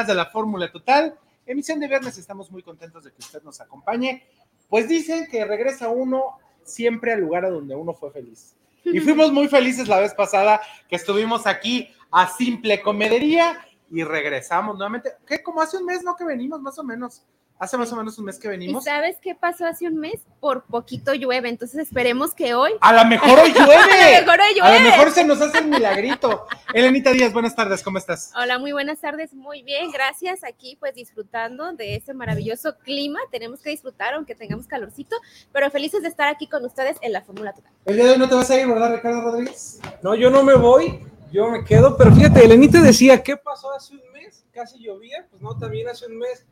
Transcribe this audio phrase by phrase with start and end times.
[0.00, 1.14] más de la Fórmula Total.
[1.44, 2.16] Emisión de viernes.
[2.16, 4.24] Estamos muy contentos de que usted nos acompañe.
[4.66, 8.56] Pues dicen que regresa uno siempre al lugar a donde uno fue feliz.
[8.82, 13.58] Y fuimos muy felices la vez pasada que estuvimos aquí a Simple Comedería
[13.90, 15.12] y regresamos nuevamente.
[15.26, 15.42] ¿Qué?
[15.42, 16.16] Como hace un mes, ¿no?
[16.16, 17.22] Que venimos, más o menos.
[17.60, 18.84] Hace más o menos un mes que ¿Y venimos.
[18.84, 20.22] sabes qué pasó hace un mes?
[20.40, 22.72] Por poquito llueve, entonces esperemos que hoy.
[22.80, 23.74] A lo mejor hoy llueve.
[23.74, 24.90] A lo mejor hoy A lo llueve.
[24.90, 26.46] mejor se nos hace el milagrito.
[26.72, 28.32] Elenita Díaz, buenas tardes, ¿cómo estás?
[28.34, 30.42] Hola, muy buenas tardes, muy bien, gracias.
[30.42, 33.20] Aquí pues disfrutando de ese maravilloso clima.
[33.30, 35.16] Tenemos que disfrutar aunque tengamos calorcito,
[35.52, 37.70] pero felices de estar aquí con ustedes en la Fórmula Total.
[37.84, 39.80] El día de hoy no te vas a ir, ¿verdad, Ricardo Rodríguez?
[40.02, 40.98] No, yo no me voy,
[41.30, 44.46] yo me quedo, pero fíjate, Elenita decía, ¿qué pasó hace un mes?
[44.50, 46.46] Casi llovía, pues no, también hace un mes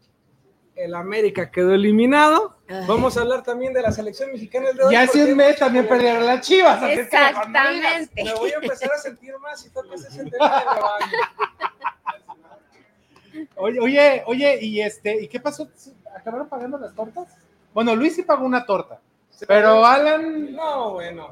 [0.79, 2.57] el América quedó eliminado.
[2.69, 2.85] Ay.
[2.87, 4.93] Vamos a hablar también de la selección mexicana de hoy.
[4.95, 6.83] Y hace un mes también perdieron las chivas.
[6.83, 8.25] Exactamente.
[8.25, 10.63] Me voy a empezar a sentir más si toca ese tema
[13.33, 13.47] de.
[13.57, 15.69] Oye, oye, oye, y este, ¿y qué pasó?
[16.17, 17.29] ¿Acabaron pagando las tortas?
[17.75, 19.01] Bueno, Luis sí pagó una torta,
[19.47, 21.29] pero Alan, No, bueno.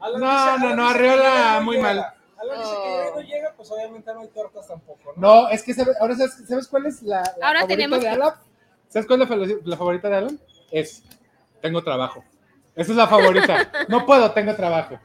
[0.00, 1.88] Alan No, dice- no, Alan no, Arriola muy llega.
[1.88, 1.98] mal.
[2.40, 5.42] Alan dice que ya no llega, pues obviamente no hay tortas tampoco, ¿no?
[5.42, 8.12] no, es que sabe- ahora sabes, ¿sabes cuál es la, la Ahora tenemos de que-
[8.12, 8.34] Alan?
[8.88, 10.40] ¿Sabes cuál es la, la favorita de Alan?
[10.70, 11.02] Es,
[11.60, 12.24] tengo trabajo.
[12.74, 13.70] Esa es la favorita.
[13.88, 14.98] No puedo, tengo trabajo.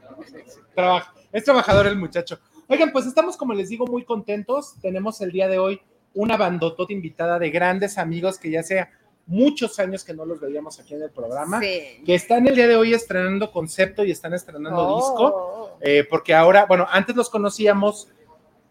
[0.74, 1.12] Trabajo.
[1.32, 2.38] Es trabajador el muchacho.
[2.68, 4.74] Oigan, pues estamos, como les digo, muy contentos.
[4.80, 5.80] Tenemos el día de hoy
[6.14, 8.90] una bandotota invitada de grandes amigos que ya sea
[9.26, 11.60] muchos años que no los veíamos aquí en el programa.
[11.60, 12.02] Sí.
[12.04, 15.78] que están el día de hoy estrenando concepto y están estrenando disco, Oh.
[15.80, 18.08] eh, porque ahora, bueno, antes los conocíamos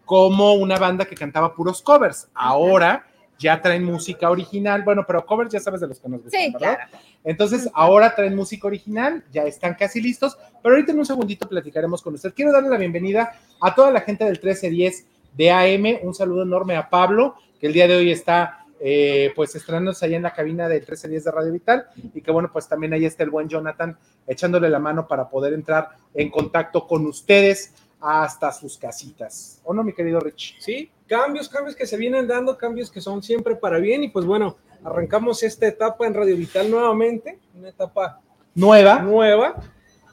[0.04, 3.06] como una banda que cantaba puros covers, ahora
[3.40, 6.52] ya traen música original, bueno, pero covers ya sabes de los que nos gustan, Sí,
[6.52, 6.76] ¿verdad?
[6.76, 6.90] claro.
[7.24, 12.02] Entonces, ahora traen música original, ya están casi listos, pero ahorita en un segundito platicaremos
[12.02, 12.34] con usted.
[12.34, 15.06] Quiero darle la bienvenida a toda la gente del 1310
[15.36, 19.54] de AM, un saludo enorme a Pablo, que el día de hoy está eh, pues
[19.54, 22.92] estrenándose allá en la cabina del 1310 de Radio Vital, y que bueno, pues también
[22.92, 23.96] ahí está el buen Jonathan
[24.26, 29.60] echándole la mano para poder entrar en contacto con ustedes hasta sus casitas.
[29.64, 30.56] ¿O no, mi querido Rich?
[30.60, 34.24] Sí, cambios, cambios que se vienen dando, cambios que son siempre para bien y pues
[34.24, 38.20] bueno, arrancamos esta etapa en Radio Vital nuevamente, una etapa
[38.54, 39.00] Nueva.
[39.00, 39.56] nueva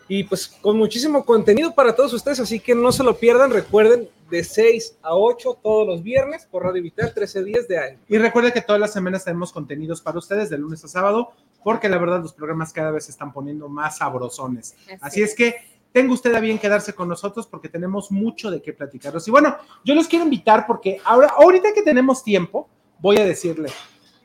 [0.08, 4.10] y pues con muchísimo contenido para todos ustedes, así que no se lo pierdan, recuerden
[4.32, 8.00] de 6 a 8 todos los viernes por Radio Vital 13 días de año.
[8.08, 11.32] Y recuerde que todas las semanas tenemos contenidos para ustedes de lunes a sábado,
[11.64, 14.76] porque la verdad los programas cada vez se están poniendo más sabrosones.
[15.00, 18.74] Así es que tenga usted a bien quedarse con nosotros porque tenemos mucho de qué
[18.74, 19.28] platicaros.
[19.28, 23.70] Y bueno, yo los quiero invitar porque ahora, ahorita que tenemos tiempo, voy a decirle,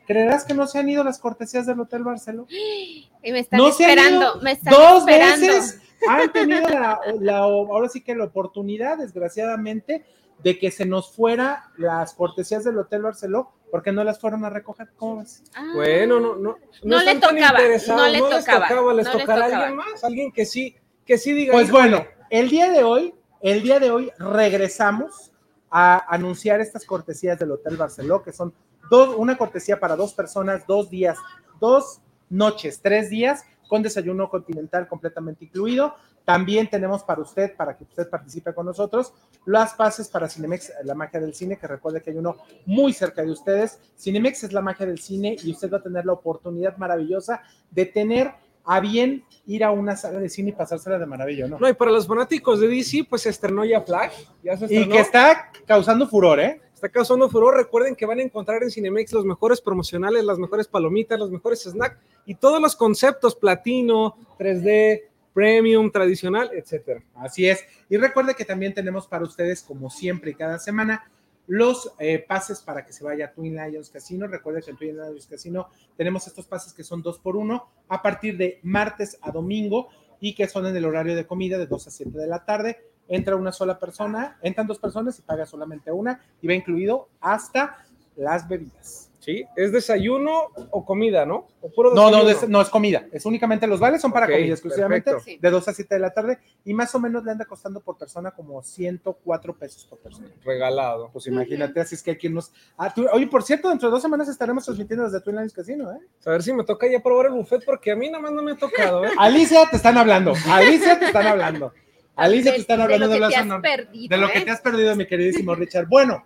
[0.05, 2.45] ¿creerás que no se han ido las cortesías del Hotel Barceló?
[2.49, 5.47] Y me están No esperando, me están Dos esperando.
[5.47, 10.05] veces han tenido la, la- ahora sí que la oportunidad, desgraciadamente,
[10.43, 14.49] de que se nos fuera las cortesías del Hotel Barceló porque no las fueron a
[14.49, 14.89] recoger.
[14.97, 15.43] ¿Cómo ves?
[15.55, 15.71] Ah.
[15.73, 19.13] Bueno, no, no, No le están tan tocaba, no le les tocaba, tocaba, les no
[19.13, 19.63] les tocará a tocaba.
[19.67, 21.53] alguien más, alguien que sí, que sí diga.
[21.53, 25.31] Pues "Híjole, bueno, el día de hoy, el día de hoy regresamos
[25.69, 28.53] a anunciar estas cortesías del Hotel Barceló, que son
[28.89, 31.17] dos, una cortesía para dos personas, dos días,
[31.59, 31.99] dos
[32.29, 35.95] noches, tres días, con desayuno continental completamente incluido.
[36.25, 39.13] También tenemos para usted, para que usted participe con nosotros,
[39.45, 43.23] las pases para Cinemex, la magia del cine, que recuerde que hay uno muy cerca
[43.23, 43.79] de ustedes.
[43.97, 47.41] Cinemex es la magia del cine y usted va a tener la oportunidad maravillosa
[47.71, 48.31] de tener
[48.65, 51.59] a bien ir a una sala de cine y pasársela de maravilla, ¿no?
[51.59, 54.13] No, y para los fanáticos de DC, pues se estrenó ya Flash,
[54.43, 56.61] ya se Y que está causando furor, ¿eh?
[56.73, 57.55] está causando furor.
[57.55, 61.63] Recuerden que van a encontrar en Cinemex los mejores promocionales, las mejores palomitas, los mejores
[61.63, 67.01] snacks y todos los conceptos platino, 3D, premium, tradicional, etcétera.
[67.15, 67.63] Así es.
[67.89, 71.09] Y recuerde que también tenemos para ustedes, como siempre y cada semana,
[71.47, 74.27] los eh, pases para que se vaya a Twin Lions Casino.
[74.27, 78.01] Recuerde que en Twin Lions Casino tenemos estos pases que son dos por uno a
[78.01, 81.87] partir de martes a domingo y que son en el horario de comida de 2
[81.87, 82.77] a 7 de la tarde.
[83.09, 87.85] Entra una sola persona, entran dos personas y paga solamente una y va incluido hasta
[88.15, 89.09] las bebidas.
[89.23, 89.45] ¿Sí?
[89.55, 91.47] ¿Es desayuno o comida, no?
[91.61, 94.51] ¿O puro No, no, des- no es comida, es únicamente los vales son para comida
[94.51, 95.39] exclusivamente perfecto.
[95.41, 97.97] de 2 a 7 de la tarde y más o menos le anda costando por
[97.97, 100.27] persona como 104 pesos por persona.
[100.43, 101.09] Regalado.
[101.13, 102.51] Pues imagínate, así es que aquí nos...
[102.77, 105.89] Ah, tú- Oye, por cierto, dentro de dos semanas estaremos transmitiendo desde Twin Lions Casino,
[105.93, 105.99] ¿eh?
[106.25, 108.43] A ver si me toca ya probar el buffet porque a mí nada más no
[108.43, 109.09] me ha tocado, ¿eh?
[109.17, 111.71] Alicia, te están hablando, Alicia, te están hablando.
[112.17, 114.15] Alicia, te están hablando de de, lo que te has perdido.
[114.15, 114.41] de lo que ¿eh?
[114.41, 115.87] te has perdido, mi queridísimo Richard.
[115.87, 116.25] Bueno,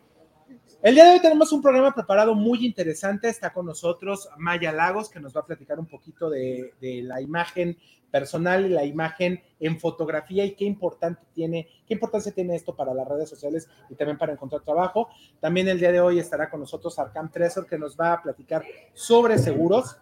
[0.83, 3.29] el día de hoy tenemos un programa preparado muy interesante.
[3.29, 7.77] Está con nosotros Maya Lagos, que nos va a platicar un poquito de, la imagen
[8.11, 12.93] personal y la imagen en fotografía y qué importante tiene, qué importancia tiene esto para
[12.93, 15.09] las redes sociales y también para encontrar trabajo.
[15.39, 18.63] También el día de hoy estará con nosotros Arcam Tresor que nos va a platicar
[18.93, 19.97] sobre seguros.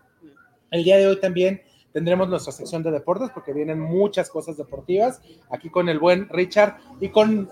[0.71, 1.61] El día de hoy también
[1.93, 6.77] tendremos nuestra sección de deportes porque vienen muchas cosas deportivas aquí con el buen Richard
[6.99, 7.49] y con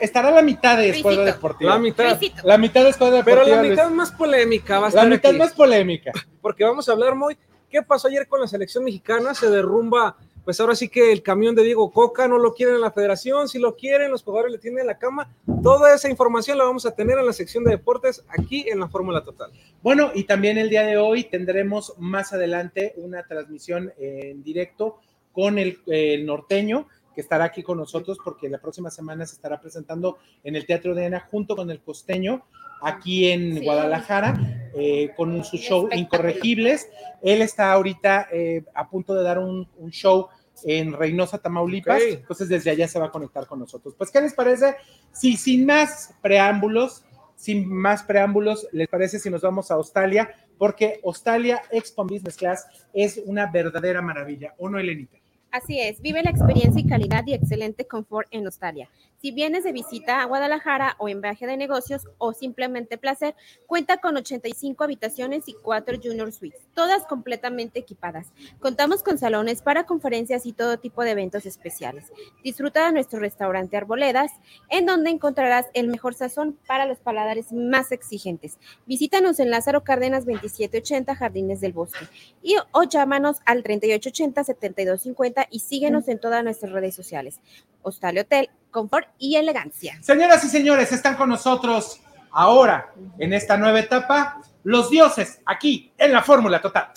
[0.00, 1.72] estará la mitad de escuadra deportiva.
[1.72, 2.20] La mitad.
[2.42, 3.44] La mitad de escuadra deportiva.
[3.44, 6.12] Pero la mitad más polémica va a estar La mitad más polémica.
[6.40, 7.36] Porque vamos a hablar muy
[7.74, 9.34] ¿Qué pasó ayer con la selección mexicana?
[9.34, 12.80] Se derrumba, pues ahora sí que el camión de Diego Coca no lo quieren en
[12.80, 15.34] la federación, si lo quieren, los jugadores le tienen en la cama.
[15.60, 18.86] Toda esa información la vamos a tener en la sección de deportes aquí en la
[18.86, 19.50] Fórmula Total.
[19.82, 25.00] Bueno, y también el día de hoy tendremos más adelante una transmisión en directo
[25.32, 29.60] con el, el norteño que estará aquí con nosotros porque la próxima semana se estará
[29.60, 32.44] presentando en el Teatro de Ana junto con el costeño
[32.82, 36.88] aquí en Guadalajara eh, con su show Incorregibles.
[37.22, 40.28] Él está ahorita eh, a punto de dar un, show
[40.64, 43.94] en Reynosa, Tamaulipas, entonces desde allá se va a conectar con nosotros.
[43.96, 44.76] Pues, ¿qué les parece?
[45.12, 50.30] Si sin más preámbulos, sin más preámbulos, ¿les parece si nos vamos a Australia?
[50.58, 55.18] Porque Australia Expo Business Class es una verdadera maravilla, ¿o no, Elenita?
[55.54, 58.90] Así es, vive la experiencia y calidad y excelente confort en Australia.
[59.22, 63.36] Si vienes de visita a Guadalajara o en viaje de negocios o simplemente placer,
[63.68, 68.32] cuenta con 85 habitaciones y 4 Junior Suites, todas completamente equipadas.
[68.58, 72.12] Contamos con salones para conferencias y todo tipo de eventos especiales.
[72.42, 74.32] Disfruta de nuestro restaurante Arboledas,
[74.70, 78.58] en donde encontrarás el mejor sazón para los paladares más exigentes.
[78.86, 82.08] Visítanos en Lázaro Cárdenas 2780 Jardines del Bosque
[82.42, 87.40] y o llámanos al 3880 7250 y síguenos en todas nuestras redes sociales.
[87.82, 89.98] Hostal Hotel, confort y elegancia.
[90.02, 92.00] Señoras y señores, están con nosotros
[92.30, 96.88] ahora en esta nueva etapa los dioses aquí en la Fórmula Total.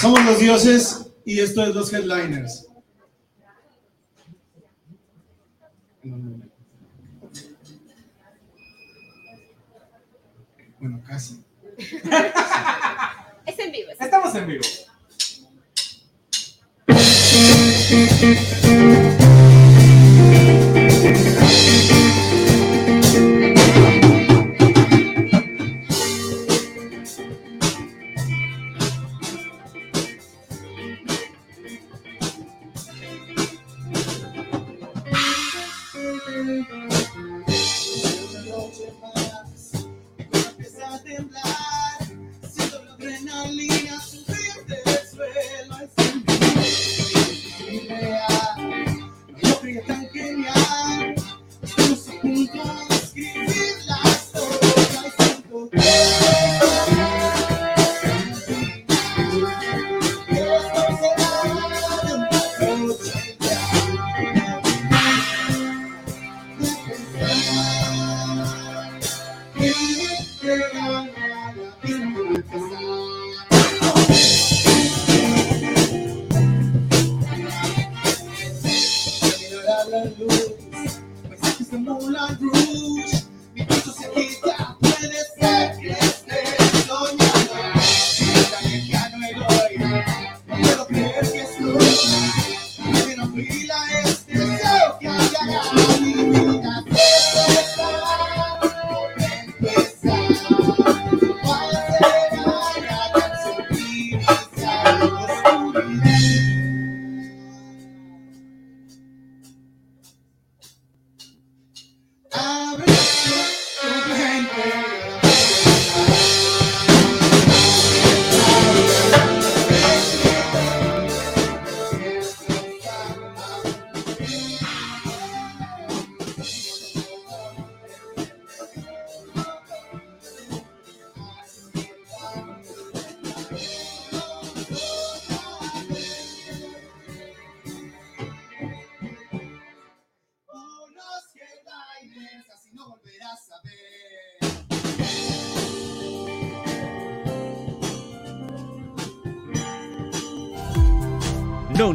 [0.00, 2.68] Somos los dioses y esto es los headliners.
[10.78, 11.44] Bueno, casi.
[13.48, 13.90] es en vivo.
[13.98, 14.62] Estamos en vivo.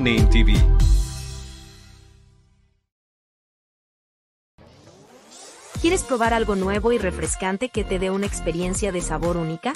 [0.03, 0.53] Name TV.
[5.79, 9.71] ¿Quieres probar algo nuevo y refrescante que te dé una experiencia de sabor única?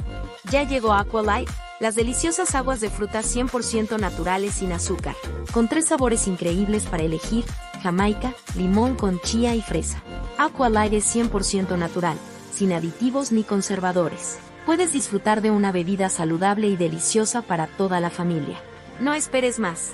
[0.52, 5.16] Ya llegó Aqualight, las deliciosas aguas de frutas 100% naturales sin azúcar,
[5.54, 7.46] con tres sabores increíbles para elegir,
[7.82, 10.04] jamaica, limón con chía y fresa.
[10.38, 12.18] Aqualight es 100% natural,
[12.52, 14.40] sin aditivos ni conservadores.
[14.66, 18.60] puedes disfrutar de una bebida saludable y deliciosa para toda la familia.
[19.00, 19.94] No esperes más.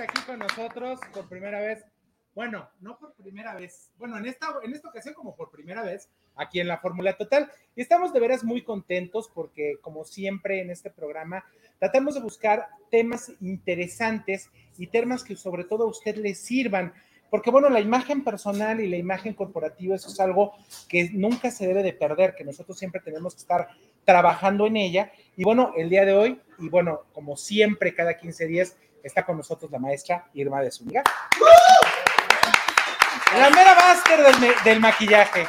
[0.00, 1.84] aquí con nosotros por primera vez.
[2.34, 3.90] Bueno, no por primera vez.
[3.98, 7.50] Bueno, en esta, en esta ocasión como por primera vez aquí en la Fórmula Total.
[7.74, 11.44] Y estamos de veras muy contentos porque como siempre en este programa
[11.80, 16.92] tratamos de buscar temas interesantes y temas que sobre todo a usted le sirvan.
[17.30, 20.54] Porque bueno, la imagen personal y la imagen corporativa, eso es algo
[20.88, 23.68] que nunca se debe de perder, que nosotros siempre tenemos que estar
[24.04, 25.12] trabajando en ella.
[25.36, 29.36] Y bueno, el día de hoy, y bueno, como siempre, cada 15 días, está con
[29.36, 31.02] nosotros la maestra Irma de Zúñiga.
[33.36, 35.46] La mera máster del, del, maquillaje.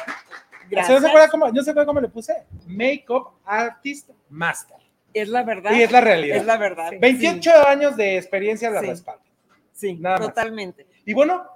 [0.68, 1.00] Gracias.
[1.00, 2.44] ¿No se, acuerda cómo, ¿No se acuerda cómo le puse?
[2.66, 4.76] Makeup Artist Master.
[5.12, 5.72] Es la verdad.
[5.72, 6.36] Y es la realidad.
[6.36, 6.92] Es la verdad.
[7.00, 7.50] 28 sí.
[7.66, 8.86] años de experiencia la sí.
[8.86, 9.22] respalda.
[9.72, 10.84] Sí, Nada totalmente.
[10.84, 10.94] Más.
[11.06, 11.46] Y bueno,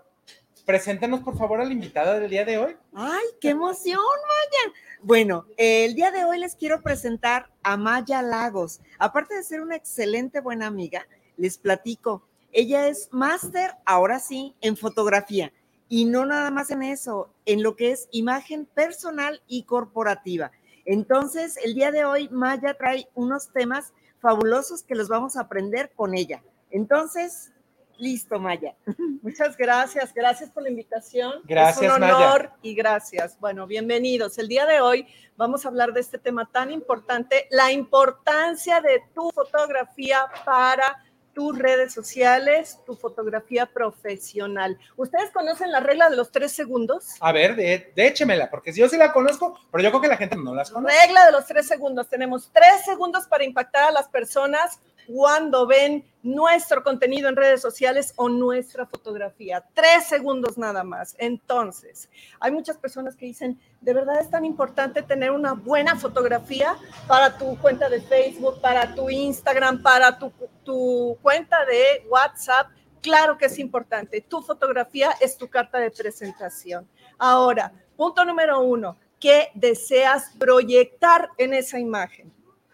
[0.64, 2.76] preséntanos por favor a la invitada del día de hoy.
[2.94, 4.74] ¡Ay, qué emoción, Maya!
[5.02, 8.80] Bueno, el día de hoy les quiero presentar a Maya Lagos.
[8.98, 12.22] Aparte de ser una excelente buena amiga, les platico.
[12.52, 15.52] Ella es máster, ahora sí, en fotografía.
[15.88, 20.52] Y no nada más en eso, en lo que es imagen personal y corporativa.
[20.84, 25.92] Entonces, el día de hoy, Maya trae unos temas fabulosos que los vamos a aprender
[25.94, 26.42] con ella.
[26.70, 27.52] Entonces,
[27.98, 28.74] listo, Maya.
[29.22, 31.40] Muchas gracias, gracias por la invitación.
[31.44, 32.56] Gracias, es un honor Maya.
[32.62, 33.38] y gracias.
[33.38, 34.38] Bueno, bienvenidos.
[34.38, 39.02] El día de hoy vamos a hablar de este tema tan importante, la importancia de
[39.14, 41.03] tu fotografía para
[41.34, 44.78] tus redes sociales, tu fotografía profesional.
[44.96, 47.16] ¿Ustedes conocen la regla de los tres segundos?
[47.20, 50.16] A ver, de, de échemela, porque yo sí la conozco, pero yo creo que la
[50.16, 50.94] gente no las conoce.
[51.02, 52.08] Regla de los tres segundos.
[52.08, 58.14] Tenemos tres segundos para impactar a las personas cuando ven nuestro contenido en redes sociales
[58.16, 59.64] o nuestra fotografía.
[59.74, 61.14] Tres segundos nada más.
[61.18, 62.08] Entonces,
[62.40, 67.36] hay muchas personas que dicen, de verdad es tan importante tener una buena fotografía para
[67.36, 70.32] tu cuenta de Facebook, para tu Instagram, para tu,
[70.64, 72.68] tu cuenta de WhatsApp.
[73.02, 74.22] Claro que es importante.
[74.22, 76.88] Tu fotografía es tu carta de presentación.
[77.18, 82.32] Ahora, punto número uno, ¿qué deseas proyectar en esa imagen?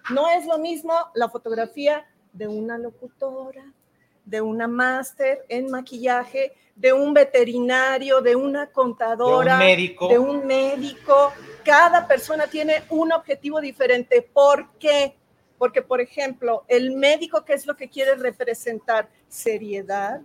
[0.08, 3.72] No es lo mismo la fotografía de una locutora,
[4.24, 10.08] de una máster en maquillaje, de un veterinario, de una contadora, de un médico.
[10.08, 11.32] De un médico.
[11.64, 14.22] Cada persona tiene un objetivo diferente.
[14.22, 15.16] ¿Por qué?
[15.58, 19.10] Porque, por ejemplo, el médico, ¿qué es lo que quiere representar?
[19.28, 20.22] Seriedad,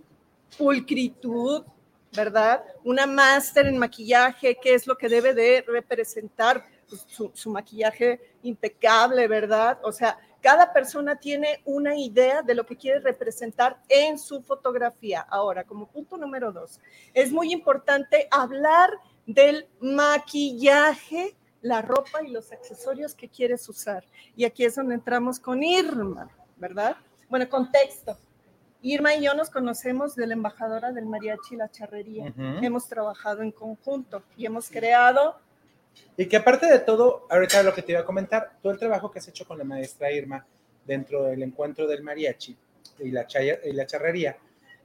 [0.56, 1.64] pulcritud,
[2.14, 2.64] ¿verdad?
[2.84, 6.64] Una máster en maquillaje, ¿qué es lo que debe de representar?
[6.88, 9.78] Pues, su, su maquillaje impecable, ¿verdad?
[9.82, 15.26] O sea, cada persona tiene una idea de lo que quiere representar en su fotografía.
[15.28, 16.78] Ahora, como punto número dos,
[17.14, 18.90] es muy importante hablar
[19.26, 24.04] del maquillaje, la ropa y los accesorios que quieres usar.
[24.36, 26.96] Y aquí es donde entramos con Irma, ¿verdad?
[27.28, 28.16] Bueno, contexto.
[28.82, 32.26] Irma y yo nos conocemos de la embajadora del mariachi La Charrería.
[32.26, 32.64] Uh -huh.
[32.64, 35.40] Hemos trabajado en conjunto y hemos creado
[36.16, 39.10] y que aparte de todo, ahorita lo que te iba a comentar, todo el trabajo
[39.10, 40.44] que has hecho con la maestra Irma,
[40.86, 42.56] dentro del encuentro del mariachi
[43.00, 44.36] y la, chaya- y la charrería,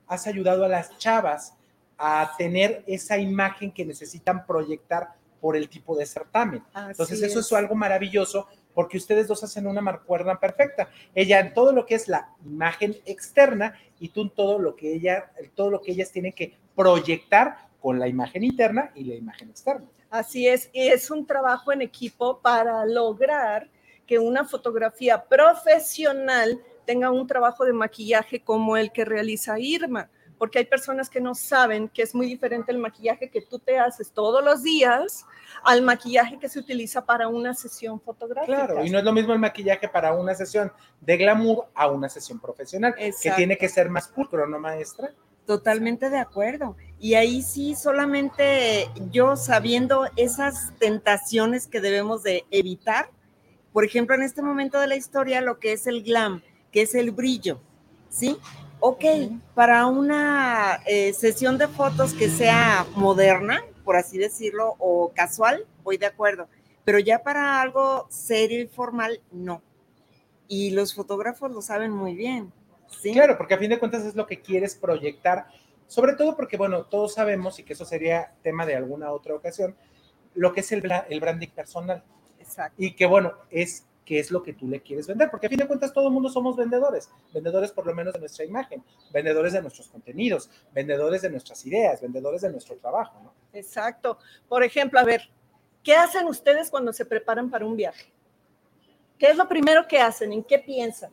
[0.08, 1.54] has ayudado a las chavas
[1.98, 6.64] a tener esa imagen que necesitan proyectar por el tipo de certamen.
[6.92, 7.46] Entonces, eso es.
[7.46, 10.90] es algo maravilloso porque ustedes dos hacen una marcuerna perfecta.
[11.14, 14.94] Ella en todo lo que es la imagen externa y tú en todo lo que
[14.94, 19.50] ella, todo lo que ellas tienen que proyectar con la imagen interna y la imagen
[19.50, 19.88] externa.
[20.10, 23.70] Así es, y es un trabajo en equipo para lograr
[24.06, 30.60] que una fotografía profesional tenga un trabajo de maquillaje como el que realiza Irma, porque
[30.60, 34.12] hay personas que no saben que es muy diferente el maquillaje que tú te haces
[34.12, 35.26] todos los días
[35.64, 38.66] al maquillaje que se utiliza para una sesión fotográfica.
[38.66, 42.10] Claro, y no es lo mismo el maquillaje para una sesión de glamour a una
[42.10, 43.38] sesión profesional, que Exacto.
[43.38, 45.14] tiene que ser más pulcro, ¿no, maestra?
[45.46, 46.76] Totalmente de acuerdo.
[47.00, 53.10] Y ahí sí, solamente yo sabiendo esas tentaciones que debemos de evitar,
[53.74, 56.94] por ejemplo, en este momento de la historia, lo que es el glam, que es
[56.94, 57.60] el brillo,
[58.10, 58.38] ¿sí?
[58.80, 59.04] Ok,
[59.56, 65.98] para una eh, sesión de fotos que sea moderna, por así decirlo, o casual, voy
[65.98, 66.48] de acuerdo,
[66.84, 69.62] pero ya para algo serio y formal, no.
[70.48, 72.52] Y los fotógrafos lo saben muy bien.
[73.00, 73.14] ¿Sí?
[73.14, 75.48] Claro, porque a fin de cuentas es lo que quieres proyectar,
[75.88, 79.76] sobre todo porque, bueno, todos sabemos, y que eso sería tema de alguna otra ocasión,
[80.36, 82.04] lo que es el, el branding personal.
[82.40, 82.76] Exacto.
[82.78, 85.60] Y que, bueno, es qué es lo que tú le quieres vender, porque a fin
[85.60, 89.54] de cuentas todo el mundo somos vendedores, vendedores por lo menos de nuestra imagen, vendedores
[89.54, 93.34] de nuestros contenidos, vendedores de nuestras ideas, vendedores de nuestro trabajo, ¿no?
[93.54, 94.18] Exacto.
[94.48, 95.30] Por ejemplo, a ver,
[95.84, 98.12] ¿qué hacen ustedes cuando se preparan para un viaje?
[99.18, 100.34] ¿Qué es lo primero que hacen?
[100.34, 101.12] ¿En qué piensan?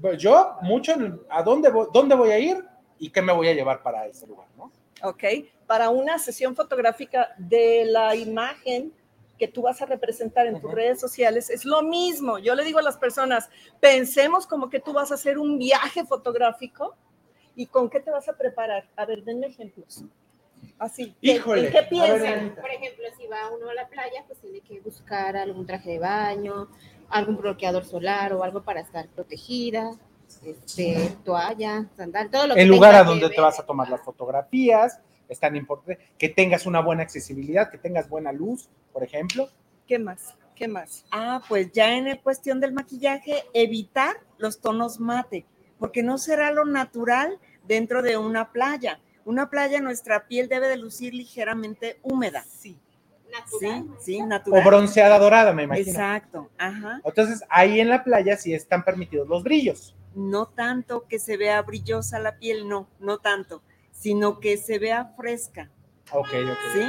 [0.00, 2.64] Pues yo mucho en a dónde voy, dónde voy a ir
[2.98, 4.70] y qué me voy a llevar para ese lugar, ¿no?
[5.02, 5.24] ¿ok?
[5.66, 8.92] Para una sesión fotográfica de la imagen
[9.38, 12.38] que tú vas a representar en tus redes sociales, es lo mismo.
[12.38, 16.04] Yo le digo a las personas, pensemos como que tú vas a hacer un viaje
[16.06, 16.94] fotográfico
[17.56, 18.88] y con qué te vas a preparar.
[18.96, 20.04] A ver, denme ejemplos.
[20.78, 21.14] Así.
[21.20, 22.54] ¿qué- Híjole, ¿En qué ver, piensan?
[22.54, 25.98] Por ejemplo, si va uno a la playa, pues tiene que buscar algún traje de
[25.98, 26.68] baño,
[27.10, 29.92] algún bloqueador solar o algo para estar protegida,
[30.44, 34.02] este, toalla, sandal, todo lo que el lugar a donde te vas a tomar las
[34.02, 39.48] fotografías, es tan importante que tengas una buena accesibilidad, que tengas buena luz, por ejemplo.
[39.86, 40.34] ¿Qué más?
[40.54, 41.04] ¿Qué más?
[41.10, 45.46] Ah, pues ya en el cuestión del maquillaje, evitar los tonos mate,
[45.78, 49.00] porque no será lo natural dentro de una playa.
[49.24, 52.44] Una playa, nuestra piel debe de lucir ligeramente húmeda.
[52.44, 52.78] Sí.
[53.58, 54.64] Sí, sí, O natural.
[54.64, 55.90] bronceada dorada, me imagino.
[55.90, 57.00] Exacto, ajá.
[57.04, 59.94] Entonces, ahí en la playa sí están permitidos los brillos.
[60.14, 65.12] No tanto que se vea brillosa la piel, no, no tanto, sino que se vea
[65.16, 65.70] fresca,
[66.12, 66.58] Ok, ok.
[66.74, 66.84] ¿sí?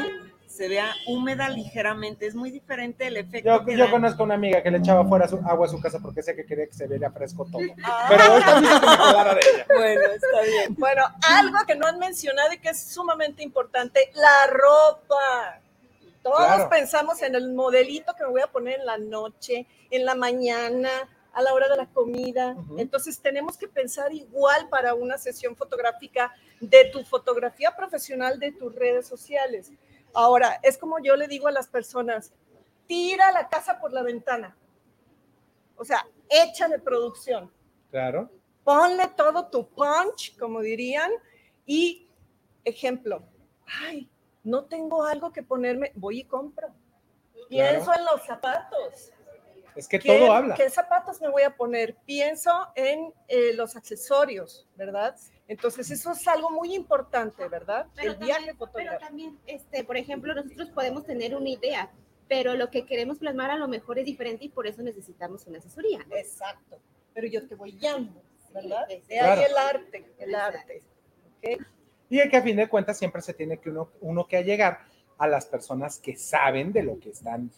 [0.48, 2.26] Se vea húmeda ligeramente.
[2.28, 3.92] Es muy diferente el efecto Yo, que yo da.
[3.92, 6.46] conozco una amiga que le echaba fuera su, agua a su casa porque decía que
[6.46, 7.60] quería que se viera fresco todo.
[8.08, 9.66] Pero ahorita dice que me de ella.
[9.76, 10.76] Bueno, está bien.
[10.78, 15.60] Bueno, algo que no han mencionado y que es sumamente importante, la ropa.
[16.26, 16.70] Todos Claro.
[16.70, 20.90] pensamos en el modelito que me voy a poner en la noche, en la mañana,
[21.32, 22.58] a la hora de la comida.
[22.80, 28.74] Entonces tenemos que pensar igual para una sesión fotográfica de tu fotografía profesional de tus
[28.74, 29.72] redes sociales.
[30.16, 32.34] Ahora, es como yo le digo a las personas,
[32.88, 34.58] tira la casa por la ventana.
[35.78, 37.52] O sea, échale producción
[37.92, 38.32] Claro.
[38.64, 41.12] ponle todo tu punch, como dirían,
[41.68, 42.08] y
[42.64, 43.22] ejemplo,
[43.84, 44.10] ay,
[44.46, 46.70] no tengo algo que ponerme, voy y compro.
[47.50, 49.12] Pienso en los zapatos.
[49.76, 50.56] Es que ¿Qué, todo habla.
[50.56, 51.96] ¿Qué zapatos me voy a poner?
[52.06, 55.16] Pienso en eh, los accesorios, ¿verdad?
[55.48, 57.88] Entonces, eso es algo muy importante, ¿verdad?
[57.94, 59.06] Pero El viaje también, pero fotográfico.
[59.06, 61.92] también, este, por ejemplo, nosotros podemos tener una idea,
[62.28, 65.58] pero lo que queremos plasmar a lo mejor es diferente y por eso necesitamos una
[65.58, 66.00] asesoría.
[66.08, 66.16] ¿no?
[66.16, 66.80] Exacto.
[67.14, 68.22] Pero yo te voy guiando,
[68.54, 68.86] ¿verdad?
[68.88, 69.42] Sí, claro.
[69.42, 70.58] ahí el arte, el Exacto.
[70.60, 70.84] arte.
[71.38, 71.68] ¿ok?
[72.10, 74.80] Y que a fin de cuentas siempre se tiene que uno, uno que allegar
[75.18, 77.50] a las personas que saben de lo que están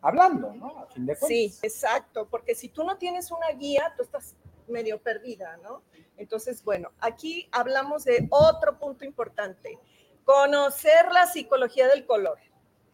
[0.00, 0.78] hablando, ¿no?
[0.78, 1.28] A fin de cuentas.
[1.28, 4.34] Sí, exacto, porque si tú no tienes una guía, tú estás
[4.68, 5.82] medio perdida, ¿no?
[6.16, 9.78] Entonces, bueno, aquí hablamos de otro punto importante,
[10.24, 12.38] conocer la psicología del color,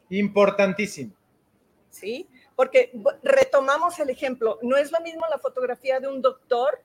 [0.08, 1.14] Importantísimo.
[1.90, 2.28] ¿sí?
[2.54, 2.92] Porque
[3.22, 6.82] retomamos el ejemplo, no es lo mismo la fotografía de un doctor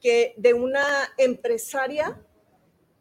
[0.00, 0.84] que de una
[1.16, 2.20] empresaria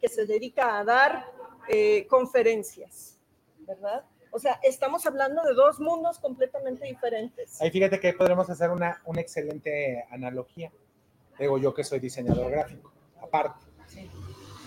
[0.02, 1.26] que se dedica a dar
[1.68, 3.20] eh, conferencias,
[3.60, 4.04] ¿verdad?
[4.32, 7.62] O sea, estamos hablando de dos mundos completamente diferentes.
[7.62, 10.72] Ahí fíjate que podremos hacer una, una excelente analogía.
[11.38, 13.66] Digo yo que soy diseñador gráfico, aparte.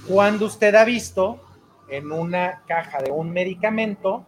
[0.07, 1.41] Cuando usted ha visto
[1.89, 4.27] en una caja de un medicamento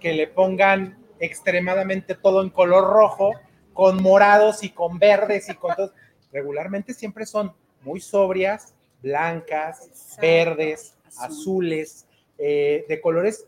[0.00, 3.32] que le pongan extremadamente todo en color rojo
[3.72, 5.92] con morados y con verdes y con todo.
[6.32, 12.06] Regularmente siempre son muy sobrias, blancas, verdes, azules,
[12.38, 13.46] eh, de colores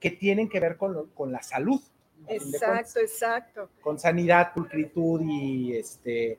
[0.00, 1.80] que tienen que ver con, lo- con la salud.
[2.28, 3.70] Exacto, exacto.
[3.80, 6.38] Con sanidad, pulcritud y, este,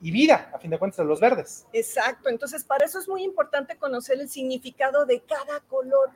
[0.00, 1.66] y vida, a fin de cuentas, los verdes.
[1.72, 6.10] Exacto, entonces para eso es muy importante conocer el significado de cada color.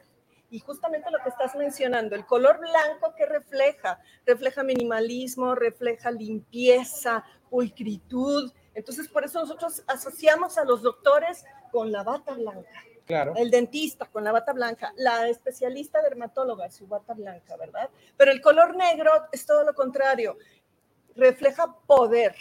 [0.53, 7.25] Y justamente lo que estás mencionando, el color blanco que refleja, refleja minimalismo, refleja limpieza,
[7.49, 8.51] pulcritud.
[8.75, 13.35] Entonces por eso nosotros asociamos a los doctores con la bata blanca, Claro.
[13.37, 17.91] el dentista con la bata blanca, la especialista dermatóloga su bata blanca, ¿verdad?
[18.17, 20.37] Pero el color negro es todo lo contrario,
[21.17, 22.35] refleja poder,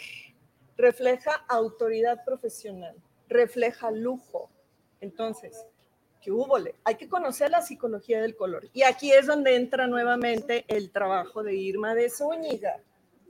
[0.76, 2.94] refleja autoridad profesional,
[3.28, 4.50] refleja lujo.
[5.00, 5.66] Entonces,
[6.20, 6.56] ¿qué hubo?
[6.84, 8.68] Hay que conocer la psicología del color.
[8.72, 12.80] Y aquí es donde entra nuevamente el trabajo de Irma de Zúñiga,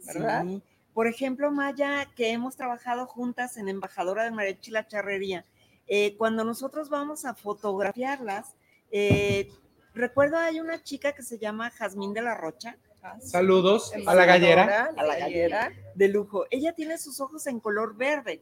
[0.07, 0.45] ¿verdad?
[0.45, 0.63] Sí.
[0.93, 5.45] Por ejemplo, Maya, que hemos trabajado juntas en Embajadora de Mariachi La Charrería,
[5.91, 8.55] eh, cuando nosotros vamos a fotografiarlas,
[8.93, 9.51] eh,
[9.93, 12.77] recuerdo hay una chica que se llama Jazmín de la Rocha.
[13.21, 14.91] Saludos a la gallera.
[14.97, 16.45] A la gallera de lujo.
[16.51, 18.41] Ella tiene sus ojos en color verde.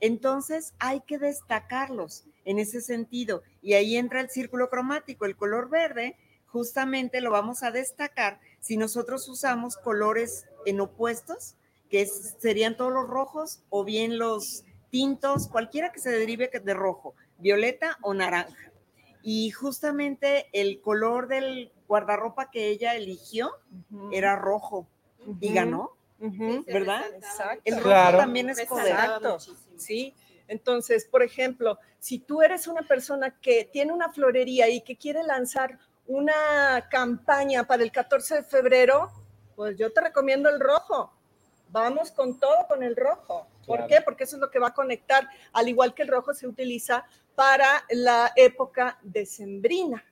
[0.00, 3.42] Entonces hay que destacarlos en ese sentido.
[3.62, 5.24] Y ahí entra el círculo cromático.
[5.24, 6.16] El color verde
[6.46, 11.54] justamente lo vamos a destacar si nosotros usamos colores en opuestos,
[11.90, 16.74] que es- serían todos los rojos o bien los tintos, cualquiera que se derive de
[16.74, 18.70] rojo, violeta o naranja.
[19.22, 23.52] Y justamente el color del guardarropa que ella eligió
[24.12, 24.86] era rojo
[25.40, 25.54] y Ujú.
[25.54, 25.96] ganó.
[26.66, 27.04] ¿verdad?
[27.14, 27.62] Exacto.
[27.64, 28.94] El rojo también es poder.
[29.76, 30.14] Sí.
[30.46, 35.22] Entonces, por ejemplo, si tú eres una persona que tiene una florería y que quiere
[35.22, 39.10] lanzar una campaña para el 14 de febrero,
[39.56, 41.12] pues yo te recomiendo el rojo.
[41.70, 43.46] Vamos con todo con el rojo.
[43.66, 43.86] ¿Por Claro.
[43.88, 44.00] qué?
[44.02, 47.04] Porque eso es lo que va a conectar, al igual que el rojo se utiliza
[47.34, 50.04] para la época decembrina,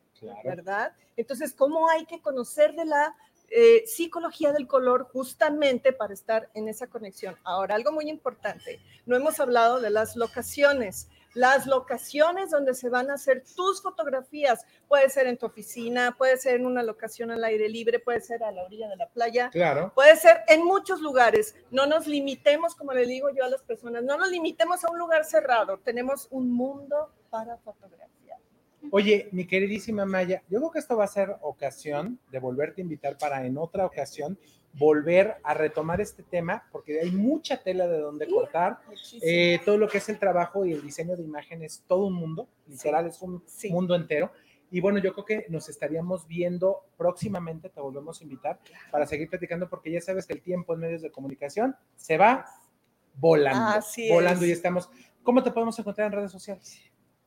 [0.44, 0.92] ¿verdad?
[1.16, 3.14] Entonces, ¿cómo hay que conocer de la
[3.50, 7.36] eh, psicología del color justamente para estar en esa conexión?
[7.42, 11.08] Ahora, algo muy importante, no hemos hablado de las locaciones.
[11.34, 16.36] Las locaciones donde se van a hacer tus fotografías, puede ser en tu oficina, puede
[16.36, 19.50] ser en una locación al aire libre, puede ser a la orilla de la playa,
[19.50, 19.92] Claro.
[19.94, 21.54] Puede ser en muchos lugares.
[21.70, 24.98] No nos limitemos, como le digo yo a las personas, no nos limitemos a un
[24.98, 25.78] lugar cerrado.
[25.78, 28.38] Tenemos un mundo para fotografiar.
[28.90, 32.84] Oye, mi queridísima Maya, yo creo que esto va a ser ocasión de volverte a
[32.84, 34.38] invitar para en otra ocasión
[34.72, 38.78] volver a retomar este tema, porque hay mucha tela de donde cortar.
[39.22, 42.48] Eh, todo lo que es el trabajo y el diseño de imágenes, todo un mundo,
[42.66, 44.30] literal, es un mundo entero.
[44.70, 48.60] Y bueno, yo creo que nos estaríamos viendo próximamente, te volvemos a invitar
[48.92, 52.46] para seguir platicando, porque ya sabes que el tiempo en medios de comunicación se va
[53.14, 54.50] volando, Así volando es.
[54.50, 54.88] y estamos.
[55.24, 56.78] ¿Cómo te podemos encontrar en redes sociales?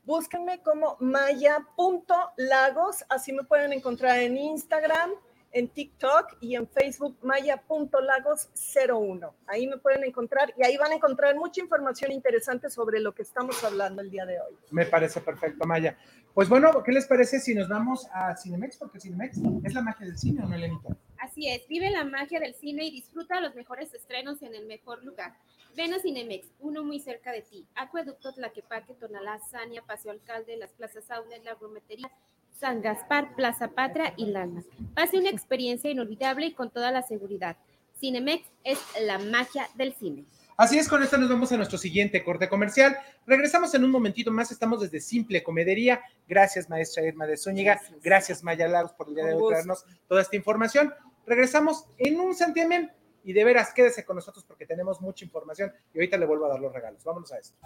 [0.06, 5.12] Búsquenme como maya.lagos, así me pueden encontrar en Instagram,
[5.54, 9.32] en TikTok y en Facebook maya.lagos01.
[9.48, 13.22] Ahí me pueden encontrar y ahí van a encontrar mucha información interesante sobre lo que
[13.22, 14.58] estamos hablando el día de hoy.
[14.72, 15.98] Me parece perfecto, Maya.
[16.34, 18.78] Pues bueno, ¿qué les parece si nos vamos a Cinemex?
[18.78, 20.98] Porque Cinemex es la magia del cine, ¿o no, Elenita?
[21.20, 25.06] Así es, vive la magia del cine y disfruta los mejores estrenos en el mejor
[25.06, 25.36] lugar.
[25.76, 27.68] Ven a Cinemex, uno muy cerca de ti.
[27.76, 32.12] Acueducto, Tlaquepaque, Tonalá, Sania, Paseo Alcalde, las plazas Outlet, la Brometería,
[32.60, 34.66] San Gaspar, Plaza Patria y Landmark.
[34.94, 37.58] Pase una experiencia inolvidable y con toda la seguridad.
[38.00, 40.26] Cinemex es la magia del cine.
[40.56, 42.96] Así es, con esto nos vamos a nuestro siguiente corte comercial.
[43.26, 46.02] Regresamos en un momentito más, estamos desde Simple Comedería.
[46.28, 47.82] Gracias, maestra Irma de Zúñiga.
[48.04, 50.94] Gracias, Maya Lagos, por el día de hoy traernos toda esta información.
[51.26, 52.92] Regresamos en un santiamén
[53.24, 56.50] y de veras, quédese con nosotros porque tenemos mucha información y ahorita le vuelvo a
[56.50, 57.04] dar los regalos.
[57.04, 57.58] Vámonos a esto.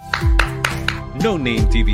[1.21, 1.93] No Name TV.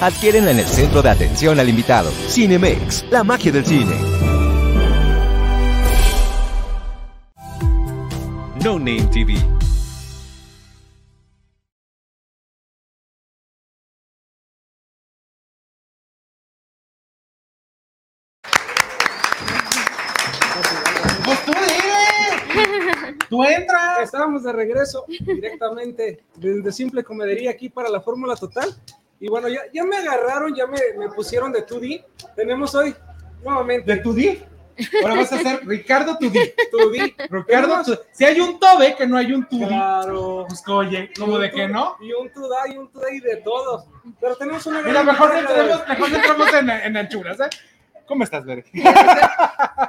[0.00, 2.10] Adquiérenla en el centro de atención al invitado.
[2.28, 3.96] Cinemex, la magia del cine.
[8.62, 9.34] No Name TV.
[21.24, 23.16] Pues tú dile.
[23.30, 24.02] Tú entra.
[24.02, 28.76] Estábamos de regreso directamente desde Simple Comedería aquí para la Fórmula Total.
[29.20, 32.04] Y bueno, ya, ya me agarraron, ya me, me pusieron de 2D.
[32.34, 32.94] Tenemos hoy
[33.42, 33.94] nuevamente.
[33.94, 34.44] ¿De 2D?
[35.02, 36.38] Ahora vas a hacer Ricardo Tudí.
[36.70, 37.14] 2D.
[37.30, 37.98] Ricardo, Tudí.
[38.12, 39.64] si hay un Tobe, que no hay un Tudí.
[39.66, 40.44] Claro.
[40.46, 41.96] Pues oye, ¿cómo de que no?
[42.00, 43.86] Y un Tudá y un Tudá y de todos.
[44.20, 47.48] Pero tenemos una Mira, gran mejor entremos, mejor entremos en, en anchuras, ¿eh?
[48.06, 48.64] ¿Cómo estás, Bere?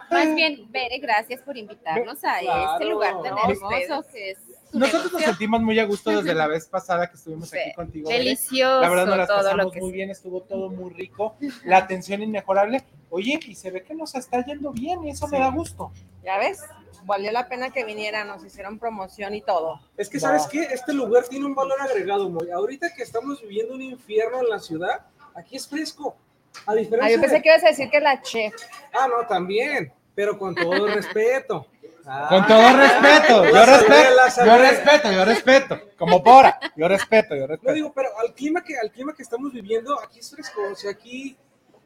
[0.09, 2.71] Más bien, Bere, gracias por invitarnos a Claro.
[2.73, 4.37] este lugar tan No, hermoso que es
[4.73, 8.09] Nosotros nos sentimos muy a gusto desde la vez pasada que estuvimos aquí contigo.
[8.09, 12.83] Delicioso La verdad nos las pasamos muy bien, estuvo todo muy rico, la atención inmejorable.
[13.09, 15.91] Oye, y se ve que nos está yendo bien y eso me da gusto.
[16.23, 16.61] Ya ves,
[17.05, 19.79] valió la pena que vinieran, nos hicieron promoción y todo.
[19.95, 20.63] Es que, ¿sabes qué?
[20.63, 22.51] Este lugar tiene un valor agregado, Moy.
[22.51, 26.17] Ahorita que estamos viviendo un infierno en la ciudad, aquí es fresco.
[26.65, 28.53] A diferencia Ah, yo pensé de- que ibas a decir que la chef.
[28.93, 31.65] Ah, no, también, pero con todo respeto.
[32.09, 36.57] Ah, Con todo respeto, yo la salvé, respeto, la yo respeto, yo respeto, como Pora,
[36.75, 37.73] yo respeto, yo No respeto.
[37.73, 40.91] digo, pero al clima que, al clima que estamos viviendo, aquí es fresco, o sea,
[40.91, 41.37] aquí...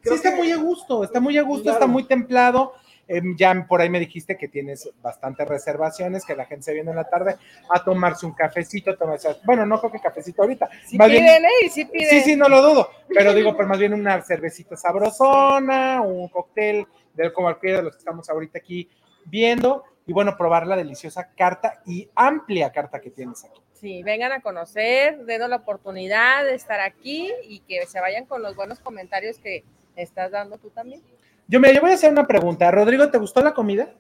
[0.04, 1.78] Sí, está que- muy a gusto, está muy a gusto, Claro.
[1.80, 2.74] está muy templado.
[3.08, 6.92] Em, ya por ahí me dijiste que tienes bastantes reservaciones, que la gente se viene
[6.92, 7.36] en la tarde
[7.70, 10.70] a tomarse un cafecito, tomarse, bueno, no creo que cafecito ahorita.
[10.86, 11.50] Sí más bien- piden, ¿eh?
[11.66, 12.10] Y sí piden.
[12.10, 16.86] Sí, sí, no lo dudo, pero digo, pues más bien una cervecita sabrosona, un cóctel
[17.14, 18.88] del como cualquiera de los que estamos ahorita aquí
[19.26, 23.62] viendo, y bueno, probar la deliciosa carta y amplia carta que tienes aquí.
[23.74, 28.42] Sí, vengan a conocer, denos la oportunidad de estar aquí y que se vayan con
[28.44, 29.64] los buenos comentarios que
[29.96, 31.02] estás dando tú también.
[31.48, 32.70] Yo, mira, yo voy a hacer una pregunta.
[32.72, 33.92] Rodrigo, ¿te gustó la comida?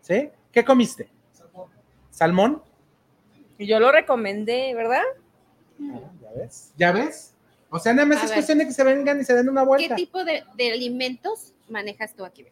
[0.00, 0.28] ¿Sí?
[0.52, 1.08] ¿Qué comiste?
[2.10, 2.62] ¿Salmón?
[3.58, 5.02] Y yo lo recomendé, ¿verdad?
[5.78, 6.72] ¿Ya ves?
[6.76, 7.34] ¿Ya ves?
[7.70, 8.36] O sea, nada más A es ver.
[8.36, 9.94] cuestión de que se vengan y se den una ¿Qué vuelta.
[9.96, 12.44] tipo de, de alimentos manejas tú aquí?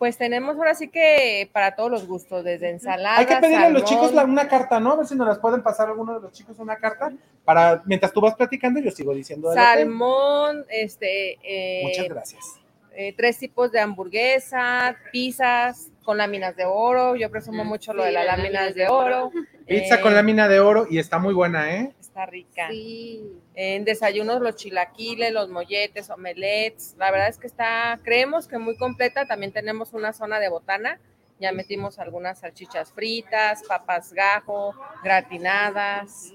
[0.00, 3.18] Pues tenemos ahora sí que para todos los gustos, desde ensaladas.
[3.18, 4.92] Hay que pedirle a los chicos la- una carta, ¿no?
[4.92, 7.12] A ver si nos las pueden pasar alguno de los chicos una carta
[7.44, 9.52] para mientras tú vas platicando yo sigo diciendo.
[9.52, 12.59] salmón, este, eh, Muchas gracias.
[12.94, 17.16] Eh, tres tipos de hamburguesa, pizzas con láminas de oro.
[17.16, 19.30] Yo presumo mucho lo de las láminas de oro.
[19.66, 21.92] Pizza Eh, con lámina de oro y está muy buena, ¿eh?
[22.00, 22.68] Está rica.
[22.70, 23.22] Sí.
[23.54, 26.94] En desayunos los chilaquiles, los molletes, omelets.
[26.98, 29.26] La verdad es que está, creemos que muy completa.
[29.26, 30.98] También tenemos una zona de botana.
[31.38, 36.34] Ya metimos algunas salchichas fritas, papas gajo, gratinadas,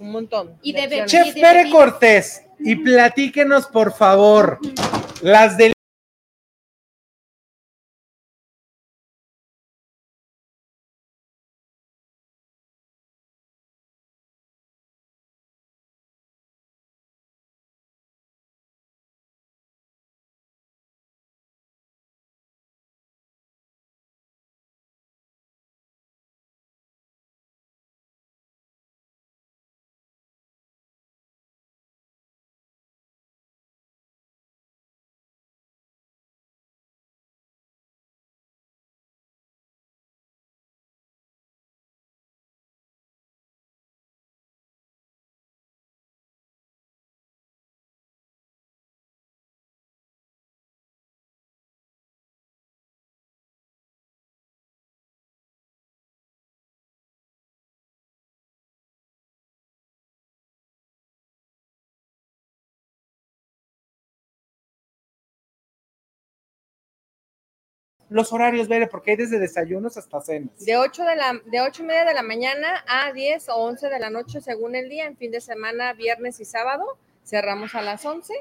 [0.00, 0.58] un montón.
[0.62, 1.10] Y de opciones.
[1.12, 4.58] Chef Pere Cortés, y platíquenos, por favor,
[5.20, 5.72] las del
[68.12, 70.64] los horarios, Bere, porque hay desde desayunos hasta cenas.
[70.64, 73.88] De 8, de, la, de 8 y media de la mañana a 10 o 11
[73.88, 76.84] de la noche según el día, en fin de semana, viernes y sábado.
[77.24, 78.32] cerramos a las 11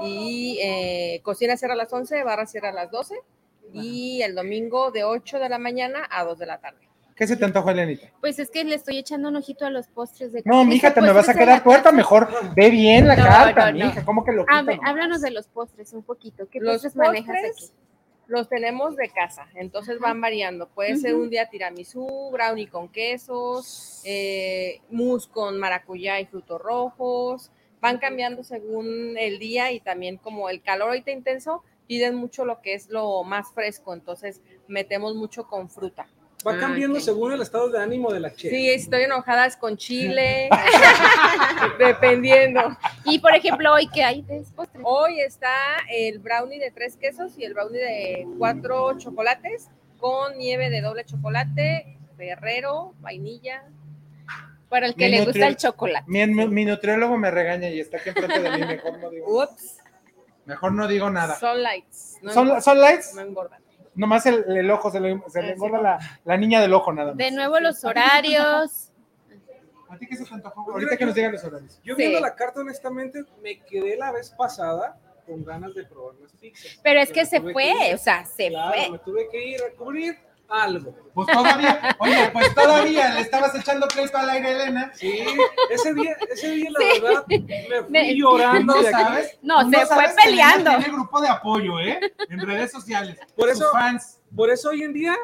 [0.00, 3.14] y eh, cocina cierra a las 11, barra cierra a las 12
[3.72, 6.78] y el domingo de 8 de la mañana a 2 de la tarde.
[7.16, 8.08] ¿Qué se te antoja, Elenita?
[8.20, 11.00] Pues es que le estoy echando un ojito a los postres de No, mija, te
[11.00, 11.92] me postres vas a quedar casa.
[11.92, 13.84] mejor ve bien la No, carta, no, no.
[13.86, 16.48] mija, ¿cómo que lo A ver, háblanos de los postres un poquito.
[16.50, 17.70] ¿Qué Los postres manejas aquí?
[18.26, 20.68] Los tenemos de casa, entonces van variando.
[20.68, 27.50] Puede ser un día tiramisú, brownie con quesos, eh, mousse con maracuyá y frutos rojos.
[27.80, 32.62] Van cambiando según el día y también como el calor ahorita intenso, piden mucho lo
[32.62, 36.08] que es lo más fresco, entonces metemos mucho con fruta.
[36.46, 38.50] Va cambiando según el estado de ánimo de la chef.
[38.52, 40.50] Sí, estoy enojada es con chile,
[41.78, 42.76] dependiendo.
[43.04, 44.82] Y por ejemplo, hoy qué hay de postres.
[44.86, 45.50] Hoy está
[45.90, 51.04] el brownie de tres quesos y el brownie de cuatro chocolates con nieve de doble
[51.04, 53.62] chocolate, ferrero, vainilla.
[54.68, 56.04] Para el Mi que le gusta el chocolate.
[56.08, 59.42] Mi, mi- mi nutriólogo me regaña y está aquí enfrente de mí, mejor no digo,
[59.42, 59.78] Ups,
[60.46, 61.36] mejor no digo nada.
[61.38, 62.18] son lights.
[62.22, 63.14] no ¿Son, engordan, son lights?
[63.14, 63.63] No engordan.
[63.94, 67.08] Nomás el, el ojo, se le, se le engorda la, la niña del ojo nada
[67.08, 67.16] más.
[67.16, 68.90] De nuevo los horarios.
[69.88, 70.72] ¿A ti qué se te antojó?
[70.72, 71.80] Ahorita que nos digan los horarios.
[71.84, 72.02] Yo Sí.
[72.02, 76.80] viendo la carta, honestamente, me quedé la vez pasada con ganas de probar las pizzas.
[76.82, 78.90] Pero es que se fue, o sea, se Claro, fue.
[78.90, 80.94] me tuve que ir a cubrir algo.
[81.14, 84.90] Pues todavía, oye, pues todavía le estabas echando pleito al aire, Elena.
[84.94, 85.24] Sí,
[85.70, 87.00] ese día, ese día la Sí.
[87.00, 89.38] verdad, me fui Me- llorando sabes.
[89.42, 90.70] No, Tú se fue sabes peleando.
[90.70, 92.00] Tiene grupo de apoyo, ¿eh?
[92.28, 93.18] En redes sociales.
[93.36, 94.20] Por eso- fans.
[94.34, 95.16] Por eso hoy en día,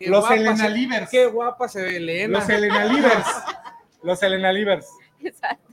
[0.00, 1.10] Los Elena se- Livers.
[1.10, 2.38] Qué guapa se ve Elena.
[2.40, 3.26] Los Elena Livers.
[4.02, 4.88] Los Elena Livers.
[5.22, 5.72] Exacto.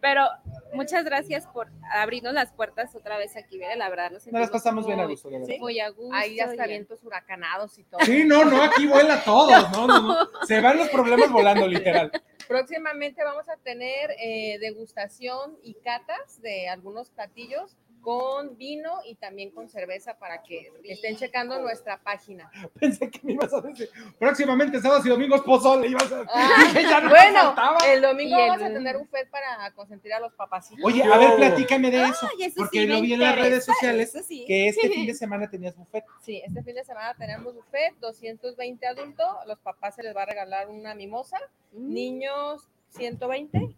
[0.00, 0.26] Pero
[0.74, 3.76] muchas gracias por abrirnos las puertas otra vez aquí, ¿verdad?
[3.78, 5.54] La verdad, nos Nos las pasamos bien a muy- gusto, de verdad.
[5.58, 6.14] Muy a gusto.
[6.14, 8.00] Ahí hasta y- vientos huracanados y todo.
[8.04, 9.50] Sí, no, no, aquí vuela todo.
[9.70, 10.28] No, no, no.
[10.46, 12.10] Se van los problemas volando, literal.
[12.48, 19.50] Próximamente vamos a tener eh, degustación y catas de algunos platillos con vino y también
[19.50, 22.50] con cerveza para que estén checando nuestra página.
[22.78, 23.88] Pensé que me ibas a decir.
[24.18, 25.88] Próximamente, sábados y domingos, pozole.
[25.88, 26.24] Ibas a...
[26.28, 27.54] Ah, ya no bueno,
[27.88, 30.84] el domingo el- vamos a tener un FED para consentir a los papacitos.
[30.84, 32.28] Oye, a ver, platícame de eso.
[32.38, 34.44] Ay, eso porque sí lo vi en las redes sociales eso sí.
[34.46, 36.04] que este fin de semana tenías buffet.
[36.20, 40.26] Sí, este fin de semana tenemos buffet, 220 adultos, los papás se les va a
[40.26, 41.38] regalar una mimosa,
[41.72, 41.92] Mm.
[41.92, 43.74] niños 120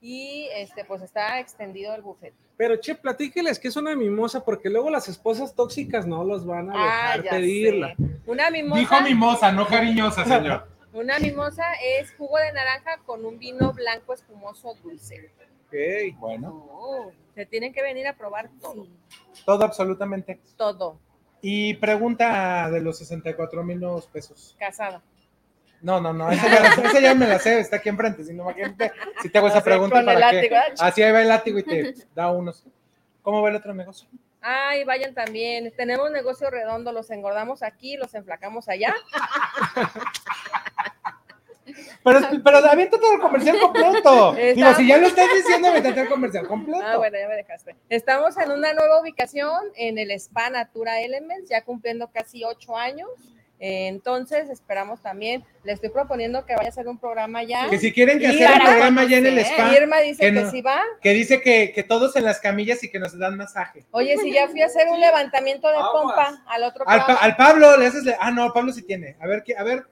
[0.00, 2.34] y este pues está extendido el buffet.
[2.56, 6.70] Pero che, platíqueles que es una mimosa, porque luego las esposas tóxicas no los van
[6.70, 7.94] a Ah, dejar pedirla.
[7.96, 8.02] sé.
[8.26, 8.78] Una mimosa.
[8.80, 10.68] Dijo mimosa, no cariñosa, señor.
[10.92, 15.30] Una mimosa es jugo de naranja con un vino blanco espumoso dulce.
[15.66, 16.16] Ok.
[16.18, 18.86] Bueno, Oh, se tienen que venir a probar todo.
[19.44, 20.40] todo absolutamente.
[20.56, 20.98] Todo.
[21.42, 24.56] Y pregunta de los 64 mil nuevos pesos.
[24.58, 25.02] Casada.
[25.80, 28.24] No, no, no, esa esa ya me la sé, está aquí enfrente.
[28.24, 30.46] Si no, imagínate, si te hago esa pregunta, ¿para qué?
[30.46, 30.60] ¿eh?
[30.78, 32.64] Así ahí va el látigo y te da unos.
[33.22, 34.08] ¿Cómo va el otro negocio?
[34.40, 35.72] Ay, vayan también.
[35.76, 38.94] Tenemos negocio redondo, los engordamos aquí, los enflacamos allá.
[42.02, 44.32] Pero, pero avienta todo el comercial completo.
[44.32, 46.82] Digo, si ya lo estás diciendo, avienta el comercial completo.
[46.82, 47.76] Ah, bueno, ya me dejaste.
[47.88, 53.08] Estamos en una nueva ubicación en el Spa Natura Elements, ya cumpliendo casi ocho años.
[53.60, 57.68] Entonces, esperamos también, le estoy proponiendo que vaya a hacer un programa ya.
[57.68, 60.32] Que si quieren que hacer el para programa ya en el spa, Irma dice que,
[60.32, 60.80] no- si va.
[61.00, 63.84] que dice que, que todos en las camillas y que nos dan masaje.
[63.90, 65.90] Oye, si ya fui a hacer un levantamiento de Aguas.
[65.92, 69.16] pompa al otro Al, Pa- programa, al Pablo le haces, ah, no, Pablo sí tiene.
[69.20, 69.84] A ver, ¿qué- a ver,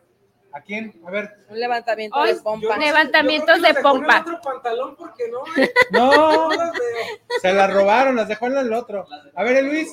[0.52, 1.00] ¿a quién?
[1.06, 2.78] A ver, un levantamiento Hoy- de pompa.
[2.78, 4.20] Levantamientos de pompa.
[4.20, 6.48] otro pantalón porque no, eh, no,
[7.42, 9.06] se las robaron, las dejó en el otro.
[9.34, 9.92] A ver, Luis,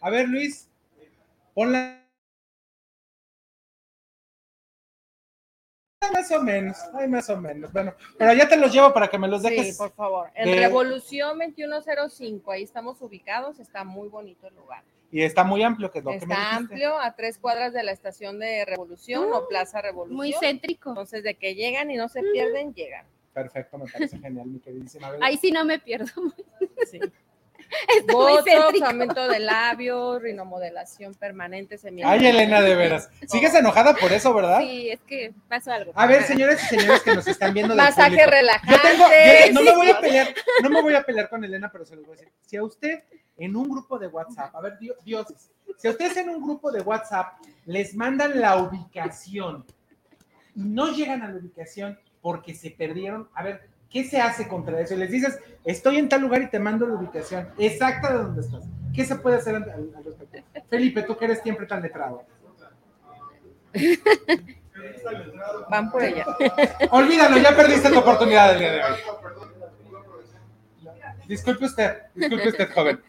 [0.00, 0.68] a ver, Luis,
[1.54, 2.01] ponla.
[6.12, 7.72] Más o menos, ay, más o menos.
[7.72, 9.76] Bueno, pero ya te los llevo para que me los Sí, dejes.
[9.78, 10.30] por favor.
[10.34, 14.82] En de- Revolución 2105, ahí estamos ubicados, está muy bonito el lugar.
[15.10, 17.82] Y está muy amplio, que es lo que me Está amplio, a tres cuadras de
[17.82, 20.16] la estación de Revolución o Plaza Revolución.
[20.16, 20.88] Muy céntrico.
[20.90, 23.04] Entonces, de que llegan y no se pierden, llegan.
[23.34, 25.12] Perfecto, me parece genial, mi queridísima.
[25.20, 26.10] Ahí sí no me pierdo.
[26.90, 26.98] Sí.
[28.08, 33.10] Botox, aumento de labios, rinomodelación permanente, semi Ay, Elena, de veras.
[33.26, 34.60] Sigues enojada por eso, ¿verdad?
[34.60, 35.92] Sí, es que pasó algo.
[35.94, 38.74] A ver, señores y señores que nos están viendo Masaje relajante.
[38.74, 41.70] Yo tengo, yo- no me voy a pelear, no me voy a pelear con Elena,
[41.70, 42.32] pero se los voy a decir.
[42.46, 43.02] Si a usted
[43.38, 46.70] en un grupo de WhatsApp, a ver, dio- dioses, si a ustedes en un grupo
[46.70, 47.34] de WhatsApp
[47.66, 49.64] les mandan la ubicación
[50.54, 54.80] y no llegan a la ubicación porque se perdieron, a ver, ¿qué se hace contra
[54.80, 54.94] eso?
[54.94, 58.40] Y les dices, estoy en tal lugar y te mando la ubicación exacta de donde
[58.40, 58.64] estás.
[58.94, 59.64] ¿Qué se puede hacer al,
[60.04, 60.38] respecto?
[60.68, 62.24] Felipe, tú que eres siempre tan letrado.
[65.70, 66.26] Van por ella.
[66.90, 68.96] Olvídalo, ya perdiste tu oportunidad el día de hoy.
[71.28, 73.00] Disculpe usted, disculpe usted, joven.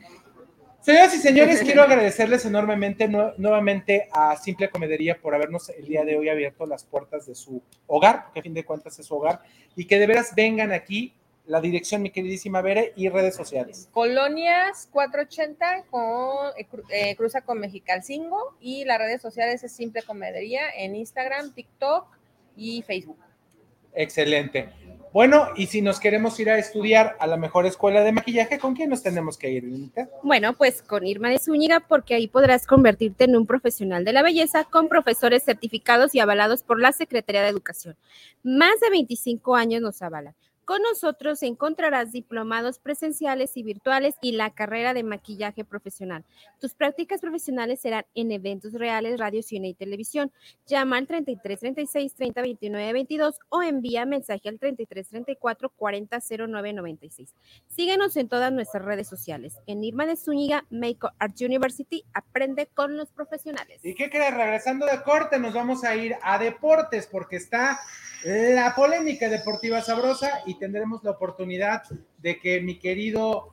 [0.83, 6.03] Señoras y señores, quiero agradecerles enormemente nue- nuevamente a Simple Comedería por habernos el día
[6.03, 9.15] de hoy abierto las puertas de su hogar, que a fin de cuentas es su
[9.15, 9.41] hogar,
[9.77, 11.13] y que de veras vengan aquí
[11.45, 13.87] la dirección, mi queridísima Bere, y redes sociales.
[13.93, 20.01] Colonias 480 con, eh, cru- eh, cruza con Mexicalcingo y las redes sociales es Simple
[20.03, 22.07] Comedería en Instagram, TikTok
[22.57, 23.19] y Facebook.
[23.93, 24.69] Excelente.
[25.13, 28.73] Bueno, y si nos queremos ir a estudiar a la mejor escuela de maquillaje, ¿con
[28.75, 30.09] quién nos tenemos que ir, Linita?
[30.23, 34.23] Bueno, pues con Irma de Zúñiga, porque ahí podrás convertirte en un profesional de la
[34.23, 37.95] belleza con profesores certificados y avalados por la Secretaría de Educación.
[38.41, 40.33] Más de 25 años nos avalan.
[40.65, 46.23] Con nosotros encontrarás diplomados presenciales y virtuales y la carrera de maquillaje profesional.
[46.61, 50.31] Tus prácticas profesionales serán en eventos reales, radio, cine y televisión.
[50.65, 56.73] Llama al 33 36 30 29 22 o envía mensaje al 33 34 40 09
[56.73, 57.33] 96.
[57.67, 59.57] Síguenos en todas nuestras redes sociales.
[59.67, 63.83] En Irma de Zúñiga, Make Art University, aprende con los profesionales.
[63.83, 64.33] ¿Y qué crees?
[64.33, 67.79] Regresando de corte, nos vamos a ir a deportes porque está
[68.25, 71.83] la polémica deportiva sabrosa y tendremos la oportunidad
[72.17, 73.49] de que mi querido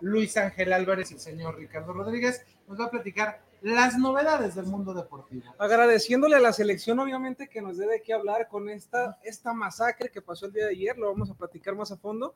[0.00, 4.66] Luis Ángel Álvarez y el señor Ricardo Rodríguez nos va a platicar las novedades del
[4.66, 5.54] mundo deportivo.
[5.58, 10.10] Agradeciéndole a la selección, obviamente, que nos dé de qué hablar con esta, esta masacre
[10.10, 12.34] que pasó el día de ayer, lo vamos a platicar más a fondo,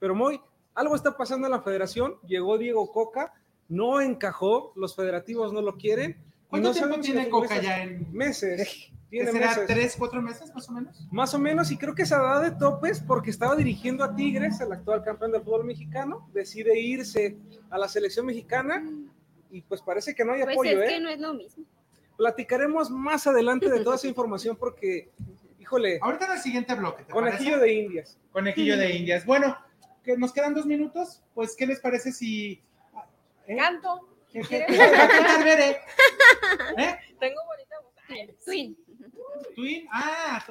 [0.00, 0.40] pero muy,
[0.74, 3.32] algo está pasando en la federación, llegó Diego Coca,
[3.68, 6.16] no encajó, los federativos no lo quieren.
[6.48, 8.90] ¿Cuánto no tiempo tiene Coca ya en- Meses.
[9.14, 9.46] ¿Qué Tiene será?
[9.50, 9.66] meses.
[9.68, 11.06] ¿Tres, cuatro meses más o menos?
[11.12, 14.16] Más o menos, y creo que se ha dado de topes porque estaba dirigiendo a
[14.16, 17.36] Tigres, el actual campeón del fútbol mexicano, decide irse
[17.70, 18.84] a la selección mexicana
[19.52, 20.94] y pues parece que no hay Pues apoyo, es ¿eh?
[20.94, 21.64] que no es lo mismo.
[22.16, 25.10] Platicaremos más adelante de toda esa información porque,
[25.60, 27.04] híjole, Ahorita en el siguiente bloque.
[27.04, 27.66] ¿te conejillo parece?
[27.66, 28.18] de indias.
[28.32, 29.24] Conejillo de Indias.
[29.24, 29.56] Bueno,
[30.02, 32.60] que nos quedan dos minutos, pues, ¿qué les parece si...
[33.46, 33.56] ¿eh?
[33.56, 34.08] Canto.
[34.32, 34.64] ¿Qué- qué-?
[36.78, 36.96] ¿Eh?
[37.20, 37.94] Tengo bonita voz.
[38.44, 38.76] Twin.
[39.54, 40.44] Twin, ah,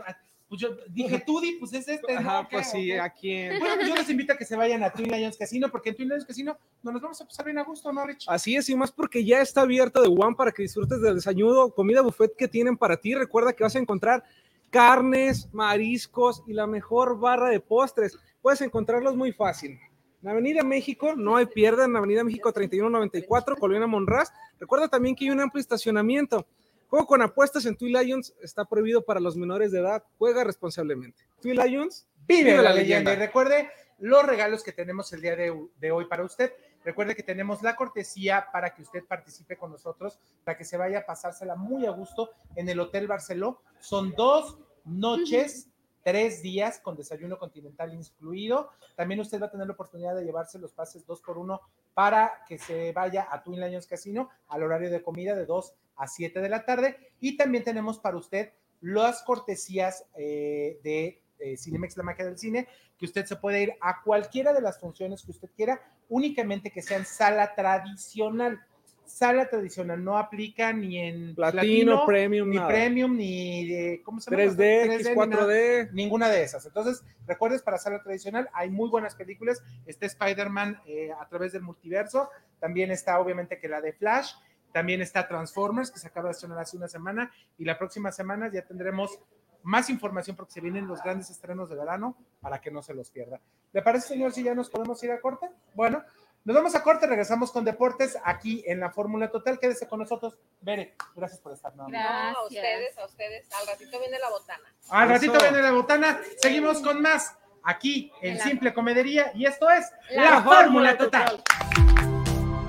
[0.47, 2.19] pues yo dije Tudi, pues es este, ¿no?
[2.19, 2.57] Ajá, ¿Qué?
[2.57, 2.91] pues sí.
[2.91, 3.57] ¿a quién?
[3.59, 5.95] Bueno, pues yo les invito a que se vayan a Twin Lions Casino, porque en
[5.95, 8.25] Twin Lions Casino nos los vamos a pasar bien a gusto, ¿no, Rich?
[8.27, 11.69] Así es, y más porque ya está abierto de One para que disfrutes del desayuno,
[11.69, 13.15] comida buffet que tienen para ti.
[13.15, 14.23] Recuerda que vas a encontrar
[14.69, 18.17] carnes, mariscos y la mejor barra de postres.
[18.41, 19.79] Puedes encontrarlos muy fácil.
[20.21, 24.31] En Avenida México, no hay pierde, en Avenida México 3194, Colonia Monraz.
[24.59, 26.45] Recuerda también que hay un amplio estacionamiento.
[26.93, 30.03] Juego con apuestas en Twin Lions está prohibido para los menores de edad.
[30.19, 31.23] Juega responsablemente.
[31.41, 33.11] Twin Lions, Vive la leyenda.
[33.13, 36.53] Y recuerde los regalos que tenemos el día de, de hoy para usted.
[36.85, 40.99] Recuerde que tenemos la cortesía para que usted participe con nosotros, para que se vaya
[40.99, 43.63] a pasársela muy a gusto en el Hotel Barceló.
[43.79, 45.69] Son dos noches,
[46.03, 48.69] tres días con desayuno continental incluido.
[48.95, 51.59] También usted va a tener la oportunidad de llevarse los pases dos por uno
[51.95, 56.07] para que se vaya a Twin Lions Casino al horario de comida de 2 a
[56.07, 56.97] 7 de la tarde.
[57.19, 62.67] Y también tenemos para usted las cortesías eh, de eh, Cinemex La Magia del Cine,
[62.97, 66.81] que usted se puede ir a cualquiera de las funciones que usted quiera, únicamente que
[66.81, 68.61] sean sala tradicional.
[69.05, 72.67] Sala tradicional no aplica ni en Platino, Premium, ni nada.
[72.69, 74.43] Premium, ni de, ¿cómo se llama?
[74.43, 75.47] 3D, ni nada.
[75.47, 75.91] X4D.
[75.91, 76.65] ninguna de esas.
[76.65, 79.61] Entonces, recuerdes, para sala tradicional hay muy buenas películas.
[79.85, 82.29] Está Spider-Man eh, a través del multiverso.
[82.59, 84.31] También está, obviamente, que la de Flash.
[84.74, 87.32] También está Transformers, que se acaba de estrenar hace una semana.
[87.57, 89.19] Y la próxima semana ya tendremos
[89.61, 93.09] más información porque se vienen los grandes estrenos de verano para que no se los
[93.11, 93.39] pierda.
[93.71, 95.47] ¿Le parece, señor, si ya nos podemos ir a corte?
[95.74, 96.03] Bueno,
[96.43, 99.57] nos vamos a corte, regresamos con deportes aquí en la Fórmula Total.
[99.59, 100.38] Quédese con nosotros.
[100.59, 101.74] Bere, gracias por estar.
[101.74, 102.03] nuevamente.
[102.03, 102.51] No, a Gracias.
[102.51, 103.47] ustedes, a ustedes.
[103.53, 104.76] Al ratito viene la botana.
[104.89, 105.43] Al ratito Eso.
[105.43, 106.19] viene la botana.
[106.41, 111.41] Seguimos con más aquí en Simple Comedería y esto es La La, Fórmula Total.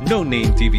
[0.08, 0.78] No Name TV.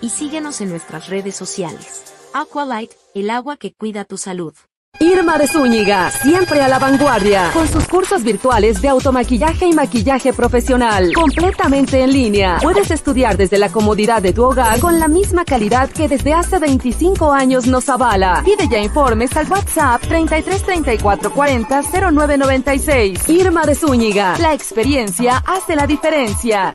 [0.00, 2.04] y síguenos en nuestras redes sociales.
[2.32, 4.54] Aqualight, el agua que cuida tu salud.
[4.98, 10.32] Irma de Zúñiga, siempre a la vanguardia, con sus cursos virtuales de automaquillaje y maquillaje
[10.34, 12.58] profesional, completamente en línea.
[12.60, 16.58] Puedes estudiar desde la comodidad de tu hogar con la misma calidad que desde hace
[16.58, 18.42] 25 años nos avala.
[18.44, 21.82] Pide ya informes al WhatsApp 33 34 40
[22.12, 23.28] 0996.
[23.28, 26.74] Irma de Zúñiga, la experiencia hace la diferencia.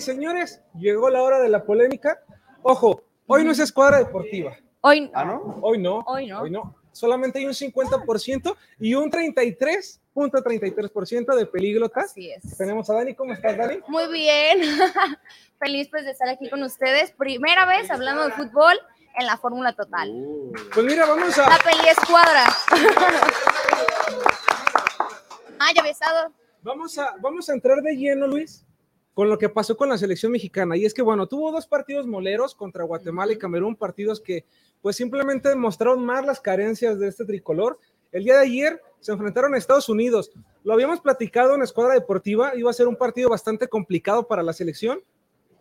[0.00, 2.18] Y señores, llegó la hora de la polémica.
[2.62, 4.56] Ojo, hoy no es escuadra deportiva.
[4.80, 5.58] Hoy, ¿Ah, no?
[5.60, 5.98] Hoy no.
[6.06, 6.40] Hoy no.
[6.40, 6.74] Hoy no.
[6.90, 12.06] Solamente hay un 50% y un 33.33% de pelíglotas.
[12.06, 12.56] Así es.
[12.56, 13.14] Tenemos a Dani.
[13.14, 13.80] ¿Cómo estás, Dani?
[13.88, 14.62] Muy bien.
[15.58, 17.10] Feliz pues de estar aquí con ustedes.
[17.10, 18.80] Primera vez hablando de fútbol
[19.18, 20.10] en la Fórmula Total.
[20.72, 21.46] Pues mira, vamos a.
[21.46, 22.46] La peli escuadra.
[25.58, 26.32] ah, ya besado.
[26.62, 28.64] Vamos a, vamos a entrar de lleno, Luis,
[29.14, 30.76] con lo que pasó con la selección mexicana.
[30.76, 34.44] Y es que, bueno, tuvo dos partidos moleros contra Guatemala y Camerún, partidos que,
[34.80, 37.78] pues, simplemente demostraron más las carencias de este tricolor.
[38.12, 40.30] El día de ayer se enfrentaron a Estados Unidos.
[40.62, 44.52] Lo habíamos platicado en Escuadra Deportiva, iba a ser un partido bastante complicado para la
[44.52, 45.02] selección.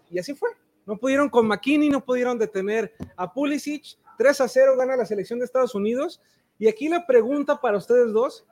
[0.10, 0.50] Y así fue.
[0.86, 3.98] No pudieron con McKinney, no pudieron detener a Pulisic.
[4.18, 6.22] 3 a 0 gana la selección de Estados Unidos.
[6.58, 8.46] Y aquí la pregunta para ustedes dos,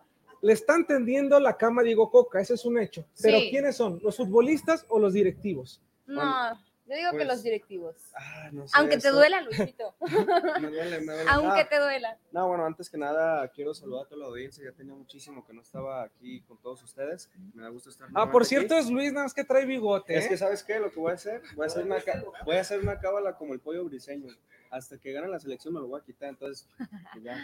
[0.47, 3.05] le están tendiendo la cama a Diego Coca, ese es un hecho.
[3.21, 3.49] Pero Sí.
[3.49, 3.99] ¿quiénes son?
[4.01, 5.81] ¿Los futbolistas o los directivos?
[6.05, 6.53] No,
[6.85, 7.95] yo digo que pues- los directivos.
[8.15, 9.93] Ah, no sé, Aunque te duela, Luisito.
[10.61, 11.29] Me duele, me duele.
[11.31, 12.17] Aunque Ah, te duela.
[12.31, 14.63] No, bueno, antes que nada quiero saludar a toda la audiencia.
[14.63, 17.29] Ya tenía muchísimo que no estaba aquí con todos ustedes.
[17.53, 18.07] Me da gusto estar.
[18.15, 18.49] Ah, por aquí.
[18.49, 20.15] cierto, es Luis, nada más que trae bigote.
[20.17, 20.29] Es ¿eh?
[20.29, 20.79] que, ¿sabes qué?
[20.79, 21.97] Lo que voy a hacer, voy a hacer una,
[22.45, 24.33] voy a hacer una cábala como el pollo briseño.
[24.71, 26.69] Hasta que gane la selección me lo voy a quitar, entonces
[27.11, 27.37] pues ya.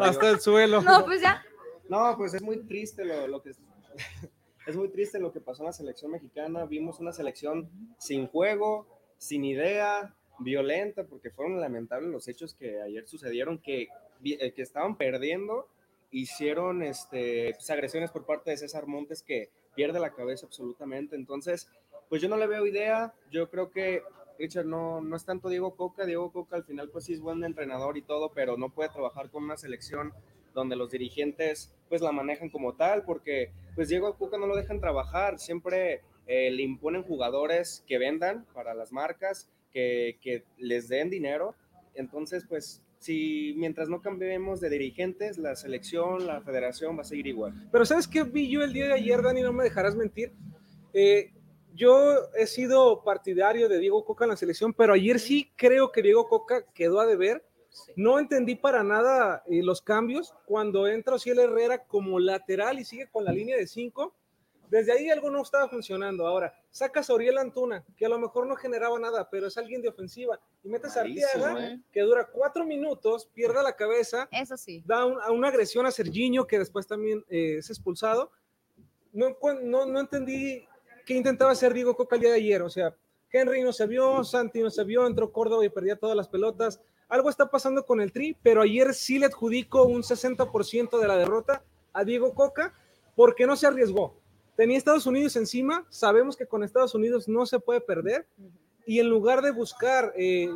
[0.00, 0.80] Hasta el suelo.
[0.82, 1.42] No, pues ya.
[1.90, 3.50] No, pues es muy triste lo, lo que
[4.66, 6.64] es muy triste lo que pasó en la selección mexicana.
[6.64, 7.68] Vimos una selección
[7.98, 8.86] sin juego,
[9.18, 13.88] sin idea, violenta, porque fueron lamentables los hechos que ayer sucedieron, que,
[14.22, 15.66] eh, que estaban perdiendo,
[16.12, 21.16] hicieron este, pues, agresiones por parte de César Montes que pierde la cabeza absolutamente.
[21.16, 21.68] Entonces,
[22.08, 23.14] pues yo no le veo idea.
[23.32, 24.04] Yo creo que
[24.38, 26.06] Richard no, no es tanto Diego Coca.
[26.06, 29.28] Diego Coca al final pues sí es buen entrenador y todo, pero no puede trabajar
[29.28, 30.12] con una selección
[30.54, 34.80] donde los dirigentes pues la manejan como tal, porque pues Diego Coca no lo dejan
[34.80, 41.10] trabajar, siempre eh, le imponen jugadores que vendan para las marcas, que, que les den
[41.10, 41.54] dinero,
[41.94, 47.26] entonces pues si mientras no cambiemos de dirigentes, la selección, la federación va a seguir
[47.26, 47.54] igual.
[47.72, 49.40] Pero ¿sabes qué vi yo el día de ayer, Dani?
[49.40, 50.32] No me dejarás mentir.
[50.92, 51.32] Eh,
[51.74, 56.02] yo he sido partidario de Diego Coca en la selección, pero ayer sí creo que
[56.02, 57.42] Diego Coca quedó a deber.
[57.96, 63.08] No entendí para nada eh, los cambios cuando entra Ociel Herrera como lateral y sigue
[63.08, 64.14] con la línea de cinco.
[64.68, 66.26] Desde ahí algo no estaba funcionando.
[66.28, 69.82] Ahora, sacas a Oriel Antuna, que a lo mejor no generaba nada, pero es alguien
[69.82, 71.80] de ofensiva, y metes a Malísimo, Arteaga, ¿eh?
[71.92, 74.80] que dura cuatro minutos, pierde la cabeza, Eso sí.
[74.86, 78.30] da un- a una agresión a Serginho, que después también eh, es expulsado.
[79.12, 80.64] No, no, no entendí
[81.04, 82.62] qué intentaba hacer Diego Coca el día de ayer.
[82.62, 82.94] O sea,
[83.32, 86.80] Henry no se vio, Santi no se vio, entró Córdoba y perdía todas las pelotas.
[87.10, 91.16] Algo está pasando con el Tri, pero ayer sí le adjudico un 60% de la
[91.16, 92.72] derrota a Diego Coca
[93.16, 94.16] porque no se arriesgó.
[94.56, 98.26] Tenía Estados Unidos encima, sabemos que con Estados Unidos no se puede perder,
[98.86, 100.50] y en lugar de buscar eh,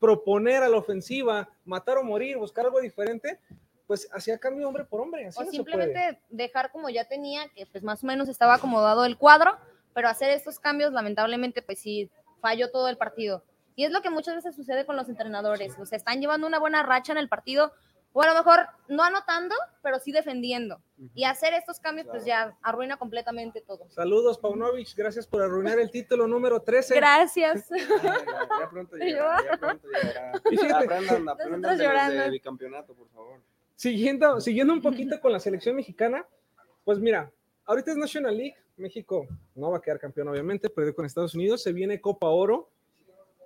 [0.00, 3.38] proponer a la ofensiva, matar o morir, buscar algo diferente,
[3.86, 5.26] pues hacía cambio hombre por hombre.
[5.26, 9.04] Así O no simplemente dejar como ya tenía, que pues más o menos estaba acomodado
[9.04, 9.56] el cuadro,
[9.94, 12.10] pero hacer estos cambios, lamentablemente, pues sí,
[12.40, 13.42] falló todo el partido.
[13.78, 15.78] Y es lo que muchas veces sucede con los entrenadores.
[15.78, 17.72] O sea, están llevando una buena racha en el partido
[18.12, 20.80] O a lo mejor no anotando, pero sí defendiendo.
[21.14, 23.86] Y hacer estos cambios, pues ya arruina completamente todo.
[23.90, 24.96] Saludos, Paunovic.
[24.96, 26.96] Gracias por arruinar el título número 13.
[26.96, 27.68] Gracias.
[28.60, 30.32] Ya pronto llegará, ya pronto llegará.
[30.50, 32.30] Y fíjate- Aprendan, aprendan Nosotros de los de llorando.
[32.32, 33.40] bicampeonato, por favor.
[33.76, 36.26] Siguiendo, siguiendo un poquito con la selección mexicana,
[36.84, 37.30] pues mira,
[37.66, 41.62] ahorita es National League, México no va a quedar campeón obviamente, perdió con Estados Unidos,
[41.62, 42.70] se viene Copa Oro,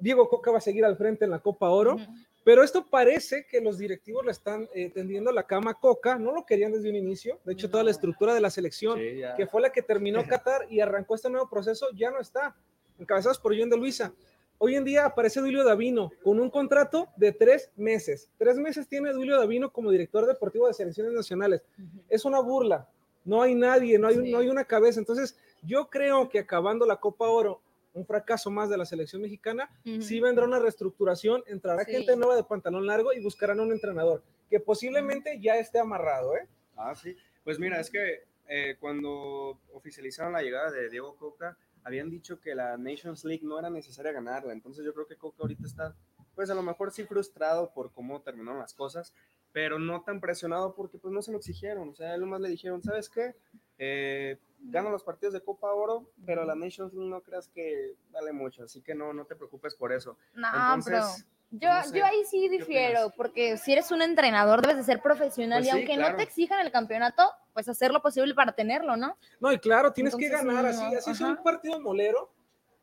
[0.02, 1.96] Diego Coca va a seguir al frente en la Copa Oro,
[2.44, 6.32] pero esto parece que los directivos le están eh, tendiendo la cama a Coca, no
[6.32, 9.46] lo querían desde un inicio, de hecho toda la estructura de la selección, Sí, que
[9.46, 12.56] fue la que terminó Qatar y arrancó este nuevo proceso, ya no está,
[12.98, 14.12] encabezados por John de Luisa.
[14.58, 18.28] Hoy en día aparece Duilio Davino con un contrato de tres meses.
[18.38, 21.62] Tres meses tiene Duilio Davino como director deportivo de selecciones nacionales.
[22.08, 22.88] Es una burla.
[23.24, 25.00] No hay nadie, no hay, un- no hay una cabeza.
[25.00, 27.60] Entonces, yo creo que acabando la Copa Oro,
[27.94, 30.00] un fracaso más de la selección mexicana, Ujú.
[30.02, 31.92] sí vendrá una reestructuración, entrará Sí.
[31.92, 36.46] gente nueva de pantalón largo y buscarán un entrenador que posiblemente ya esté amarrado, ¿eh?
[36.76, 37.16] Ah, sí.
[37.44, 42.54] Pues mira, es que eh, cuando oficializaron la llegada de Diego Coca, habían dicho que
[42.54, 44.52] la Nations League no era necesaria ganarla.
[44.52, 45.94] Entonces yo creo que Coca ahorita está,
[46.34, 49.12] pues a lo mejor sí frustrado por cómo terminaron las cosas,
[49.52, 51.88] pero no tan presionado porque pues no se lo exigieron.
[51.90, 53.34] O sea, él nomás le dijeron, ¿sabes qué?
[53.78, 58.32] Eh, gana los partidos de Copa Oro, pero la Nations League no creas que vale
[58.32, 60.16] mucho, así que no, no te preocupes por eso.
[60.34, 61.06] No, Entonces, pero
[61.50, 64.84] yo, no sé, yo ahí sí ¿qué difiero, porque si eres un entrenador debes de
[64.84, 66.10] ser profesional Pues y sí, aunque claro.
[66.12, 69.16] no te exijan el campeonato, pues hacer lo posible para tenerlo, ¿no?
[69.40, 72.32] No, y claro, tienes que Entonces, ganar no, así, así es un partido molero.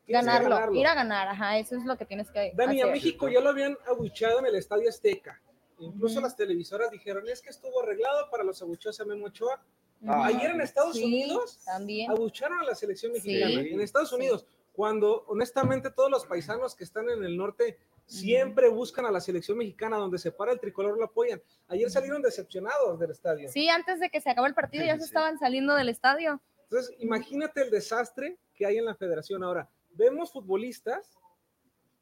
[0.06, 2.94] que Ganarlo, ir a ganar, ajá, eso es lo que tienes que Dani, a hacer.
[2.94, 5.40] México ya lo habían abucheado en el Estadio Azteca.
[5.78, 9.62] Incluso las televisoras dijeron, es que estuvo arreglado para los abucheos a Memo Ochoa.
[10.06, 12.10] Ayer en Estados Sí, Unidos también.
[12.10, 13.32] abucharon a la selección Sí.
[13.32, 13.60] mexicana.
[13.60, 19.04] En Estados Unidos, cuando honestamente todos los paisanos que están en el norte siempre buscan
[19.06, 21.40] a la selección mexicana, donde se para el tricolor lo apoyan.
[21.68, 23.48] Ayer salieron decepcionados del estadio.
[23.50, 26.40] Sí, antes de que se acabe el partido ya se estaban saliendo del estadio.
[26.64, 29.68] Entonces, imagínate el desastre que hay en la federación ahora.
[29.90, 31.18] Vemos futbolistas,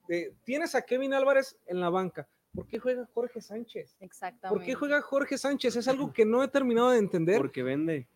[0.08, 2.28] eh, tienes a Kevin Álvarez en la banca.
[2.58, 3.96] ¿Por qué juega Jorge Sánchez?
[4.00, 4.48] Exactamente.
[4.58, 5.76] ¿Por qué juega Jorge Sánchez?
[5.76, 7.38] Es algo que no he terminado de entender.
[7.38, 8.08] Porque vende.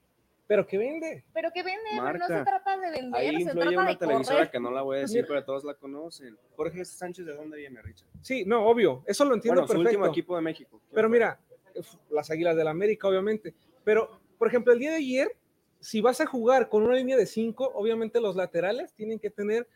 [0.48, 1.24] Pero que vende.
[1.32, 2.26] Pero que vende, no Marca.
[2.26, 4.50] se trata de vender, Ahí se influye trata una de televisora correr.
[4.50, 6.36] que no la voy a decir, pero todos la conocen.
[6.56, 8.08] Jorge Sánchez, ¿de dónde viene, Richard?
[8.20, 9.02] Sí, no, obvio.
[9.06, 9.98] Eso lo entiendo Bueno, su perfecto.
[10.00, 10.80] último equipo de México.
[10.92, 11.38] Pero mira,
[12.10, 13.54] las Águilas del América, obviamente.
[13.84, 15.36] Pero, por ejemplo, el día de ayer,
[15.80, 19.66] si vas a jugar con una línea de cinco, obviamente los laterales tienen que tener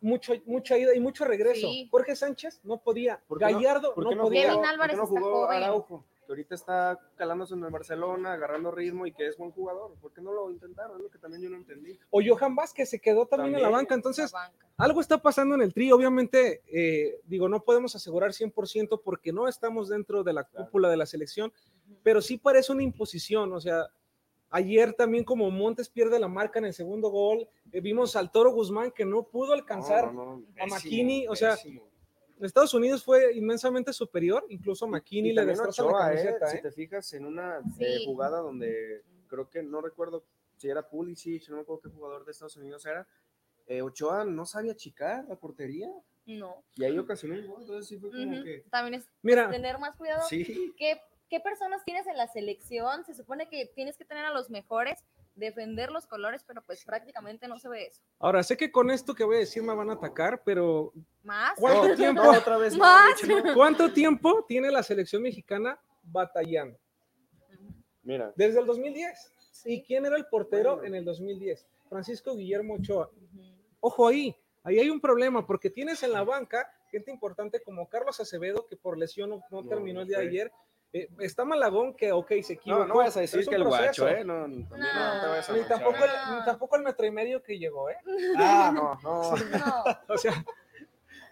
[0.00, 1.68] mucho, mucha ida y mucho regreso.
[1.68, 1.88] Sí.
[1.90, 3.20] Jorge Sánchez no podía.
[3.26, 4.48] ¿Por qué no- Gallardo por no, podía.
[4.48, 5.62] Kevin Álvarez ¿por qué no está jugó joven.
[5.62, 6.04] Araujo?
[6.26, 9.94] Que ahorita está calándose en el Barcelona, agarrando ritmo y que es buen jugador.
[10.00, 10.96] ¿Por qué no lo intentaron?
[10.96, 11.96] Es lo que también yo no entendí.
[12.10, 13.94] O Johan Vázquez se quedó también, en la banca.
[13.94, 14.32] Entonces,
[14.76, 15.92] algo está pasando en el tri.
[15.92, 20.96] Obviamente, eh, digo, no podemos asegurar 100% porque no estamos dentro de la cúpula de
[20.96, 21.52] la selección,
[22.02, 23.52] pero sí parece una imposición.
[23.52, 23.86] O sea,
[24.56, 28.52] ayer también como Montes pierde la marca en el segundo gol, eh, vimos al Toro
[28.52, 31.26] Guzmán que no pudo alcanzar No, no, no, a McKinney.
[31.28, 31.86] O sea, pésimo.
[32.40, 36.36] Estados Unidos fue inmensamente superior, incluso a McKinney Y le destroza Ochoa, la ¿eh?
[36.50, 36.60] Si ¿eh?
[36.62, 37.84] te fijas en una Sí.
[37.84, 40.22] eh, jugada donde creo que no recuerdo
[40.56, 43.06] si era Pulisic, no me acuerdo qué jugador de Estados Unidos era,
[43.66, 45.90] eh, Ochoa no sabía achicar la portería
[46.26, 46.62] No.
[46.76, 48.64] y ahí ocasionó un gol, entonces sí fue como que...
[48.70, 49.50] También es Mira.
[49.50, 50.22] tener más cuidado.
[50.28, 50.72] Sí.
[50.76, 53.04] ¿Qué, ¿Qué personas tienes en la selección?
[53.04, 55.04] Se supone que tienes que tener a los mejores,
[55.34, 58.00] defender los colores, pero pues prácticamente no se ve eso.
[58.18, 60.92] Ahora, sé que con esto que voy a decir me van a atacar, pero
[61.24, 61.58] ¿Más?
[61.58, 62.22] ¿cuánto No, tiempo?
[62.22, 63.22] no, otra vez Más.
[63.26, 63.54] No.
[63.54, 66.78] ¿Cuánto tiempo tiene la selección mexicana batallando?
[68.02, 69.32] Mira, Desde el 2010.
[69.64, 70.86] ¿Y quién era el portero Bueno.
[70.88, 71.66] en el 2010?
[71.88, 73.10] Francisco Guillermo Ochoa.
[73.80, 78.20] Ojo ahí, ahí hay un problema porque tienes en la banca gente importante como Carlos
[78.20, 80.52] Acevedo, que por lesión no, no No, terminó el día de ayer.
[80.92, 82.84] Eh, está Malagón, que ok, se equivocó.
[82.84, 84.04] no, no vas a decir que el proceso.
[84.04, 84.24] guacho, ¿eh?
[84.24, 86.08] No, también no, te vayas a Ni manchar, tampoco, ¿eh?
[86.08, 87.96] el, ni tampoco el metro y medio que llegó, ¿eh?
[88.36, 89.36] Ah, no, no.
[89.50, 89.84] No.
[90.14, 90.44] O sea,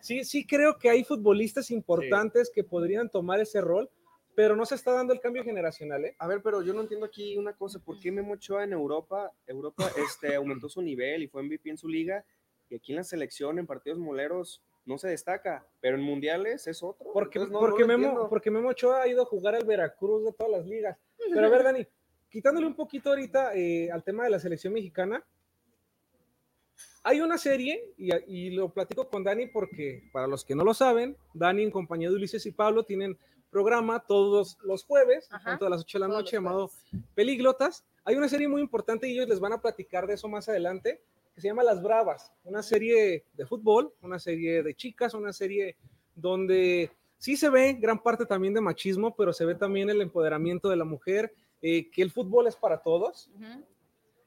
[0.01, 3.91] sí, sí creo que hay futbolistas importantes que podrían tomar ese rol,
[4.35, 6.17] pero no se está dando el cambio generacional, ¿eh?
[6.19, 9.33] A ver, pero yo no entiendo aquí una cosa, ¿por qué Memo Ochoa en Europa,
[9.47, 12.25] Europa este, aumentó su nivel y fue MVP en su liga,
[12.69, 16.83] y aquí en la selección, en partidos moleros, no se destaca, pero en mundiales es
[16.83, 17.11] otro?
[17.13, 20.33] Porque, no- porque, no Memo, porque Memo Ochoa ha ido a jugar al Veracruz de
[20.33, 20.97] todas las ligas.
[21.33, 21.87] Pero a ver, Dani,
[22.31, 25.25] quitándole un poquito ahorita eh, al tema de la selección mexicana,
[27.03, 30.73] hay una serie, y, y lo platico con Dani porque para los que no lo
[30.75, 33.19] saben, Dani en compañía de Ulises y Pablo tienen
[33.51, 36.71] programa todos los jueves, Ajá, tanto a las 8 de la noche, llamado
[37.15, 37.85] Peliglotas.
[38.05, 41.01] Hay una serie muy importante y ellos les van a platicar de eso más adelante,
[41.35, 45.77] que se llama Las Bravas, una serie de fútbol, una serie de chicas, una serie
[46.15, 50.69] donde sí se ve gran parte también de machismo, pero se ve también el empoderamiento
[50.69, 53.31] de la mujer, eh, que el fútbol es para todos.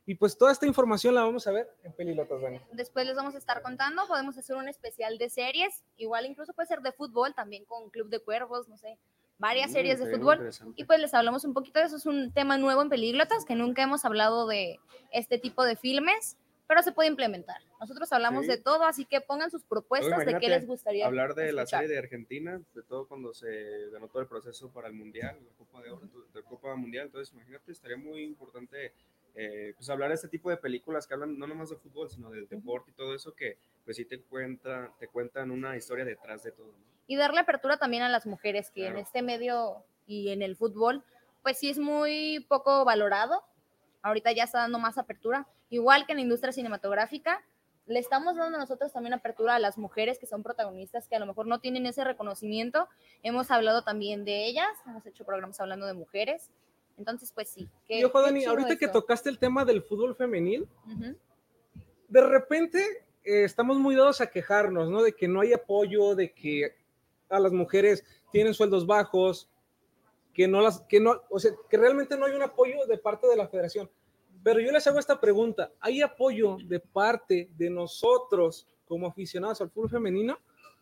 [0.05, 2.59] Y pues toda esta información la vamos a ver en Pelilotas, Dani.
[2.71, 6.67] Después les vamos a estar contando, podemos hacer un especial de series, igual incluso puede
[6.67, 8.97] ser de fútbol, también con Club de Cuervos, no sé,
[9.37, 10.49] varias Mm, series de fútbol.
[10.75, 13.55] Y pues les hablamos un poquito de eso, es un tema nuevo en Pelíglotas, que
[13.55, 14.79] nunca hemos hablado de
[15.11, 16.37] este tipo de filmes,
[16.67, 17.61] pero se puede implementar.
[17.79, 18.51] Nosotros hablamos Sí.
[18.51, 21.63] de todo, así que pongan sus propuestas Luego, de qué les gustaría Hablar de la
[21.63, 21.81] escuchar.
[21.81, 25.51] serie de Argentina, de todo cuando se ganó todo el proceso para el Mundial, la
[25.57, 27.05] Copa de Oro, la Copa Mundial.
[27.05, 28.93] Entonces, imagínate, estaría muy importante
[29.39, 32.31] eh, pues hablar de este tipo de películas que hablan no nomás de fútbol, sino
[32.31, 36.43] del deporte y todo eso que pues sí te, cuenta, te cuentan una historia detrás
[36.43, 36.67] de todo.
[36.71, 36.87] ¿no?
[37.09, 39.05] y darle apertura también a las mujeres que en Claro.
[39.05, 41.03] este medio y en el fútbol
[41.43, 43.43] pues sí es muy poco valorado
[44.01, 45.47] ahorita ya está dando más apertura.
[45.69, 47.43] Igual que en la industria cinematográfica
[47.85, 51.25] le estamos dando nosotros también apertura a las mujeres que son protagonistas que a lo
[51.25, 52.87] mejor no tienen ese reconocimiento.
[53.23, 56.49] Hemos hablado también de ellas hemos hecho programas hablando de mujeres.
[56.97, 60.15] Entonces pues sí qué- Y ojo, qué Dani, ahorita que tocaste el tema del fútbol
[60.15, 60.67] femenil,
[62.07, 62.79] de repente
[63.23, 65.03] eh, estamos muy dados a quejarnos, ¿no?
[65.03, 66.75] De que no hay apoyo, de que
[67.29, 69.49] a las mujeres tienen sueldos bajos,
[70.37, 73.27] que no las, que no, o sea, que realmente no hay un apoyo de parte
[73.27, 73.89] de la federación.
[74.43, 79.71] Pero yo les hago esta pregunta, ¿hay apoyo de parte de nosotros como aficionados al
[79.71, 80.37] fútbol femenino?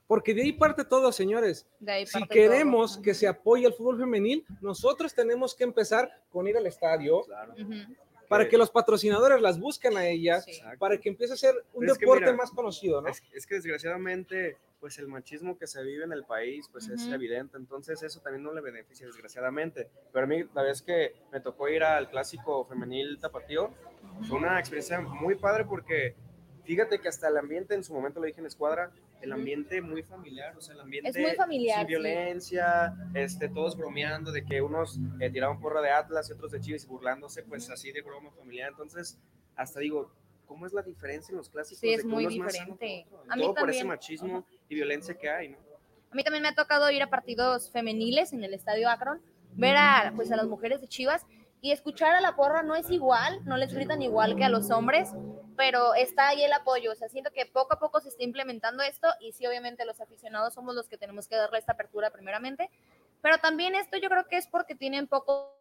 [0.08, 1.66] Porque de ahí parte todo, señores.
[1.80, 6.46] De ahí Si queremos que se apoye el fútbol femenil, nosotros tenemos que empezar con
[6.50, 7.22] ir al estadio,
[8.28, 10.46] para que los patrocinadores las busquen a ellas,
[10.80, 13.08] para que empiece a ser un Pero es que deporte mira, más conocido, ¿no?
[13.08, 17.08] Es, es que desgraciadamente, pues el machismo que se vive en el país, pues es
[17.08, 19.90] evidente, entonces eso también no le beneficia, desgraciadamente.
[20.14, 23.72] Pero a mí, la vez que me tocó ir al clásico femenil tapatío,
[24.28, 26.14] fue una experiencia muy padre porque
[26.66, 30.04] fíjate que hasta el ambiente, en su momento lo dije en escuadra, el ambiente muy
[30.04, 31.92] familiar, o sea, el ambiente muy familiar, sin sí.
[31.92, 36.60] violencia, este, todos bromeando de que unos eh, tiraban porra de Atlas y otros de
[36.60, 38.70] Chivas y burlándose, pues así de broma familiar.
[38.70, 39.18] Entonces,
[39.56, 40.12] hasta digo,
[40.46, 41.80] ¿cómo es la diferencia en los clásicos?
[41.80, 43.06] Sí, de es que muy más diferente.
[43.12, 43.32] otro?
[43.32, 43.88] A mí Todo por ese también.
[43.88, 45.58] machismo y violencia que hay, ¿no?
[46.12, 49.22] A mí también me ha tocado ir a partidos femeniles en el Estadio Akron,
[49.54, 51.26] ver a, pues, a las mujeres de Chivas
[51.62, 54.70] y escuchar a la porra no es igual, no les gritan igual que a los
[54.70, 55.10] hombres,
[55.58, 56.92] pero está ahí el apoyo.
[56.92, 60.00] O sea, siento que poco a poco se está implementando esto y sí, obviamente los
[60.00, 62.70] aficionados somos los que tenemos que darle esta apertura primeramente,
[63.22, 65.55] pero también esto yo creo que es porque tienen poco...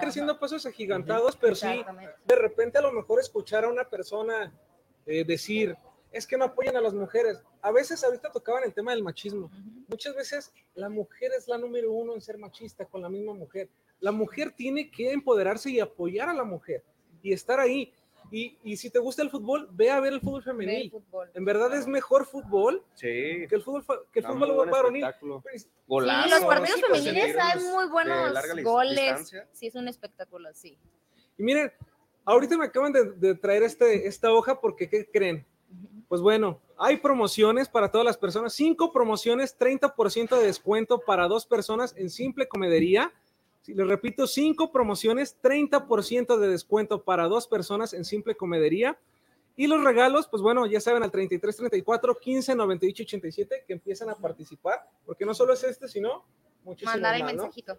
[0.00, 1.84] creciendo a pasos agigantados, pero sí,
[2.26, 4.52] de repente a lo mejor escuchar a una persona
[5.06, 5.76] eh, decir,
[6.10, 7.42] es que no apoyan a las mujeres.
[7.62, 9.50] A veces ahorita tocaban el tema del machismo.
[9.88, 13.68] Muchas veces la mujer es la número uno en ser machista con la misma mujer.
[14.00, 16.84] La mujer tiene que empoderarse y apoyar a la mujer
[17.22, 17.92] y estar ahí.
[18.30, 20.90] Y, y si te gusta el fútbol, ve a ver el fútbol femenil.
[20.90, 21.30] fútbol.
[21.34, 23.46] En verdad es mejor fútbol Sí.
[23.48, 25.02] que el fútbol, que el Da fútbol varonil.
[25.02, 25.40] espectáculo.
[25.42, 28.96] Pues, Sí, Golazos, los partidos femeniles hay muy buenos goles.
[28.96, 29.48] distancia.
[29.52, 30.78] Sí, es un espectáculo, sí.
[31.38, 31.72] Y miren,
[32.24, 35.46] ahorita me acaban de, de traer este, esta hoja porque, ¿qué creen?
[36.08, 41.46] Pues bueno, hay promociones para todas las personas, cinco promociones, 30% de descuento para dos
[41.46, 43.12] personas en Simple Comedería.
[43.64, 48.98] Si les repito, cinco promociones, 30% de descuento para dos personas en Simple Comedería.
[49.56, 54.10] Y los regalos, pues bueno, ya saben, al 33 34 15 98 87 que empiezan
[54.10, 56.26] a participar, porque no solo es este, sino
[56.62, 57.78] muchísimos Mandar el más, mensajito.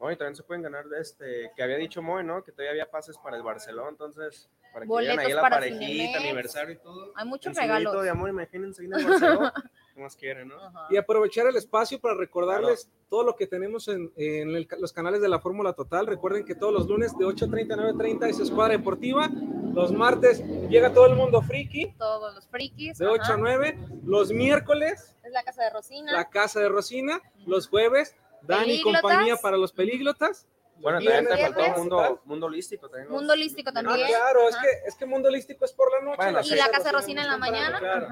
[0.00, 2.42] No, y también se pueden ganar, este, que había dicho Moy, ¿no?
[2.42, 5.84] Que todavía había pases para el Barcelona, entonces, para que Boletos vean ahí la parejita,
[5.84, 6.16] Cinemex.
[6.16, 7.12] aniversario y todo.
[7.14, 8.02] Hay muchos regalos.
[8.02, 9.52] de amor, imagínense ahí en el Barcelona,
[9.98, 10.54] ¿qué más quieren, no?
[10.90, 15.20] y aprovechar el espacio para recordarles todo lo que tenemos en, en el- los canales
[15.20, 16.06] de la Fórmula Total.
[16.06, 19.28] Recuerden que todos los lunes de 8.30 a 9.30 es Escuadra Deportiva.
[19.74, 22.98] Los martes llega todo el mundo friki Todos los frikis.
[22.98, 23.34] de 8 ajá.
[23.34, 23.78] a 9.
[24.04, 26.12] Los miércoles Es la casa de Rosina.
[26.12, 27.20] la Casa de Rosina.
[27.46, 30.46] Los jueves Dani y compañía para los pelíglotas.
[30.80, 33.10] Bueno, también te faltó mundo, mundo holístico también.
[33.10, 34.06] Mundo holístico Ah, también.
[34.06, 34.62] claro, es Ajá.
[34.64, 36.16] que, es que Mundo Holístico es por la noche.
[36.18, 37.80] Bueno, Y la casa de Rosina en la mañana.
[37.80, 38.06] claro.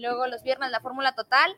[0.00, 1.56] Luego los viernes la fórmula total.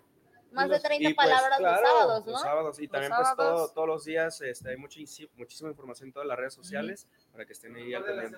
[0.53, 2.33] Más de los- 30 Y, pues, palabras claro, los sábados, ¿no?
[2.33, 6.09] Los sábados, y Los también pues todo- todos los días este, hay muchísima, muchísima información
[6.09, 8.37] en todas las redes sociales para que estén ahí al pendiente.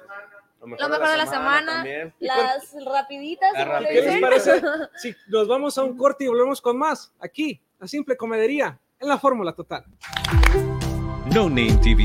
[0.60, 1.84] Lo Lo mejor de la semana,
[2.20, 3.52] las rapiditas.
[3.52, 4.62] Las como le ¿Qué les parece
[4.96, 9.08] si nos vamos a un corte y volvemos con más aquí, a Simple Comedería, en
[9.08, 9.84] la Fórmula Total?
[11.34, 12.04] No Name TV.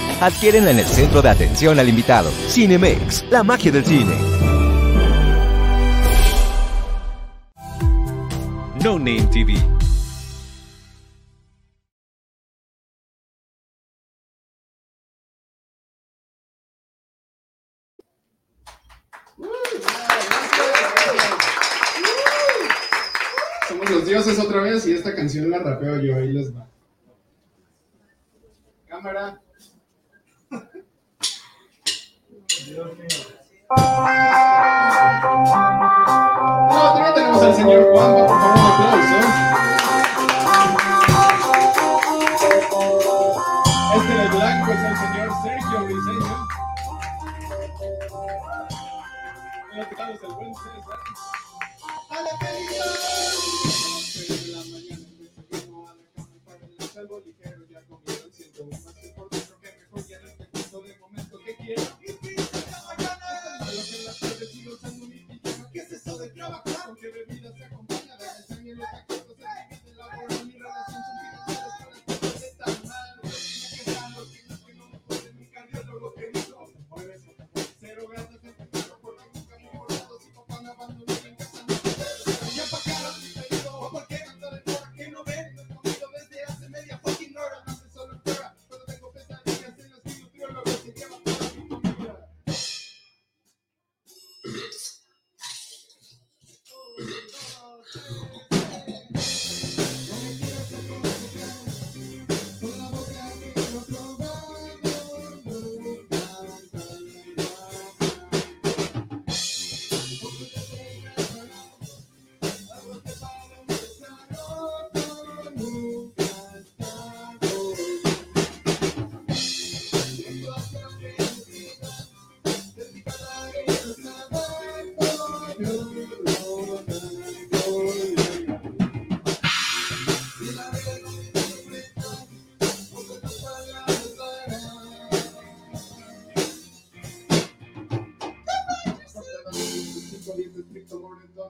[0.21, 2.29] Adquiérenla en el centro de atención al invitado.
[2.47, 4.15] Cinemex, la magia del cine.
[8.83, 9.55] No Name TV.
[23.67, 26.67] Somos los dioses otra vez y esta canción la rapeo yo, ahí les va.
[28.87, 29.41] Cámara.
[32.67, 32.85] No,
[36.93, 39.17] también tenemos al señor Juan, por favor, un aplauso.
[43.95, 46.47] Este de blanco es el señor Sergio Briseño.
[49.89, 50.99] Teclados, el buen César.
[52.09, 53.40] ¡A la película!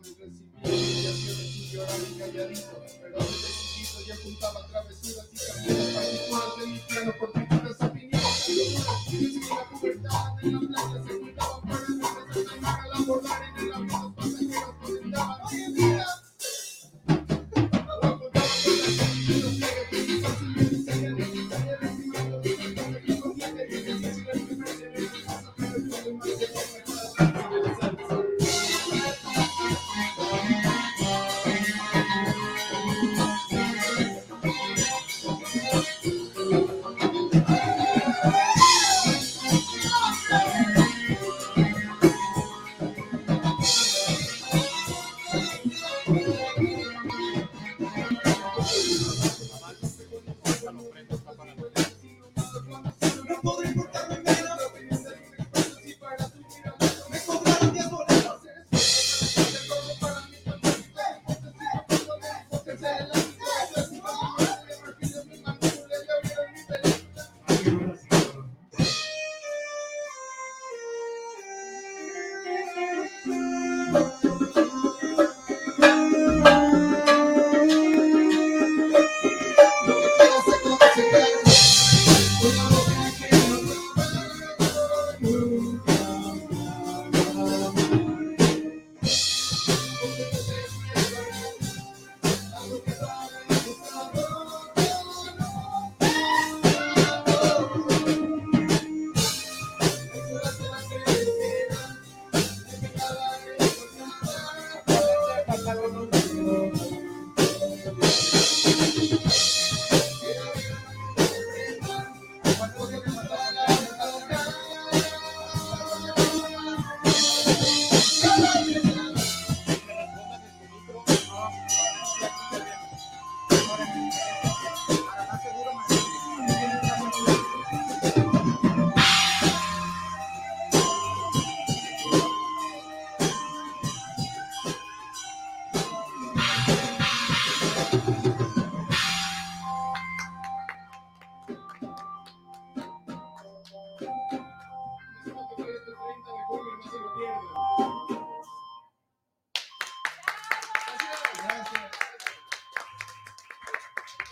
[0.03, 0.50] 嗯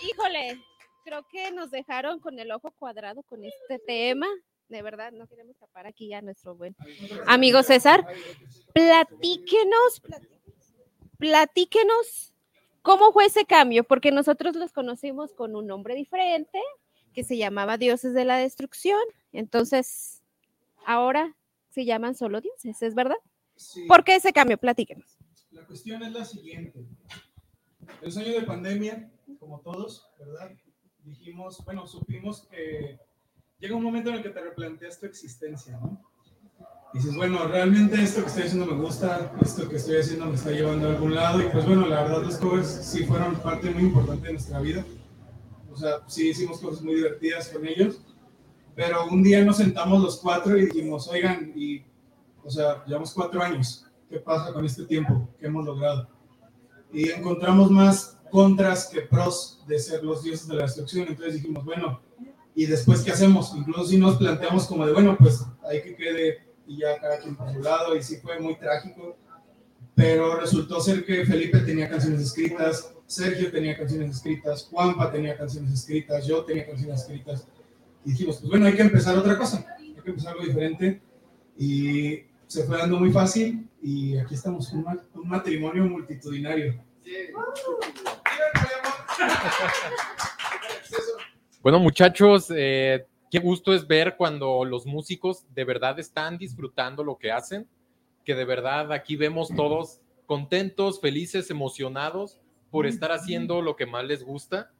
[0.02, 0.62] Híjole,
[1.04, 4.28] creo que nos dejaron con el ojo cuadrado con este tema.
[4.68, 6.76] De verdad, no queremos tapar aquí a nuestro buen
[7.26, 8.06] amigo César.
[8.74, 10.02] Platíquenos,
[11.18, 12.34] platíquenos
[12.82, 16.60] cómo fue ese cambio, porque nosotros los conocimos con un nombre diferente
[17.14, 19.02] que se llamaba Dioses de la Destrucción.
[19.34, 20.22] Entonces,
[20.86, 21.36] ahora
[21.70, 23.18] se llaman solo dioses, ¿es verdad?
[23.56, 23.86] Sí.
[23.88, 24.58] ¿Por qué ese cambio?
[24.58, 25.18] Platíquenos.
[25.52, 26.86] La cuestión es la siguiente.
[28.02, 30.52] El año de pandemia, como todos, ¿verdad?
[31.04, 33.00] Dijimos, bueno, supimos que
[33.60, 36.02] llega un momento en el que te replanteas tu existencia, ¿no?
[36.94, 40.52] Dices, bueno, realmente esto que estoy haciendo me gusta, esto que estoy haciendo me está
[40.52, 43.84] llevando a algún lado, y pues bueno, la verdad los covers sí fueron parte muy
[43.84, 44.84] importante de nuestra vida.
[45.72, 48.02] O sea, sí hicimos cosas muy divertidas con ellos,
[48.76, 51.84] pero un día nos sentamos los cuatro y dijimos, oigan, y,
[52.44, 55.30] o sea, llevamos cuatro años, ¿qué pasa con este tiempo?
[55.40, 56.10] ¿Qué hemos logrado?
[56.92, 61.63] Y encontramos más contras que pros de ser los dioses de la destrucción, entonces dijimos,
[61.65, 62.01] bueno,
[62.55, 63.53] ¿y después qué hacemos?
[63.55, 67.36] Incluso si nos planteamos como de, bueno, pues hay que quede y ya cada quien
[67.36, 69.17] por su lado, y sí fue muy trágico,
[69.95, 75.73] pero resultó ser que Felipe tenía canciones escritas, Sergio tenía canciones escritas, Juanpa tenía canciones
[75.73, 77.47] escritas, yo tenía canciones escritas,
[78.05, 81.01] y dijimos, pues bueno, hay que empezar otra cosa, hay que empezar algo diferente,
[81.57, 86.82] y se fue dando muy fácil, y aquí estamos, un, un matrimonio multitudinario.
[91.62, 97.18] Bueno, muchachos, eh, qué gusto es ver cuando los músicos de verdad están disfrutando lo
[97.18, 97.68] que hacen,
[98.24, 102.40] que de verdad aquí vemos todos contentos, felices, emocionados
[102.72, 104.72] por estar haciendo lo que más les gusta.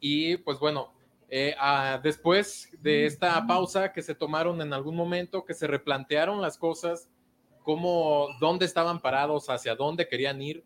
[0.00, 0.94] Y pues bueno,
[1.28, 6.40] eh, ah, después de esta pausa que se tomaron en algún momento, que se replantearon
[6.40, 7.10] las cosas,
[7.62, 10.64] cómo, dónde estaban parados, hacia dónde querían ir,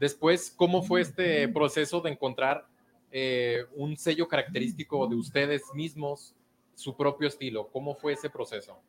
[0.00, 2.66] después, cómo fue este proceso de encontrar
[3.12, 6.34] eh, un sello característico de ustedes mismos,
[6.74, 7.68] su propio estilo.
[7.68, 8.80] ¿Cómo fue ese proceso?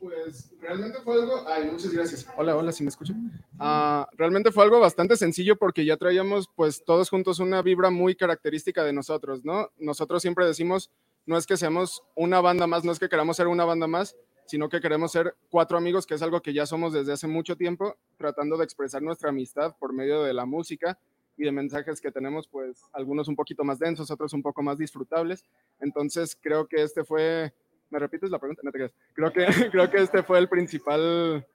[0.00, 1.46] Pues realmente fue algo.
[1.46, 2.26] Ay, muchas gracias.
[2.36, 3.30] Hola, hola, ¿sí me escuchan?
[3.58, 8.14] Ah, realmente fue algo bastante sencillo porque ya traíamos, pues, todos juntos una vibra muy
[8.14, 9.70] característica de nosotros, ¿no?
[9.78, 10.90] Nosotros siempre decimos,
[11.26, 14.16] no es que seamos una banda más, no es que queramos ser una banda más,
[14.50, 17.56] sino que queremos ser cuatro amigos, que es algo que ya somos desde hace mucho
[17.56, 20.98] tiempo, tratando de expresar nuestra amistad por medio de la música
[21.36, 24.76] y de mensajes que tenemos, pues, algunos un poquito más densos, otros un poco más
[24.76, 25.44] disfrutables.
[25.78, 27.54] Entonces, creo que este fue
[27.90, 28.62] ¿Me repites la pregunta?
[28.64, 28.92] No te creas.
[29.12, 31.46] Creo que, creo que este fue el principal.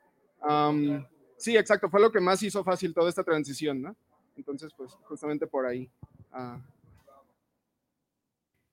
[1.35, 3.95] sí, exacto, fue lo que más hizo fácil toda esta transición, ¿no?
[4.37, 5.89] Entonces, pues justamente por ahí.
[6.31, 6.61] ah,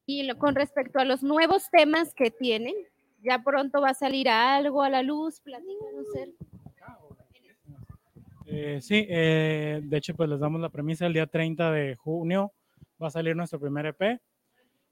[0.07, 2.75] Y con respecto a los nuevos temas que tienen,
[3.23, 6.29] ya pronto va a salir algo a la luz, platícanos, Ser.
[8.47, 11.07] Eh, sí, eh, de hecho, pues les damos la premisa.
[11.07, 12.53] El día 30 de junio
[13.03, 14.20] va a salir nuestro primer EP.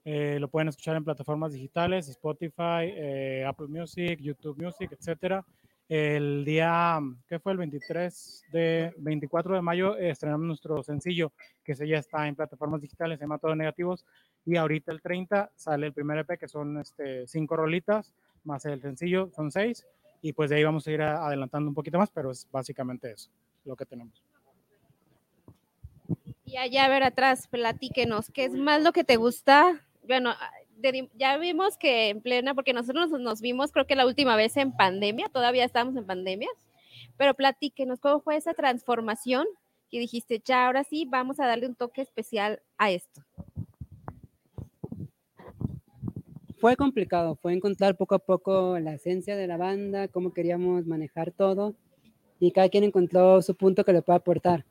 [0.03, 5.45] Eh, lo pueden escuchar en plataformas digitales, Spotify, eh, Apple Music, YouTube Music, etcétera.
[5.93, 7.51] El día, ¿qué fue?
[7.51, 11.33] El 23 de 24 de mayo estrenamos nuestro sencillo,
[11.65, 14.05] que ese ya está en plataformas digitales, se llama Todo Negativos.
[14.45, 18.13] Y ahorita el 30 sale el primer EP, que son este, cinco rolitas,
[18.45, 19.85] más el sencillo, son seis.
[20.21, 23.29] Y pues de ahí vamos a ir adelantando un poquito más, pero es básicamente eso,
[23.65, 24.23] lo que tenemos.
[26.45, 29.81] Y allá a ver atrás, platíquenos, ¿qué es más lo que te gusta?
[30.07, 30.31] Bueno,
[31.15, 34.57] ya vimos que en plena, porque nosotros nos, nos vimos creo que la última vez
[34.57, 36.49] en pandemia, todavía estamos en pandemia,
[37.17, 39.45] pero platíquenos, ¿cómo fue esa transformación?
[39.89, 43.21] Que dijiste, ya ahora sí, vamos a darle un toque especial a esto.
[46.61, 51.31] Fue complicado, fue encontrar poco a poco la esencia de la banda, cómo queríamos manejar
[51.31, 51.73] todo
[52.39, 54.65] y cada quien encontró su punto que le puede aportar.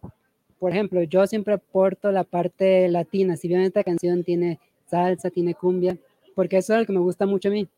[0.60, 4.60] Por ejemplo, yo siempre aporto la parte latina, si bien esta canción tiene
[4.90, 5.96] salsa, tiene cumbia,
[6.34, 7.68] porque eso es lo que me gusta mucho a mí,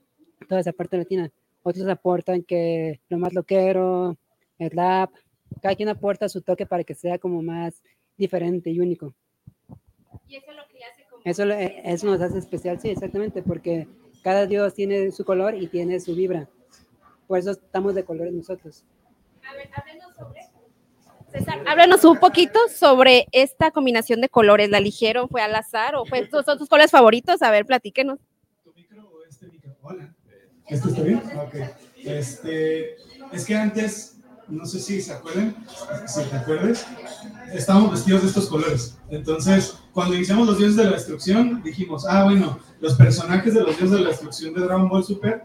[0.48, 1.30] toda esa parte latina.
[1.62, 4.16] Otros aportan que lo más loquero,
[4.58, 5.10] el rap,
[5.60, 7.82] cada quien aporta su toque para que sea como más
[8.16, 9.14] diferente y único.
[10.26, 11.22] Y eso es lo que hace como...
[11.24, 13.86] Eso, eh, eso nos hace especial, sí, exactamente, porque
[14.22, 16.48] cada dios tiene su color y tiene su vibra.
[17.26, 18.84] Por eso estamos de colores nosotros.
[19.48, 20.51] A ver, háblenos sobre...
[21.32, 24.68] César, háblanos un poquito sobre esta combinación de colores.
[24.68, 25.28] ¿La eligieron?
[25.28, 27.40] ¿Fue al azar o fue, son tus colores favoritos?
[27.42, 28.18] A ver, platíquenos.
[30.68, 31.22] ¿Esto está bien?
[31.36, 31.54] Ok.
[32.04, 32.96] Este,
[33.32, 34.18] es que antes,
[34.48, 35.56] no sé si se acuerdan,
[36.06, 36.86] si te acuerdas,
[37.52, 38.98] estábamos vestidos de estos colores.
[39.10, 43.76] Entonces, cuando iniciamos los dioses de la destrucción, dijimos, ah, bueno, los personajes de los
[43.78, 45.44] dioses de la destrucción de Dragon Ball Super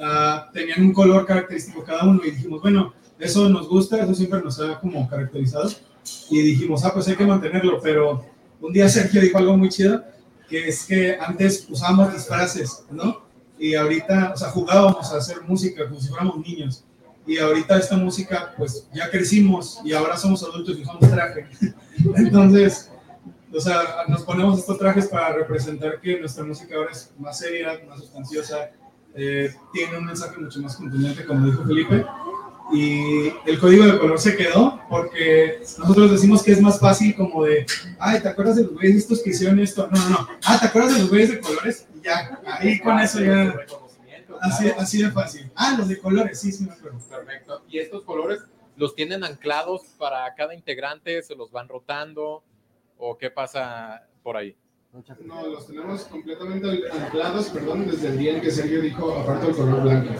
[0.00, 4.40] ah, tenían un color característico cada uno y dijimos, bueno, eso nos gusta, eso siempre
[4.42, 5.70] nos ha como caracterizado.
[6.30, 8.24] Y dijimos, ah, pues hay que mantenerlo, pero
[8.60, 10.02] un día Sergio dijo algo muy chido
[10.48, 13.22] que es que antes usábamos disfraces, ¿no?
[13.58, 16.84] Y ahorita, o sea, jugábamos a hacer música como si fuéramos niños.
[17.26, 21.46] Y ahorita esta música, pues ya crecimos y ahora somos adultos y usamos traje.
[22.16, 22.90] Entonces,
[23.52, 27.78] o sea, nos ponemos estos trajes para representar que nuestra música ahora es más seria,
[27.86, 28.70] más sustanciosa,
[29.14, 32.06] eh, tiene un mensaje mucho más contundente, como dijo Felipe.
[32.72, 37.44] Y el código de color se quedó porque nosotros decimos que es más fácil como
[37.44, 37.64] de,
[37.98, 39.88] ay, ¿te acuerdas de los güeyes estos que hicieron esto?
[39.90, 40.28] No, no, no.
[40.44, 41.86] Ah, ¿te acuerdas de los güeyes de colores?
[41.94, 43.54] Y ya, ahí con eso ya.
[44.40, 45.50] Así, así de fácil.
[45.54, 46.98] Ah, los de colores, sí, sí me acuerdo.
[47.08, 47.62] Perfecto.
[47.68, 48.40] ¿Y estos colores
[48.76, 51.22] los tienen anclados para cada integrante?
[51.22, 52.44] ¿Se los van rotando?
[52.98, 54.56] ¿O qué pasa por ahí?
[54.90, 59.54] No, los tenemos completamente anclados, perdón, desde el día en que Sergio dijo, aparte del
[59.54, 60.14] color blanco.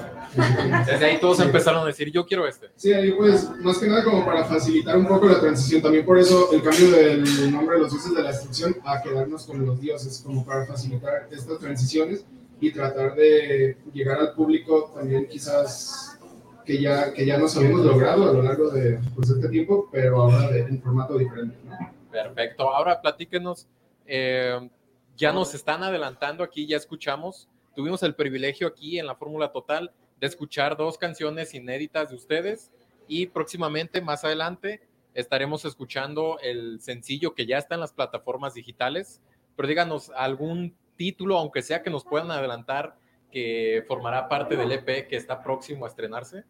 [0.86, 2.68] Desde ahí todos empezaron a decir, yo quiero este.
[2.76, 5.80] Sí, ahí pues, más que nada como para facilitar un poco la transición.
[5.80, 9.46] También por eso el cambio del nombre de los dioses de la destrucción a quedarnos
[9.46, 12.26] con los dioses, como para facilitar estas transiciones
[12.60, 16.18] y tratar de llegar al público también quizás
[16.66, 20.20] que ya, que ya nos habíamos logrado a lo largo de pues, este tiempo, pero
[20.20, 21.56] ahora de, en formato diferente.
[21.64, 21.90] ¿no?
[22.12, 22.68] Perfecto.
[22.68, 23.66] Ahora platíquenos.
[24.08, 24.68] Eh,
[25.16, 27.48] ya nos están adelantando aquí, ya escuchamos.
[27.74, 32.72] Tuvimos el privilegio aquí en la Fórmula Total de escuchar dos canciones inéditas de ustedes
[33.06, 34.80] y próximamente, más adelante,
[35.14, 39.20] estaremos escuchando el sencillo que ya está en las plataformas digitales.
[39.56, 42.96] Pero díganos algún título, aunque sea que nos puedan adelantar,
[43.30, 46.44] que formará parte del EP que está próximo a estrenarse.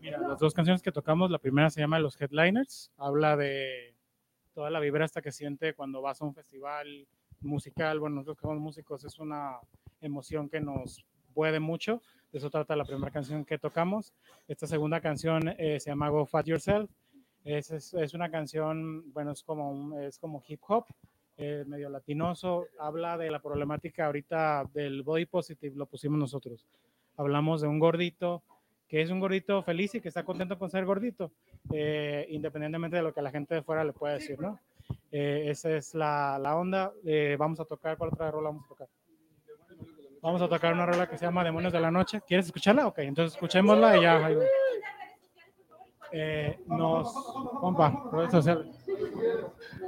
[0.00, 3.93] Mira, las dos canciones que tocamos, la primera se llama Los Headliners, habla de
[4.54, 7.06] toda la vibra hasta que siente cuando vas a un festival
[7.40, 9.58] musical, bueno, nosotros que somos músicos es una
[10.00, 12.00] emoción que nos puede mucho,
[12.32, 14.14] de eso trata la primera canción que tocamos.
[14.48, 16.90] Esta segunda canción eh, se llama Go Fat Yourself,
[17.44, 20.86] es, es, una canción, bueno, es como, es como hip hop,
[21.36, 26.66] eh, medio latinoso, habla de la problemática ahorita del body positive, lo pusimos nosotros.
[27.16, 28.42] Hablamos de un gordito
[28.88, 31.32] que es un gordito feliz y que está contento con ser gordito,
[31.72, 34.58] eh, independientemente de lo que la gente de fuera le pueda decir, ¿no?
[35.10, 36.92] Eh, esa es la, la onda.
[37.04, 38.88] Eh, vamos a tocar, ¿cuál otra rola vamos a tocar?
[40.20, 42.22] Vamos a tocar una rola que se llama Demonios de la Noche.
[42.26, 42.86] ¿Quieres escucharla?
[42.86, 44.30] Ok, entonces escuchémosla y ya.
[46.12, 47.12] Eh, nos,
[47.60, 48.66] compa, redes sociales.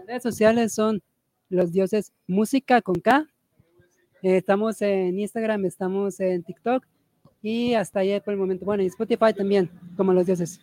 [0.07, 1.01] Redes sociales son
[1.49, 3.27] los dioses música con K.
[4.23, 6.85] Eh, estamos en Instagram, estamos en TikTok
[7.47, 8.65] y hasta ayer por el momento.
[8.65, 10.59] Bueno, y Spotify también, como los dioses.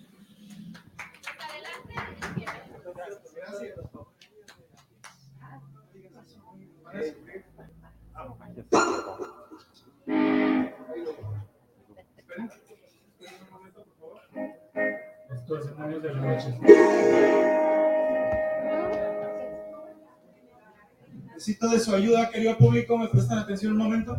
[21.33, 22.97] Necesito de su ayuda, querido público.
[22.97, 24.17] ¿Me prestan atención un momento?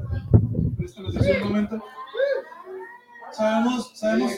[3.37, 4.33] ¿Sabemos, sabemos,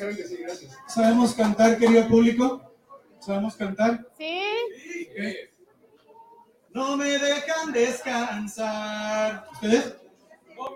[0.89, 2.73] sabemos cantar, querido público?
[3.20, 4.06] ¿Sabemos cantar?
[4.16, 4.40] Sí.
[6.70, 9.47] No me dejan descansar.
[9.52, 9.97] ¿Ustedes?
[10.56, 10.70] No,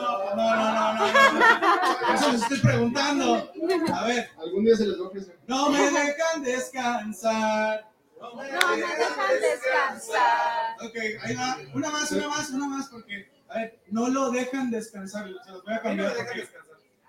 [0.00, 0.94] no, no, no, no.
[0.94, 2.14] no.
[2.14, 3.52] Eso les estoy preguntando.
[3.92, 4.30] A ver.
[4.38, 5.38] Algún día se les va a ofrecer.
[5.46, 7.90] No me dejan descansar.
[8.20, 10.76] No me dejan descansar.
[10.84, 11.58] Ok, ahí va.
[11.74, 15.26] Una más, una más, una más, porque, a ver, no lo dejan descansar.
[15.44, 16.12] Se los voy a cambiar.
[16.16, 16.48] porque-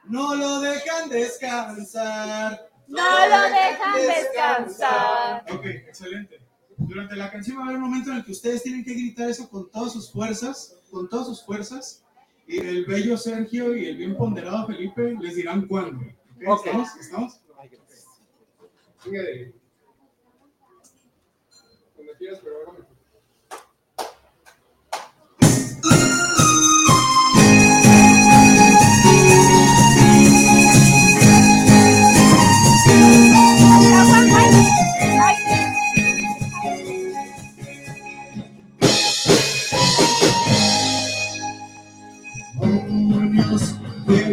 [0.06, 2.70] No lo dejan descansar.
[2.88, 5.46] No lo dejan descansar.
[5.54, 6.40] Ok, excelente.
[6.78, 9.30] Durante la canción va a haber un momento en el que ustedes tienen que gritar
[9.30, 12.04] eso con todas sus fuerzas, con todas sus fuerzas.
[12.46, 16.06] Y el bello Sergio y el bien ponderado Felipe les dirán cuándo.
[16.46, 16.66] ¿Ok?
[16.66, 16.96] ¿Estamos?
[16.98, 17.40] ¿Estamos?
[19.06, 19.54] Venga, de-
[21.96, 22.93] Cuando quieras, pero hágame.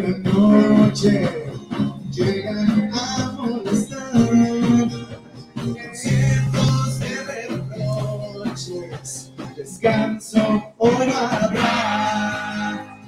[0.02, 1.28] La noche
[2.10, 3.98] llegan a molestar.
[5.92, 12.98] Cientos de reproches, descanso hoy no habrá.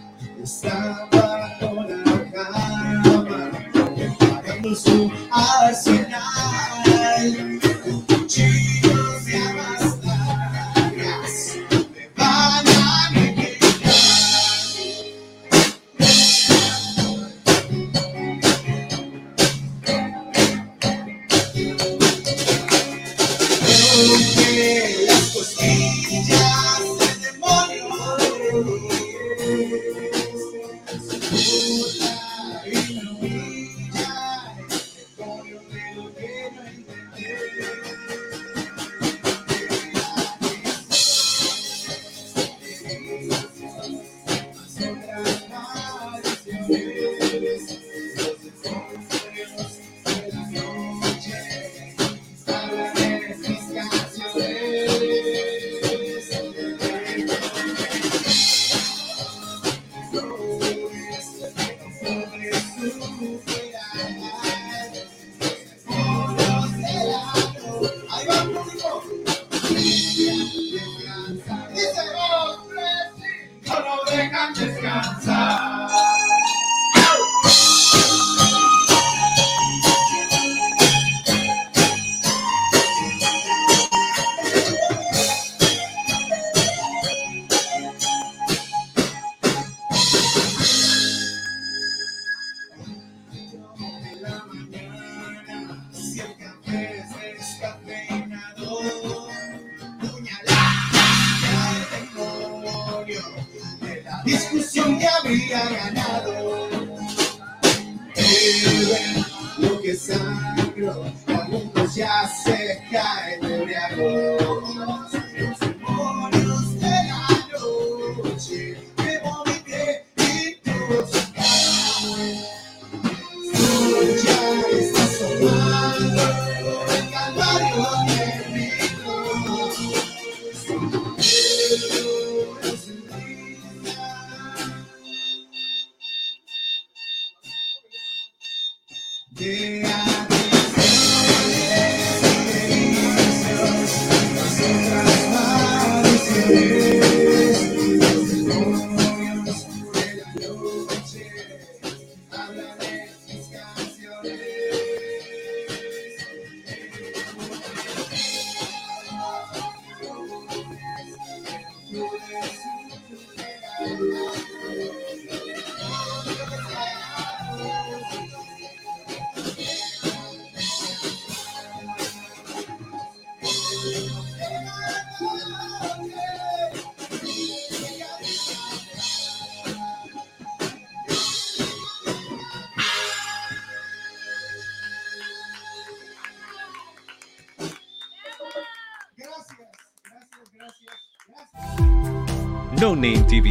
[193.02, 193.50] Name TV.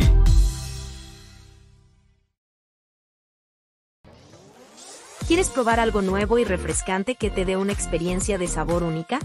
[5.27, 9.19] ¿Quieres probar algo nuevo y refrescante que te dé una experiencia de sabor única?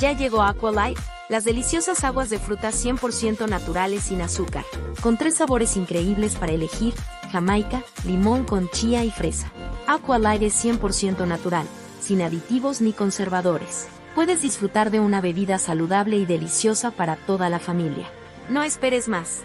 [0.00, 0.98] Ya llegó Aqualight,
[1.28, 4.64] las deliciosas aguas de frutas 100% naturales sin azúcar,
[5.00, 6.94] con tres sabores increíbles para elegir,
[7.30, 9.52] jamaica, limón con chía y fresa.
[9.86, 11.68] Aqualight es 100% natural,
[12.00, 13.86] sin aditivos ni conservadores.
[14.16, 18.10] Puedes disfrutar de una bebida saludable y deliciosa para toda la familia.
[18.48, 19.44] No esperes más.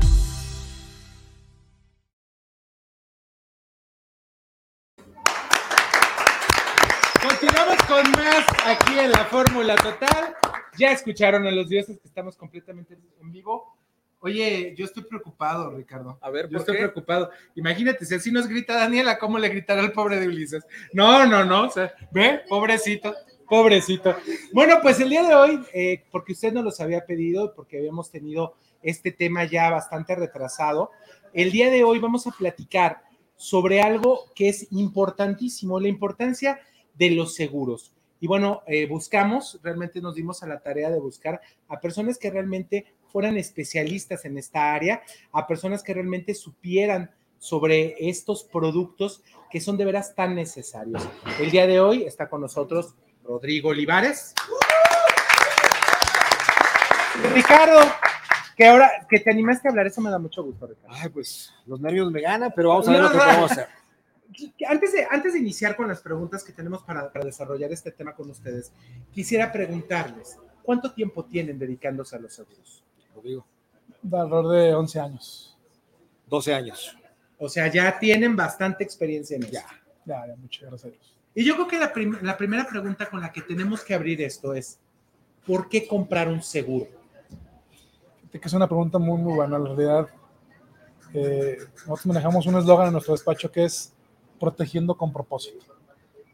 [9.83, 10.35] Total.
[10.77, 13.77] Ya escucharon a los dioses que estamos completamente en vivo.
[14.19, 16.19] Oye, yo estoy preocupado, Ricardo.
[16.21, 16.81] A ver, yo ¿por estoy qué?
[16.83, 17.31] preocupado.
[17.55, 20.63] Imagínate, si así nos grita Daniela, ¿cómo le gritará al pobre de Ulises?
[20.93, 21.63] No, no, no.
[21.63, 23.15] o sea, ve, pobrecito,
[23.49, 24.15] pobrecito.
[24.53, 28.11] Bueno, pues el día de hoy, eh, porque usted nos los había pedido, porque habíamos
[28.11, 30.91] tenido este tema ya bastante retrasado,
[31.33, 33.01] el día de hoy vamos a platicar
[33.35, 36.59] sobre algo que es importantísimo, la importancia
[36.93, 37.91] de los seguros.
[38.21, 42.29] Y bueno, eh, buscamos, realmente nos dimos a la tarea de buscar a personas que
[42.29, 45.01] realmente fueran especialistas en esta área,
[45.33, 51.09] a personas que realmente supieran sobre estos productos que son de veras tan necesarios.
[51.39, 52.93] El día de hoy está con nosotros
[53.23, 54.35] Rodrigo Olivares.
[57.33, 57.81] Ricardo,
[58.55, 60.95] que ahora que te animaste a hablar, eso me da mucho gusto, Ricardo.
[60.95, 63.80] Ay, pues los nervios me ganan, pero vamos a ver lo que podemos hacer.
[64.67, 68.13] Antes de, antes de iniciar con las preguntas que tenemos para, para desarrollar este tema
[68.13, 68.71] con ustedes,
[69.11, 72.83] quisiera preguntarles, ¿cuánto tiempo tienen dedicándose a los seguros?
[73.15, 73.45] Rodrigo.
[74.01, 75.57] De alrededor de 11 años.
[76.27, 76.97] 12 años.
[77.37, 79.51] O sea, ya tienen bastante experiencia en eso.
[79.51, 79.65] Ya,
[80.05, 81.17] ya, ya, muchas gracias a Dios.
[81.35, 84.21] Y yo creo que la, prim- la primera pregunta con la que tenemos que abrir
[84.21, 84.79] esto es,
[85.45, 86.87] ¿por qué comprar un seguro?
[88.31, 89.57] Que es una pregunta muy, muy buena.
[89.57, 90.07] En realidad,
[91.13, 93.93] eh, nosotros manejamos un eslogan en nuestro despacho que es
[94.41, 95.63] protegiendo con propósito.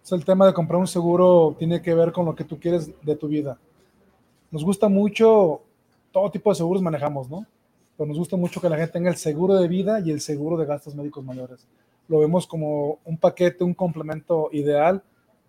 [0.02, 2.90] Sea, el tema de comprar un seguro tiene que ver con lo que tú quieres
[3.04, 3.60] de tu vida.
[4.50, 5.62] Nos gusta mucho,
[6.14, 7.46] todo tipo de seguros manejamos, ¿no?
[7.98, 10.56] Pero nos gusta mucho que la gente tenga el seguro de vida y el seguro
[10.56, 11.68] de gastos médicos mayores.
[12.08, 15.04] Lo vemos como un paquete, un complemento ideal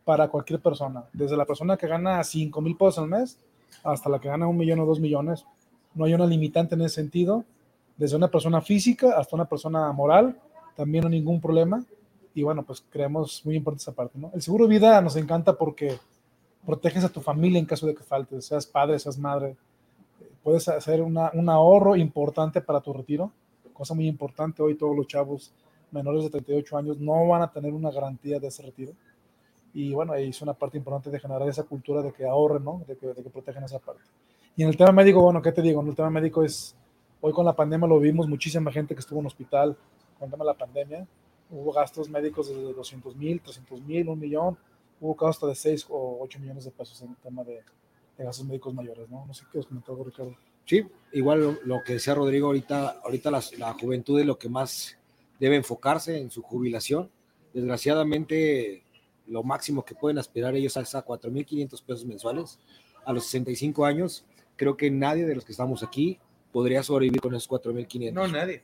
[0.05, 1.05] para cualquier persona.
[1.13, 3.39] Desde la persona que gana 5 mil pesos al mes
[3.85, 5.45] hasta la que gana un millón o dos millones.
[5.95, 7.45] No hay una limitante en ese sentido.
[7.97, 10.37] Desde una persona física hasta una persona moral,
[10.75, 11.85] también no hay ningún problema.
[12.39, 14.31] Y bueno, pues creemos muy importante esa parte, ¿no?
[14.33, 15.99] El seguro de vida nos encanta porque
[16.65, 19.57] proteges a tu familia en caso de que faltes, seas padre, seas madre.
[20.45, 23.33] Puedes hacer una, un ahorro importante para tu retiro,
[23.73, 24.63] cosa muy importante.
[24.63, 25.53] Hoy todos los chavos
[25.91, 28.93] menores de 38 años no van a tener una garantía de ese retiro.
[29.75, 32.85] Y bueno, ahí es una parte importante de generar esa cultura de que ahorren, ¿no?
[32.87, 34.05] De que, de que protegen esa parte.
[34.55, 35.81] Y en el tema médico, bueno, ¿qué te digo?
[35.81, 36.77] En el tema médico es,
[37.21, 39.77] hoy con la pandemia lo vimos, muchísima gente que estuvo en hospital
[40.17, 41.09] con el tema de la pandemia.
[41.51, 44.59] Hubo gastos médicos de 200 mil, 300 mil, un millón.
[45.01, 47.63] Hubo casos hasta de 6 o 8 millones de pesos en el tema de,
[48.19, 49.25] de gastos médicos mayores, ¿no?
[49.27, 50.37] No sé qué os comentó Ricardo.
[50.67, 54.49] Sí, igual lo, lo que decía Rodrigo ahorita, ahorita las- la juventud es lo que
[54.51, 54.99] más
[55.41, 57.11] debe enfocarse en su jubilación.
[57.55, 58.83] Desgraciadamente,
[59.27, 62.59] lo máximo que pueden aspirar ellos es a 4.500 pesos mensuales.
[63.05, 64.25] A los 65 años,
[64.57, 66.19] creo que nadie de los que estamos aquí
[66.53, 68.13] podría sobrevivir con esos 4.500.
[68.13, 68.63] No, nadie.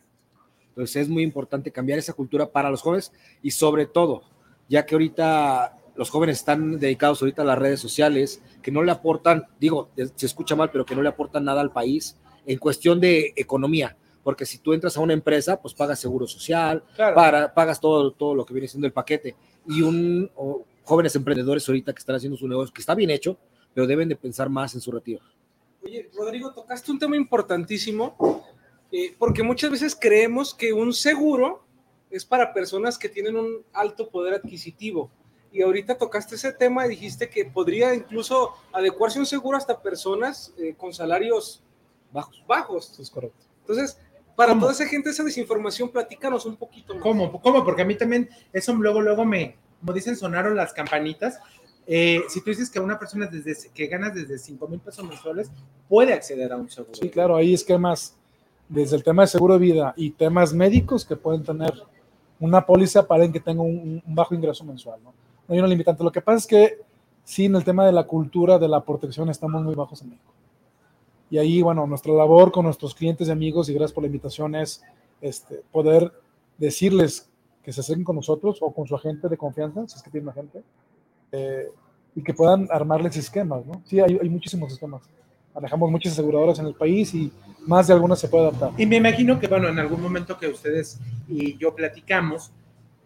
[0.75, 4.23] Entonces es muy importante cambiar esa cultura para los jóvenes y sobre todo,
[4.69, 8.91] ya que ahorita los jóvenes están dedicados ahorita a las redes sociales, que no le
[8.91, 13.01] aportan, digo, se escucha mal, pero que no le aportan nada al país en cuestión
[13.01, 13.97] de economía.
[14.25, 17.15] Porque si tú entras a una empresa, pues pagas seguro social, Claro.
[17.15, 19.37] para, pagas todo, todo lo que viene siendo el paquete.
[19.69, 20.31] Y un
[20.83, 23.39] jóvenes emprendedores ahorita que están haciendo su negocio, que está bien hecho,
[23.73, 25.21] pero deben de pensar más en su retiro.
[25.83, 28.44] Oye, Rodrigo, tocaste un tema importantísimo,
[28.97, 31.65] eh, porque muchas veces creemos que un seguro
[32.13, 35.11] es para personas que tienen un alto poder adquisitivo.
[35.51, 40.55] Y ahorita tocaste ese tema y dijiste que podría incluso adecuarse un seguro hasta personas
[40.59, 41.61] eh, con salarios
[42.13, 42.45] bajos.
[42.47, 43.01] bajos.
[43.01, 43.45] es correcto.
[43.63, 43.99] Entonces,
[44.37, 47.03] para toda esa gente, esa desinformación, platícanos un poquito más.
[47.03, 47.43] ¿Cómo?
[47.43, 47.65] ¿Cómo?
[47.65, 51.41] Porque a mí también eso luego, luego me, como dicen, sonaron las campanitas.
[51.85, 55.51] Eh, si tú dices que una persona desde que ganas desde 5 mil pesos mensuales
[55.89, 56.95] puede acceder a un seguro.
[56.95, 58.17] Sí, claro, hay esquemas
[58.69, 61.73] desde el tema de seguro de vida y temas médicos que pueden tener
[62.41, 65.01] una póliza para que tenga un, un bajo ingreso mensual.
[65.03, 65.13] ¿no?
[65.47, 66.05] no hay una limitante.
[66.05, 66.79] Lo que pasa es que
[67.23, 70.33] sí, en el tema de la cultura de la protección estamos muy bajos en México.
[71.31, 74.55] Y ahí, bueno, nuestra labor con nuestros clientes y amigos, y gracias por la invitación,
[74.55, 74.83] es
[75.21, 76.13] este, poder
[76.59, 77.29] decirles
[77.63, 80.31] que se acerquen con nosotros o con su agente de confianza, si es que tiene
[80.31, 80.63] agente,
[81.33, 81.71] eh,
[82.15, 83.83] y que puedan armarles esquemas, ¿no?
[83.85, 85.03] Sí, hay, hay muchísimos esquemas.
[85.55, 87.31] Manejamos muchas aseguradoras en el país y
[87.67, 88.73] más de algunas se puede adaptar.
[88.77, 90.99] Y me imagino que, bueno, en algún momento que ustedes
[91.29, 92.53] y yo platicamos,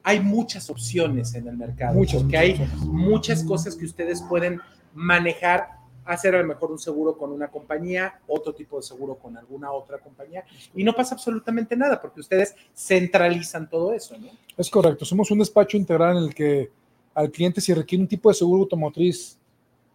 [0.03, 1.95] hay muchas opciones en el mercado.
[1.95, 2.77] Muchas, muchas hay opciones.
[2.87, 4.61] muchas cosas que ustedes pueden
[4.95, 5.69] manejar,
[6.05, 9.71] hacer a lo mejor un seguro con una compañía, otro tipo de seguro con alguna
[9.71, 10.45] otra compañía,
[10.75, 14.29] y no pasa absolutamente nada, porque ustedes centralizan todo eso, ¿no?
[14.57, 16.71] Es correcto, somos un despacho integral en el que
[17.15, 19.38] al cliente si requiere un tipo de seguro automotriz,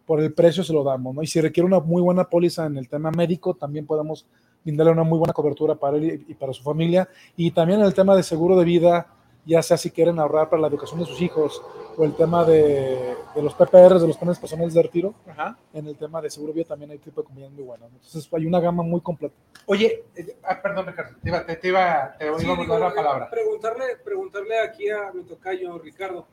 [0.06, 1.24] por el precio se lo damos, ¿no?
[1.24, 4.26] Y si requiere una muy buena póliza en el tema médico, también podemos
[4.64, 7.08] brindarle una muy buena cobertura para él y para su familia.
[7.36, 9.08] Y también en el tema de seguro de vida,
[9.46, 11.62] ya sea si quieren ahorrar para la educación de sus hijos
[11.98, 15.58] o el tema de, de los PPRs, de los planes personales de retiro, Ajá.
[15.74, 17.90] en el tema de seguro de vida también hay tipo de compañías muy buenas.
[17.92, 17.98] ¿no?
[17.98, 19.36] Entonces hay una gama muy completa.
[19.66, 22.80] Oye, eh, ah, perdón, Ricardo, te iba, te, te iba, te Sí, iba a digo,
[22.80, 23.30] la palabra.
[23.30, 26.26] Preguntarle, preguntarle aquí a mi tocayo, Ricardo.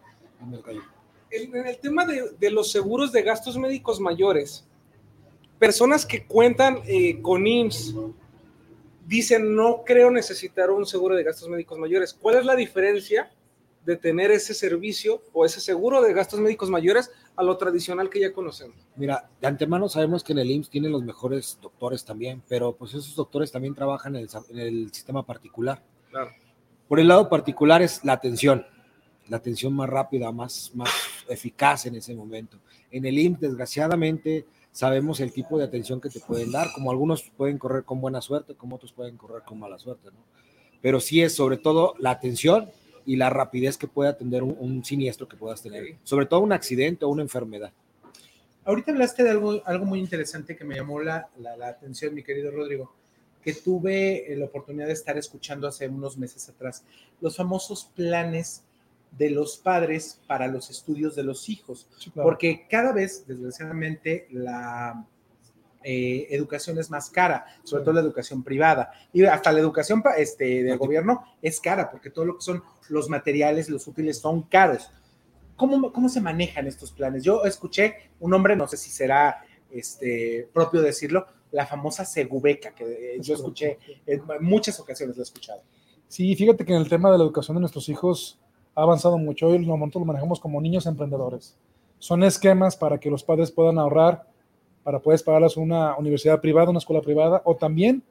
[1.30, 4.64] En, en el tema de, de los seguros de gastos médicos mayores,
[5.60, 7.94] personas que cuentan eh, con IMSS
[9.06, 12.14] dicen no creo necesitar un seguro de gastos médicos mayores.
[12.14, 13.30] ¿Cuál es la diferencia
[13.84, 18.20] de tener ese servicio o ese seguro de gastos médicos mayores a lo tradicional que
[18.20, 18.76] ya conocemos?
[18.96, 22.92] Mira, de antemano sabemos que en el IMSS tienen los mejores doctores también, pero pues
[22.92, 25.82] esos doctores también trabajan en el, en el sistema particular.
[26.10, 26.30] Claro.
[26.88, 28.64] Por el lado particular es la atención,
[29.28, 30.90] la atención más rápida, más, más
[31.34, 32.58] eficaz en ese momento.
[32.90, 37.22] En el IMSS, desgraciadamente, sabemos el tipo de atención que te pueden dar, como algunos
[37.36, 40.18] pueden correr con buena suerte, como otros pueden correr con mala suerte, ¿no?
[40.82, 42.70] Pero sí es sobre todo la atención
[43.04, 46.52] y la rapidez que puede atender un, un siniestro que puedas tener, sobre todo un
[46.52, 47.72] accidente o una enfermedad.
[48.64, 52.22] Ahorita hablaste de algo, algo muy interesante que me llamó la, la- la atención, mi
[52.22, 52.92] querido Rodrigo,
[53.42, 56.84] que tuve eh, la oportunidad de estar escuchando hace unos meses atrás,
[57.20, 58.62] los famosos planes
[59.12, 62.28] de los padres para los estudios de los hijos, claro.
[62.28, 65.06] porque cada vez, desgraciadamente, la
[65.82, 70.62] eh, educación es más cara, sobre todo la educación privada, y hasta la educación este,
[70.62, 74.90] del gobierno es cara, porque todo lo que son los materiales, los útiles son caros.
[75.60, 77.22] ¿cómo, ¿cómo se manejan estos planes?
[77.22, 82.84] Yo escuché un nombre, no sé si será este, propio decirlo, la famosa Segubeca, que
[82.84, 85.62] eh, yo escuché en muchas ocasiones, lo he escuchado.
[86.08, 88.39] Sí, fíjate que en el tema de la educación de nuestros hijos
[88.74, 89.48] ha avanzado mucho.
[89.48, 91.56] Hoy nosotros lo manejamos como niños emprendedores.
[91.98, 94.24] Son esquemas para que los padres puedan ahorrar,
[94.82, 98.02] para poder pagarles una universidad privada, una escuela privada, o también,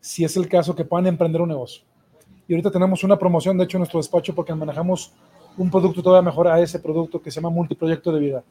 [0.00, 1.82] si es el caso, que puedan emprender un negocio.
[2.48, 5.12] Y ahorita tenemos una promoción, de hecho, en nuestro despacho, porque manejamos
[5.56, 8.44] un producto todavía mejor a ese producto que se llama multiproyecto de vida.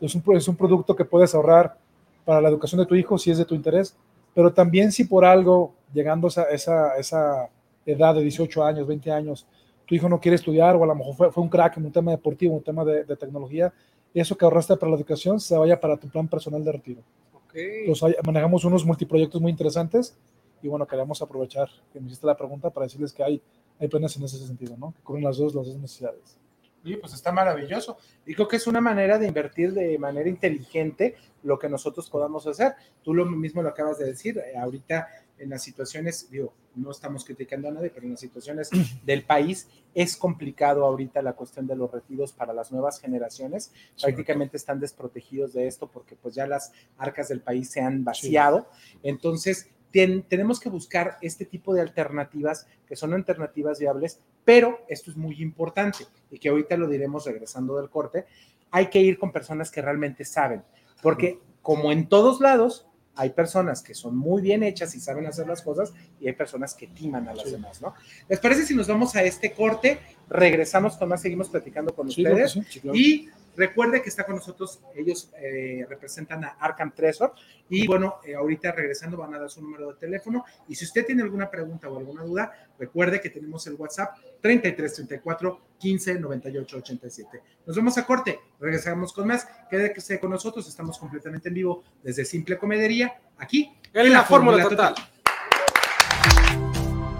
[0.00, 1.76] Es un, es un producto que puedes ahorrar
[2.24, 3.96] para la educación de tu hijo si es de tu interés,
[4.34, 7.48] pero también si por algo, llegando a esa, esa,
[7.84, 9.46] edad de 18 años, 20 años,
[9.86, 11.92] tu hijo no quiere estudiar o a lo mejor fue, fue un crack en un
[11.92, 13.72] tema deportivo, un tema de, de, tecnología,
[14.14, 17.02] eso que ahorraste para la educación se vaya para tu plan personal de retiro.
[17.46, 17.80] Okay.
[17.86, 20.16] Entonces, manejamos unos multiproyectos muy interesantes
[20.62, 23.42] y bueno, queremos aprovechar que me hiciste la pregunta para decirles que hay,
[23.78, 24.92] hay planes en ese sentido, ¿no?
[24.92, 26.38] Que cubren las dos, las dos necesidades.
[26.84, 27.96] Oye, pues está maravilloso.
[28.26, 32.46] Y creo que es una manera de invertir de manera inteligente lo que nosotros podamos
[32.46, 32.74] hacer.
[33.02, 35.08] Tú lo mismo lo acabas de decir, eh, ahorita
[35.42, 38.70] en las situaciones, digo, no estamos criticando a nadie, pero en las situaciones
[39.04, 43.72] del país es complicado ahorita la cuestión de los retiros para las nuevas generaciones.
[43.96, 44.04] Sí.
[44.04, 48.68] Prácticamente están desprotegidos de esto porque pues ya las arcas del país se han vaciado.
[48.72, 48.98] Sí.
[49.02, 55.10] Entonces, ten, tenemos que buscar este tipo de alternativas que son alternativas viables, pero esto
[55.10, 58.26] es muy importante y que ahorita lo diremos regresando del corte,
[58.70, 60.62] hay que ir con personas que realmente saben,
[61.02, 65.46] porque como en todos lados, hay personas que son muy bien hechas y saben hacer
[65.46, 67.52] las cosas y hay personas que timan a las sí.
[67.52, 67.94] demás, ¿no?
[68.28, 69.98] ¿Les parece si nos vamos a este corte?
[70.28, 72.96] Regresamos con más, seguimos platicando con sí, ustedes sí, claro.
[72.96, 77.34] y recuerde que está con nosotros, ellos eh, representan a Arkham Tresor
[77.68, 81.06] y bueno, eh, ahorita regresando van a dar su número de teléfono y si usted
[81.06, 86.76] tiene alguna pregunta o alguna duda, recuerde que tenemos el WhatsApp 33 34 15 98
[86.78, 87.42] 87.
[87.66, 92.24] Nos vemos a corte, regresamos con más, quédese con nosotros, estamos completamente en vivo desde
[92.24, 94.94] Simple Comedería, aquí en, en la, la Fórmula Total.
[94.94, 95.08] Total.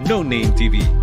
[0.07, 1.02] No Name TV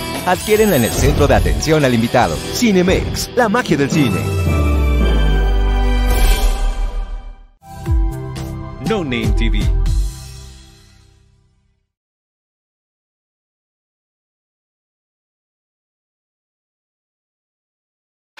[0.25, 2.35] Adquiérenla en el centro de atención al invitado.
[2.53, 4.19] Cinemex, la magia del cine.
[8.87, 9.61] No Name TV.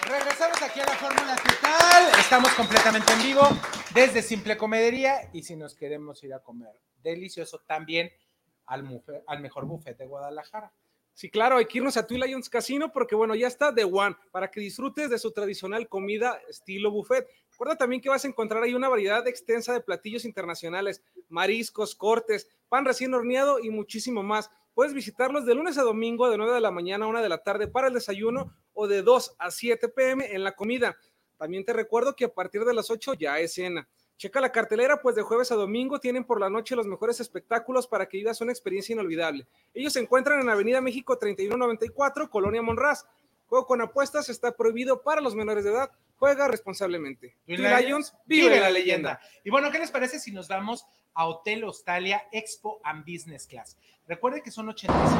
[0.05, 2.19] Regresamos aquí a la Fórmula Total.
[2.19, 3.41] Estamos completamente en vivo
[3.95, 8.11] desde Simple Comedería y si nos queremos ir a comer delicioso también
[8.67, 10.71] al, al mejor buffet de Guadalajara.
[11.13, 14.15] Sí, claro, hay que irnos a Twin Lions Casino porque, bueno, ya está The One
[14.31, 17.27] para que disfrutes de su tradicional comida estilo buffet.
[17.51, 22.49] Recuerda también que vas a encontrar ahí una variedad extensa de platillos internacionales, mariscos, cortes,
[22.69, 24.49] pan recién horneado y muchísimo más.
[24.73, 27.43] Puedes visitarlos de lunes a domingo de 9 de la mañana a 1 de la
[27.43, 30.97] tarde para el desayuno o de 2 a 7 pm en la comida.
[31.37, 33.87] También te recuerdo que a partir de las 8 ya es cena.
[34.21, 37.87] Checa la cartelera, pues de jueves a domingo tienen por la noche los mejores espectáculos
[37.87, 39.47] para que vivas una experiencia inolvidable.
[39.73, 43.07] Ellos se encuentran en Avenida México 3194, Colonia Monraz.
[43.47, 45.89] Juego con apuestas está prohibido para los menores de edad.
[46.17, 47.35] Juega responsablemente.
[47.47, 49.19] Twin Lions, vive la leyenda.
[49.43, 50.85] Y bueno, ¿qué les parece si nos vamos
[51.15, 53.75] a Hotel Hostalia Expo and Business Class?
[54.07, 55.15] Recuerden que son 85.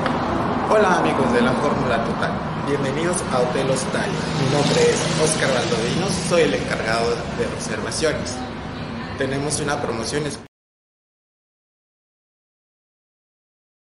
[0.69, 2.67] Hola amigos de la Fórmula Total.
[2.67, 4.11] Bienvenidos a Hotel Hostal.
[4.11, 8.37] Mi nombre es Oscar Baldovino, soy el encargado de reservaciones.
[9.21, 10.23] Tenemos una promoción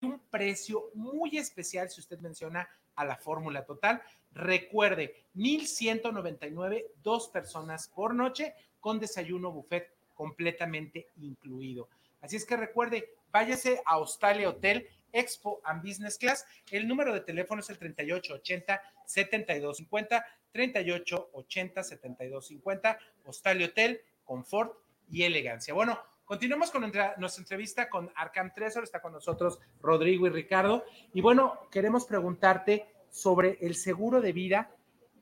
[0.03, 4.03] un precio muy especial si usted menciona a la fórmula total.
[4.33, 11.89] Recuerde, 1,199, dos personas por noche con desayuno buffet completamente incluido.
[12.21, 16.45] Así es que recuerde, váyase a Australia Hotel Expo and Business Class.
[16.69, 25.73] El número de teléfono es el 3880 7250 3880 7250 Australia Hotel, confort y elegancia.
[25.73, 28.83] Bueno, continuamos con nuestra entrevista con Arcam Tresor.
[28.83, 30.83] Está con nosotros Rodrigo y Ricardo.
[31.13, 34.71] Y bueno, queremos preguntarte sobre el seguro de vida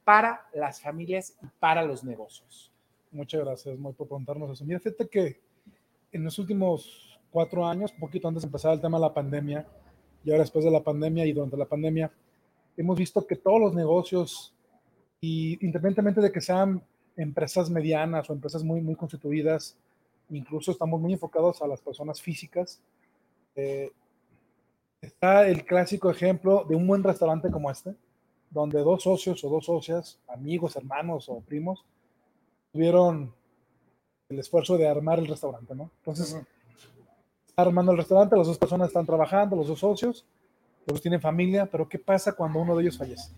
[0.04, 2.72] para las familias y para los negocios.
[3.12, 4.66] Muchas gracias, Moy, por preguntarnos eso.
[4.66, 5.40] Mira, fíjate que
[6.12, 9.68] en los últimos cuatro años, un poquito antes de empezar el tema de la pandemia,
[10.24, 12.12] y ahora después de la pandemia y durante la pandemia,
[12.78, 14.54] hemos visto que todos los negocios,
[15.22, 16.84] y independientemente de que sean
[17.18, 19.76] empresas medianas o empresas muy, muy constituidas,
[20.30, 22.82] incluso estamos muy enfocados a las personas físicas.
[23.56, 23.92] eh,
[25.02, 27.94] está el clásico ejemplo de un buen restaurante como este,
[28.50, 31.84] donde dos socios o dos socias, amigos, hermanos o primos,
[32.72, 33.34] tuvieron
[34.30, 35.92] el esfuerzo de armar el restaurante, ¿no?
[36.00, 36.42] Entonces,
[37.46, 40.26] está armando el restaurante, las dos personas están trabajando, los dos socios,
[40.86, 43.34] los dos tienen familia, pero ¿qué pasa cuando uno de ellos fallece?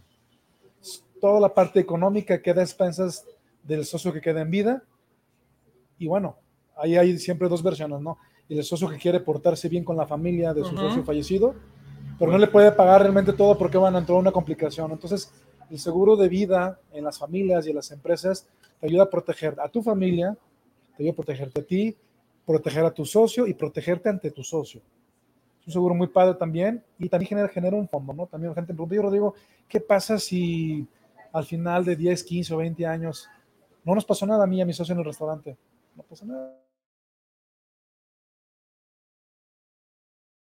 [1.20, 3.26] Toda la parte económica queda a expensas
[3.68, 4.84] del socio que queda en vida,
[5.98, 6.38] y bueno,
[6.78, 8.18] ahí hay siempre dos versiones, ¿no?
[8.48, 11.56] El socio que quiere portarse bien con la familia de su socio fallecido,
[12.20, 14.92] pero no le puede pagar realmente todo porque van a entrar en una complicación.
[14.92, 15.32] Entonces,
[15.70, 18.48] el seguro de vida en las familias y en las empresas
[18.80, 20.38] te ayuda a proteger a tu familia,
[20.96, 21.98] te ayuda a protegerte a ti,
[22.46, 24.82] proteger a tu socio y protegerte ante tu socio.
[25.62, 28.28] Es un seguro muy padre también y también genera, genera un fondo, ¿no?
[28.28, 29.34] También gente me pregunta, "Oye, Rodrigo,
[29.68, 30.88] ¿qué pasa si
[31.34, 33.28] al final de 10, 15 o 20 años
[33.86, 35.56] no nos pasó nada a mí y a mi socio en el restaurante?
[35.96, 36.66] No pasa nada.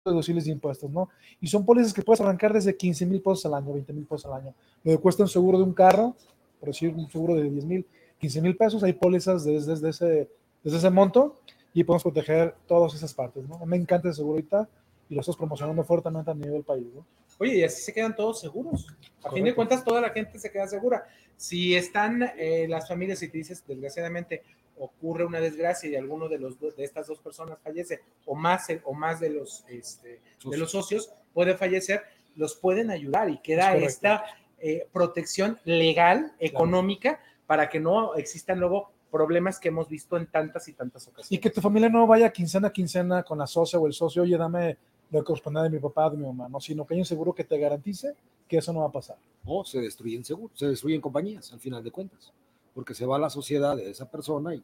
[0.05, 1.09] deducibles de impuestos, ¿no?
[1.41, 4.25] Y son pólizas que puedes arrancar desde 15 mil pesos al año, 20 mil pesos
[4.25, 4.53] al año.
[4.83, 6.15] Lo que cuesta un seguro de un carro,
[6.59, 7.85] por decir un seguro de 10 mil,
[8.19, 10.29] 15 mil pesos, hay pólizas desde, ese,
[10.63, 11.39] desde ese monto
[11.73, 13.63] y podemos proteger todas esas partes, ¿no?
[13.65, 14.67] Me encanta el seguro ahorita
[15.09, 17.05] y lo estás promocionando fuertemente a nivel país, ¿no?
[17.39, 18.87] Oye, y así se quedan todos seguros.
[19.23, 21.07] A fin de cuentas, toda la gente se queda segura.
[21.35, 24.43] Si están eh, las familias y te dices, desgraciadamente,
[24.79, 28.93] ocurre una desgracia y alguno de los de estas dos personas fallece o más o
[28.93, 32.03] más de los este, de los socios puede fallecer,
[32.35, 34.23] los pueden ayudar y queda Es esta
[34.59, 40.67] eh, protección legal, económica, para que no existan luego problemas que hemos visto en tantas
[40.67, 41.31] y tantas ocasiones.
[41.31, 44.23] Y que tu familia no vaya quincena a quincena con la socia o el socio,
[44.23, 44.77] oye, dame
[45.11, 47.33] lo que corresponde de mi papá, de mi mamá, no, sino que hay un seguro
[47.33, 48.15] que te garantice
[48.47, 49.17] que eso no va a pasar.
[49.45, 52.33] O se destruyen seguros, se destruyen compañías al final de cuentas,
[52.73, 54.63] porque se va la sociedad de esa persona y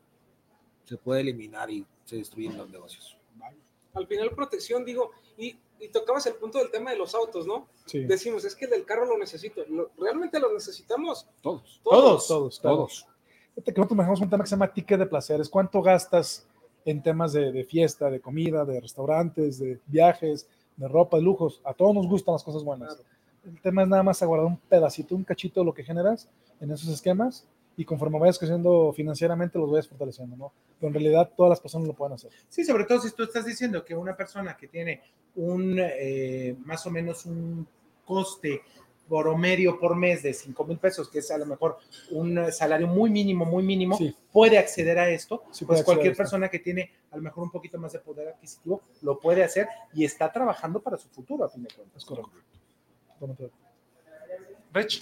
[0.85, 3.17] se puede eliminar y se destruyen los negocios.
[3.93, 7.67] Al final protección, digo, y, y tocabas el punto del tema de los autos, ¿no?
[7.85, 8.03] Sí.
[8.05, 9.63] Decimos, es que el del carro lo necesito.
[9.69, 11.27] Lo- ¿Realmente lo necesitamos?
[11.41, 11.79] Todos.
[11.83, 12.59] Todos, todos, Todos.
[12.59, 13.07] todos.
[13.53, 15.47] Fíjate que nosotros manejamos un tema que se llama ticket de placeres.
[15.47, 16.47] ¿Cuánto gastas
[16.85, 20.47] en temas de, de fiesta, de comida, de restaurantes, de viajes,
[20.77, 21.61] de ropa, de lujos?
[21.63, 22.97] A todos nos gustan las cosas buenas.
[23.45, 26.29] El tema es nada más aguardar un pedacito, un cachito de lo que generas
[26.61, 27.45] en esos esquemas
[27.75, 30.53] y conforme vayas creciendo financieramente los vayas fortaleciendo, ¿no?
[30.79, 32.31] Pero en realidad todas las personas lo pueden hacer.
[32.47, 35.01] Sí, sobre todo si tú estás diciendo que una persona que tiene
[35.35, 37.67] un eh, más o menos un
[38.05, 38.61] coste
[39.07, 41.77] promedio por mes de 5 mil pesos, que es a lo mejor
[42.11, 44.15] un eh, salario muy mínimo, muy mínimo, Sí.
[44.31, 46.21] puede acceder a esto, Sí, pues cualquier esto.
[46.23, 49.67] persona que tiene a lo mejor un poquito más de poder adquisitivo lo puede hacer
[49.93, 51.97] y está trabajando para su futuro, a fin de cuentas.
[52.01, 52.31] Es correcto.
[54.73, 54.99] Rich.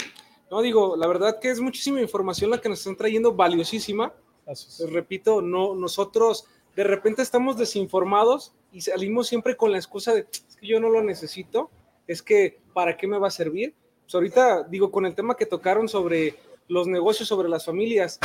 [0.49, 4.13] No, digo, la verdad que es muchísima información la que nos están trayendo, valiosísima.
[4.47, 6.45] Les repito, no, nosotros
[6.75, 10.89] de repente estamos desinformados y salimos siempre con la excusa de, es que yo no
[10.89, 11.69] lo necesito,
[12.07, 13.73] es que, ¿para qué me va a servir?
[14.11, 16.35] Pues ahorita, digo, con el tema que tocaron sobre
[16.67, 18.19] los negocios, sobre las familias,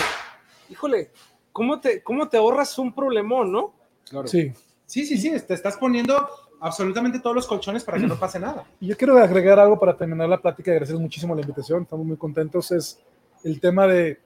[0.69, 1.13] híjole,
[1.53, 3.73] ¿cómo te, cómo te ahorras un problemón, no?
[4.11, 4.27] Claro.
[4.27, 4.53] Sí.
[4.85, 8.65] Sí, sí, sí, te estás poniendo absolutamente todos los colchones para que no pase nada.
[8.81, 12.17] Y yo quiero agregar algo para terminar la plática, agradecer muchísimo la invitación, estamos muy
[12.17, 12.99] contentos, es
[13.45, 14.19] el tema de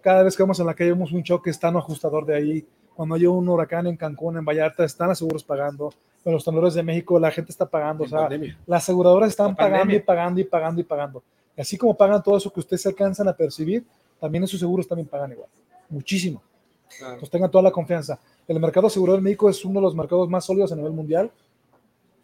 [0.00, 2.66] cada vez que vamos en la calle vemos un choque, está un ajustador de ahí,
[2.92, 5.94] cuando hay un huracán en Cancún, en Vallarta, están los seguros pagando,
[6.24, 8.58] con los temblores de México la gente está pagando, o sea, pandemia.
[8.66, 9.96] las aseguradoras están La pagando pandemia.
[9.96, 11.22] y pagando y pagando y pagando.
[11.56, 13.84] Y así como pagan todo eso que ustedes se alcanzan a percibir,
[14.18, 15.48] también esos seguros también pagan igual,
[15.88, 16.42] muchísimo.
[16.98, 18.18] Entonces tengan toda la confianza.
[18.48, 21.30] El mercado asegurador en México es uno de los mercados más sólidos a nivel mundial.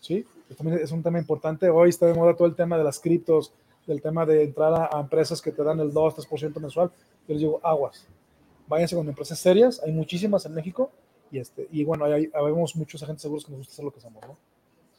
[0.01, 0.25] ¿sí?
[0.57, 1.69] También es un tema importante.
[1.69, 3.53] Hoy está de moda todo el tema de las criptos,
[3.87, 6.91] del tema de entrar a, a empresas que te dan el 2, 3% mensual,
[7.27, 8.07] yo les digo, aguas,
[8.69, 10.91] váyanse con empresas serias, hay muchísimas en México,
[11.31, 13.99] y, este, y bueno, hay, habemos muchos agentes seguros que nos gusta hacer lo que
[13.99, 14.37] hacemos, ¿no?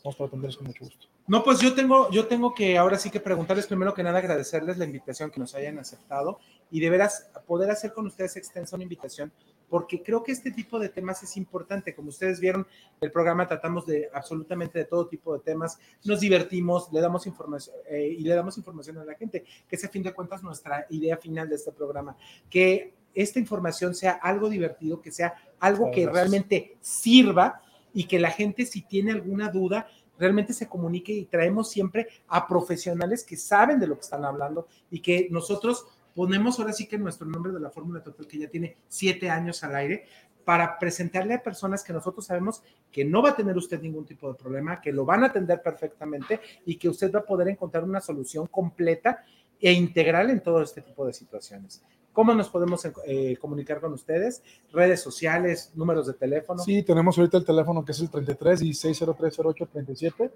[0.04, 1.08] Vamos para atenderles con mucho gusto.
[1.28, 4.78] No, pues yo tengo, yo tengo que ahora sí que preguntarles primero que nada, agradecerles
[4.78, 6.40] la invitación que nos hayan aceptado
[6.72, 9.32] y de veras poder hacer con ustedes extensa una invitación,
[9.70, 11.94] porque creo que este tipo de temas es importante.
[11.94, 12.66] Como ustedes vieron,
[13.00, 17.76] el programa tratamos de absolutamente de todo tipo de temas, nos divertimos, le damos información
[17.88, 20.88] eh, y le damos información a la gente, que es a fin de cuentas nuestra
[20.90, 22.18] idea final de este programa,
[22.50, 27.62] que esta información sea algo divertido, que sea algo que realmente sirva
[27.94, 32.48] y que la gente si tiene alguna duda realmente se comunique y traemos siempre a
[32.48, 35.86] profesionales que saben de lo que están hablando y que nosotros
[36.16, 39.64] ponemos ahora sí que nuestro nombre de la Fórmula Total, que ya tiene siete años
[39.64, 40.06] al aire,
[40.46, 44.28] para presentarle a personas que nosotros sabemos que no va a tener usted ningún tipo
[44.28, 47.84] de problema, que lo van a atender perfectamente y que usted va a poder encontrar
[47.84, 49.24] una solución completa
[49.60, 51.84] e integral en todo este tipo de situaciones.
[52.14, 54.44] ¿Cómo nos podemos eh, comunicar con ustedes?
[54.74, 56.62] Redes sociales, números de teléfono.
[56.62, 60.32] Sí, tenemos ahorita el teléfono que es el 33 160308 37.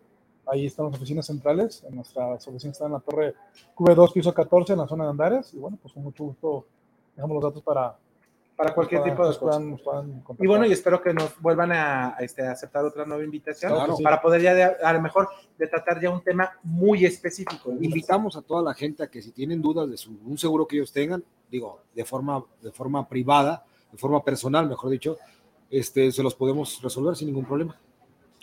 [0.48, 1.84] Ahí están las oficinas centrales.
[1.88, 3.34] En nuestras oficinas están en la torre
[3.76, 5.54] Q2, piso 14, en la zona de Andares.
[5.54, 6.66] Y bueno, pues con mucho gusto
[7.16, 7.98] dejamos los datos para,
[8.56, 9.58] para cualquier para- tipo de nos cosa.
[9.60, 10.24] puedan- puedan.
[10.40, 13.74] Y bueno, y espero que nos vuelvan a, a, este, a aceptar otra nueva invitación
[13.74, 14.04] Claro que sí.
[14.04, 15.28] para poder ya de- a lo mejor
[15.58, 17.72] de tratar ya un tema muy específico.
[17.80, 20.78] Invitamos a toda la gente a que si tienen dudas de su- un seguro que
[20.78, 25.18] ellos tengan, digo, de forma, de forma privada, de forma personal, mejor dicho,
[25.70, 27.78] este, se los podemos resolver sin ningún problema.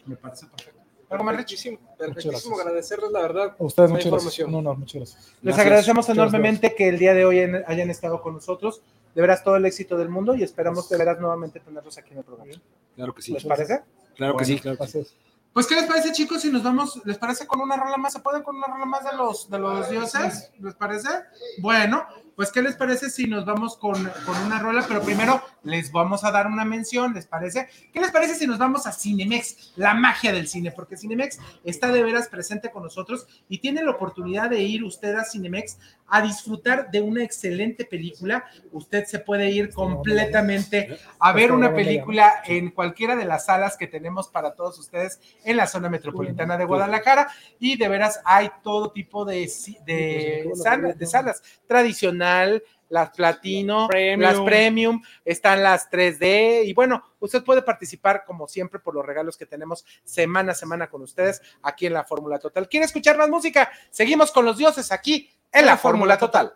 [0.06, 0.80] Me parece perfecto.
[1.09, 2.59] Algo más richísimo, perfectísimo, gracias.
[2.60, 3.56] agradecerles la verdad.
[3.59, 4.39] A ustedes, la muchas gracias.
[4.39, 4.48] información.
[4.48, 5.24] Un honor, muchas gracias.
[5.26, 5.66] Les Gracias.
[5.66, 8.82] agradecemos enormemente que el día de hoy hayan estado con nosotros.
[9.14, 12.18] De veras todo el éxito del mundo y esperamos de veras nuevamente tenerlos aquí en
[12.18, 12.52] el programa.
[12.94, 13.32] Claro que sí.
[13.32, 13.82] ¿Les parece?
[14.16, 15.06] Claro que sí, claro que sí.
[15.52, 16.40] Pues, ¿qué les parece, chicos?
[16.40, 18.14] Si nos vamos, ¿les parece con una rola más?
[18.14, 20.51] ¿Se pueden con una rola más de los, de los dioses?
[20.59, 21.10] ¿Les parece?
[21.59, 23.94] Bueno, pues, ¿qué les parece si nos vamos con,
[24.24, 24.82] con una rola?
[24.89, 27.68] Pero primero les vamos a dar una mención, ¿les parece?
[27.93, 30.72] ¿Qué les parece si nos vamos a Cinemex, la magia del cine?
[30.72, 35.14] Porque Cinemex está de veras presente con nosotros y tiene la oportunidad de ir usted
[35.14, 35.78] a Cinemex
[36.09, 38.44] a disfrutar de una excelente película.
[38.70, 43.86] Usted se puede ir completamente a ver una película en cualquiera de las salas que
[43.86, 47.28] tenemos para todos ustedes en la zona metropolitana de Guadalajara
[47.59, 49.51] y de veras hay todo tipo de,
[49.86, 52.62] de salas tradicional,
[52.93, 54.20] las platino, Premium.
[54.20, 59.39] las premium, están las 3D y bueno, usted puede participar como siempre por los regalos
[59.39, 62.69] que tenemos semana a semana con ustedes aquí en la Fórmula Total.
[62.69, 63.73] ¿Quiere escuchar más música?
[63.90, 66.52] Seguimos con los dioses aquí en la Fórmula Total.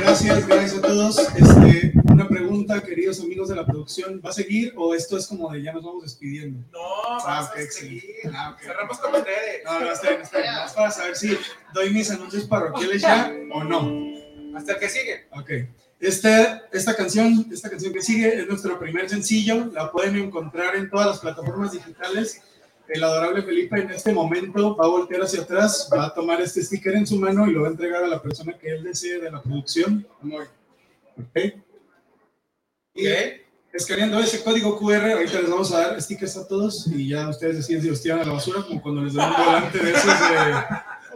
[0.00, 1.18] Gracias, gracias a todos.
[1.18, 5.50] Este, una pregunta, queridos amigos de la producción, ¿va a seguir o esto es como
[5.50, 6.60] de ya nos vamos despidiendo?
[6.72, 6.80] No,
[7.26, 8.30] ah, ok, excelente.
[8.32, 8.62] Ah, ok.
[8.62, 9.64] Cerramos con ustedes.
[9.64, 10.54] No, no, está bien, está bien.
[10.54, 11.38] Más para saber si
[11.72, 14.56] doy mis anuncios parroquiales ya o no.
[14.56, 15.26] Hasta el que sigue.
[15.32, 15.50] Ok.
[15.98, 19.66] Este, esta canción, esta canción que sigue es nuestro primer sencillo.
[19.72, 22.42] La pueden encontrar en todas las plataformas digitales.
[22.88, 26.62] El adorable Felipe en este momento va a voltear hacia atrás, va a tomar este
[26.62, 29.20] sticker en su mano y lo va a entregar a la persona que él desee
[29.20, 30.06] de la producción.
[30.22, 30.48] Amor.
[31.18, 31.54] Ok.
[32.94, 33.06] Y
[33.72, 37.56] escaneando ese código QR, ahorita les vamos a dar stickers a todos y ya ustedes
[37.56, 40.06] deciden si los tiran a la basura, como cuando les dan un volante de esos
[40.06, 40.54] de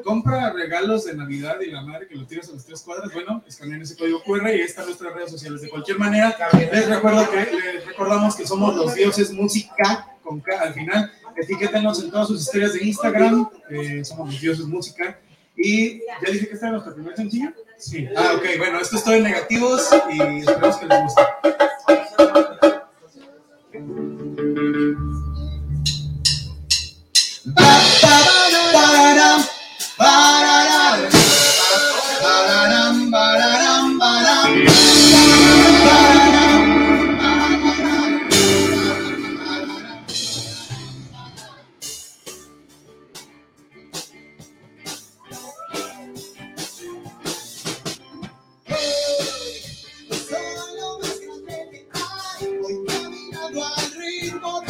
[0.03, 3.13] compra regalos de Navidad y la madre que lo tiras a las tres cuadras.
[3.13, 5.63] Bueno, escanean ese código QR y ahí están nuestras redes sociales.
[5.63, 10.61] De cualquier manera, les recuerdo que les recordamos que somos los dioses música con K
[10.61, 11.13] al final.
[11.37, 13.49] Etiquétenos en todas sus historias de Instagram.
[13.71, 15.19] eh, somos los dioses música.
[15.57, 17.53] Y ya dije que este era nuestro primer sencillo.
[17.77, 18.09] Sí.
[18.17, 18.45] Ah, ok.
[18.59, 21.23] Bueno, esto es todo en negativos y esperamos que les guste.
[54.01, 54.70] Caminando al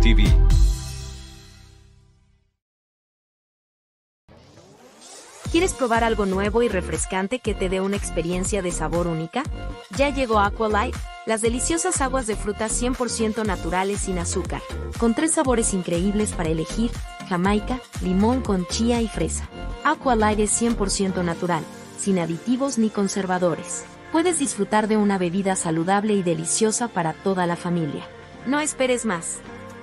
[0.00, 0.24] TV.
[5.50, 9.42] ¿Quieres probar algo nuevo y refrescante que te dé una experiencia de sabor única?
[9.96, 10.94] Ya llegó Aqualight,
[11.26, 14.62] las deliciosas aguas de frutas 100% naturales sin azúcar,
[14.98, 16.90] con tres sabores increíbles para elegir,
[17.28, 19.48] jamaica, limón con chía y fresa.
[19.84, 21.64] Aqualight es 100% natural,
[21.98, 23.84] sin aditivos ni conservadores.
[24.10, 28.06] Puedes disfrutar de una bebida saludable y deliciosa para toda la familia.
[28.46, 29.40] No esperes más.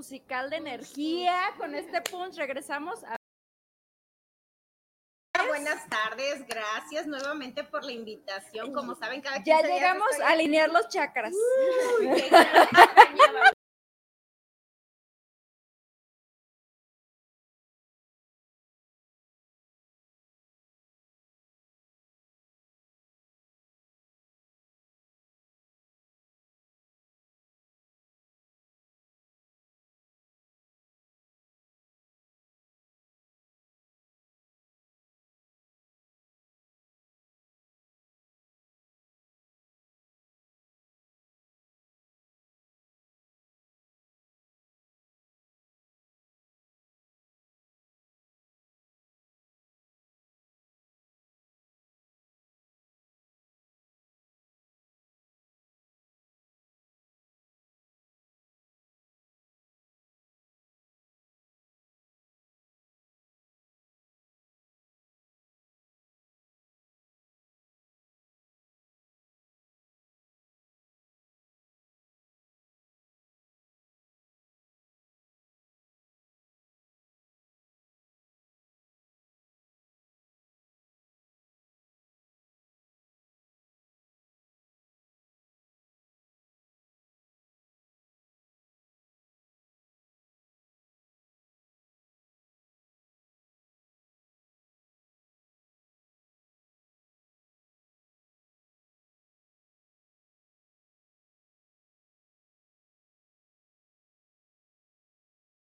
[0.00, 3.16] Musical de energía, con este punch, regresamos a...
[5.46, 8.72] Buenas tardes, gracias nuevamente por la invitación.
[8.72, 11.34] Como saben, cada Ya 15 días llegamos a alinear los chakras.
[12.00, 12.08] Uy,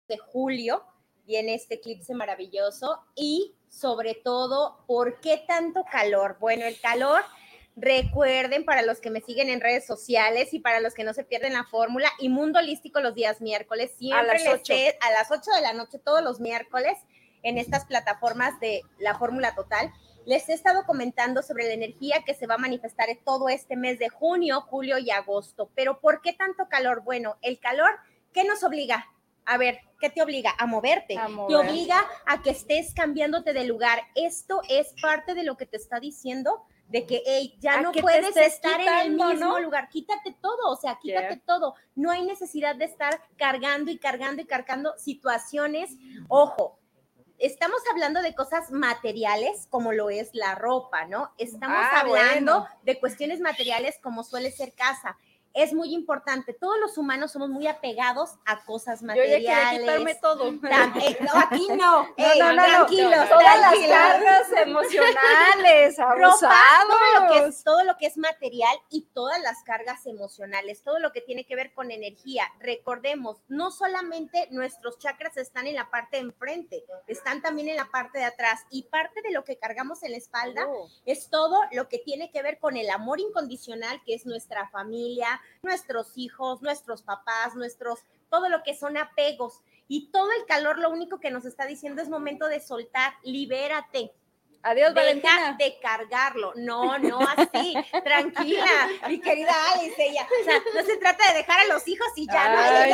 [0.08, 0.84] de julio
[1.26, 6.38] viene este eclipse maravilloso y sobre todo, ¿por qué tanto calor?
[6.40, 7.22] Bueno, el calor,
[7.76, 11.24] recuerden para los que me siguen en redes sociales y para los que no se
[11.24, 14.74] pierden la fórmula, y Mundo Holístico los días miércoles, siempre las les ocho.
[14.74, 16.98] sé- a las 8 de la noche todos los miércoles
[17.44, 19.92] en estas plataformas de la fórmula total.
[20.26, 23.76] Les he estado comentando sobre la energía que se va a manifestar en todo este
[23.78, 25.70] mes de junio, julio y agosto.
[25.76, 27.04] Pero ¿por qué tanto calor?
[27.04, 27.92] Bueno, el calor,
[28.34, 29.06] ¿qué nos obliga?
[29.50, 30.54] A ver, ¿qué te obliga?
[30.58, 31.18] A moverte.
[31.18, 34.04] A Te obliga a que estés cambiándote de lugar.
[34.14, 38.36] Esto es parte de lo que te está diciendo de que hey, ya no puedes
[38.36, 39.60] estar en el mismo ¿no?
[39.60, 39.90] lugar.
[39.90, 41.42] Quítate todo, o sea, quítate Yeah.
[41.46, 41.76] todo.
[41.96, 45.92] No hay necesidad de estar cargando y cargando y cargando situaciones.
[46.28, 46.80] Ojo,
[47.38, 51.32] estamos hablando de cosas materiales como lo es la ropa, ¿no?
[51.38, 52.68] Estamos Ah, hablando bueno.
[52.84, 55.18] de cuestiones materiales como suele ser casa.
[55.58, 56.54] Es muy importante.
[56.54, 59.80] Todos los humanos somos muy apegados a cosas Yo ya materiales.
[59.82, 60.48] quitarme todo.
[61.08, 62.04] Eh, no, aquí no.
[62.04, 66.56] No, Ey, no, no, tranquilos, Todas las cargas emocionales, Ropa,
[66.88, 71.00] todo lo, que es, todo lo que es material y todas las cargas emocionales, todo
[71.00, 72.44] lo que tiene que ver con energía.
[72.60, 77.86] Recordemos, no solamente nuestros chakras están en la parte de enfrente, están también en la
[77.86, 80.88] parte de atrás y parte de lo que cargamos en la espalda Oh.
[81.06, 85.40] es todo lo que tiene que ver con el amor incondicional, que es nuestra familia,
[85.62, 88.00] nuestros hijos, nuestros papás, nuestros,
[88.30, 89.62] todo lo que son apegos.
[89.88, 94.12] Y todo el calor lo único que nos está diciendo es momento de soltar, libérate.
[94.64, 95.56] Adiós, Deja Valentina.
[95.58, 96.54] de cargarlo.
[96.56, 97.74] No, no así.
[98.04, 98.66] Tranquila,
[99.08, 99.96] mi querida Alice.
[99.98, 102.50] Ella, o sea, no se trata de dejar a los hijos y ya,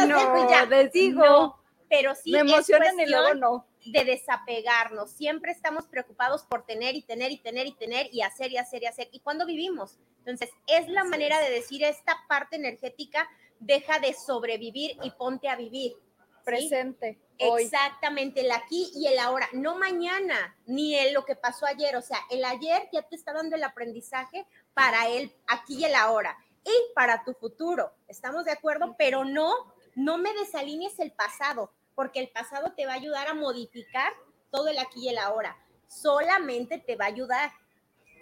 [0.06, 0.66] no, Ay, y ya.
[0.66, 1.24] les digo.
[1.26, 1.60] No,
[1.90, 3.66] pero sí Me emocionan y luego no.
[3.85, 5.11] De desapegarnos.
[5.11, 8.84] Siempre estamos preocupados por tener y tener y tener y tener y hacer y hacer
[8.84, 9.10] y hacer.
[9.11, 9.97] ¿Y cuándo vivimos?
[10.19, 13.30] Entonces, es la manera de decir esta parte energética,
[13.60, 15.93] deja de sobrevivir y ponte a vivir.
[15.93, 15.99] ¿sí?
[16.45, 17.19] Presente.
[17.39, 17.64] Hoy.
[17.64, 21.95] Exactamente, el aquí y el ahora, no mañana, ni el lo que pasó ayer.
[21.95, 25.95] O sea, el ayer ya te está dando el aprendizaje para el aquí y el
[25.95, 27.93] ahora y para tu futuro.
[28.07, 28.95] ¿Estamos de acuerdo?
[28.97, 29.53] Pero no,
[29.95, 34.11] no me desalinees el pasado, porque el pasado te va a ayudar a modificar
[34.52, 35.57] todo el aquí y el ahora.
[35.88, 37.52] Solamente te va a ayudar.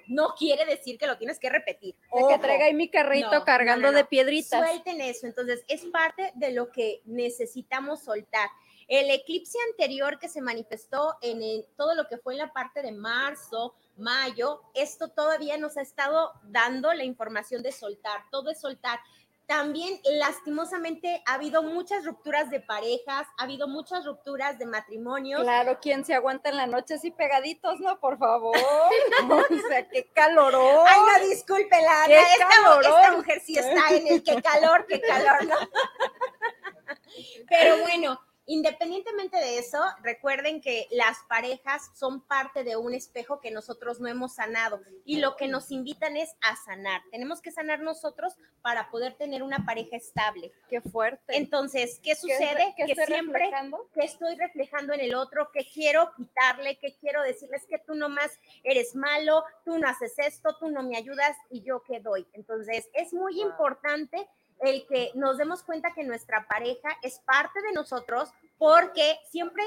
[0.08, 1.96] No quiere decir que lo tienes que repetir.
[2.14, 4.60] De que traiga ahí mi carrito No, cargando no, no, de piedritas.
[4.60, 5.26] Suelten eso.
[5.28, 8.50] Entonces, es parte de lo que necesitamos soltar.
[8.88, 12.82] El eclipse anterior que se manifestó en el- todo lo que fue en la parte
[12.82, 18.60] de marzo, mayo, esto todavía nos ha estado dando la información de soltar, todo es
[18.60, 19.00] soltar.
[19.48, 25.42] También, lastimosamente, ha habido muchas rupturas de parejas, ha habido muchas rupturas de matrimonios.
[25.42, 28.00] Claro, ¿quién se aguanta en la noche así pegaditos, no?
[28.00, 28.56] Por favor.
[29.30, 30.86] o sea, qué calorón.
[30.88, 33.18] Ay, no, discúlpela, Qué esta, mu- esta calorón.
[33.18, 35.56] mujer sí está en el qué calor, qué calor, ¿no?
[37.50, 38.22] Pero bueno,
[38.52, 44.10] Independientemente de eso, recuerden que las parejas son parte de un espejo que nosotros no
[44.10, 47.02] hemos sanado y lo que nos invitan es a sanar.
[47.12, 50.52] Tenemos que sanar nosotros para poder tener una pareja estable.
[50.70, 51.38] Qué fuerte.
[51.38, 52.74] Entonces, ¿qué ¿Qué sucede?
[52.76, 53.90] qué que siempre reflejando?
[53.94, 58.38] que estoy reflejando en el otro, que quiero quitarle, que quiero decirles que tú nomás
[58.66, 62.28] eres malo, tú no haces esto, tú no me ayudas y yo qué doy.
[62.34, 64.28] Entonces, es muy importante
[64.62, 69.64] el que nos demos cuenta que nuestra pareja es parte de nosotros porque siempre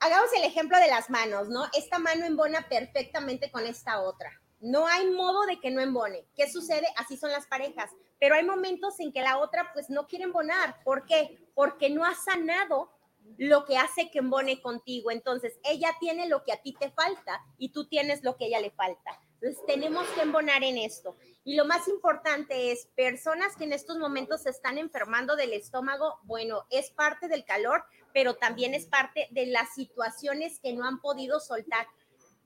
[0.00, 1.66] hagamos el ejemplo de las manos, ¿no?
[1.76, 4.30] Esta mano embona perfectamente con esta otra.
[4.60, 6.26] No hay modo de que no embone.
[6.34, 6.86] ¿Qué sucede?
[6.96, 7.90] Así son las parejas.
[8.18, 10.82] Pero hay momentos en que la otra pues no quiere embonar.
[10.84, 11.48] ¿Por qué?
[11.54, 12.92] Porque no ha sanado
[13.38, 15.10] lo que hace que embone contigo.
[15.10, 18.48] Entonces, ella tiene lo que a ti te falta y tú tienes lo que a
[18.48, 19.20] ella le falta.
[19.66, 21.16] Tenemos que embonar en esto.
[21.44, 26.20] Y lo más importante es, personas que en estos momentos se están enfermando del estómago,
[26.22, 31.00] bueno, es parte del calor, pero también es parte de las situaciones que no han
[31.00, 31.88] podido soltar.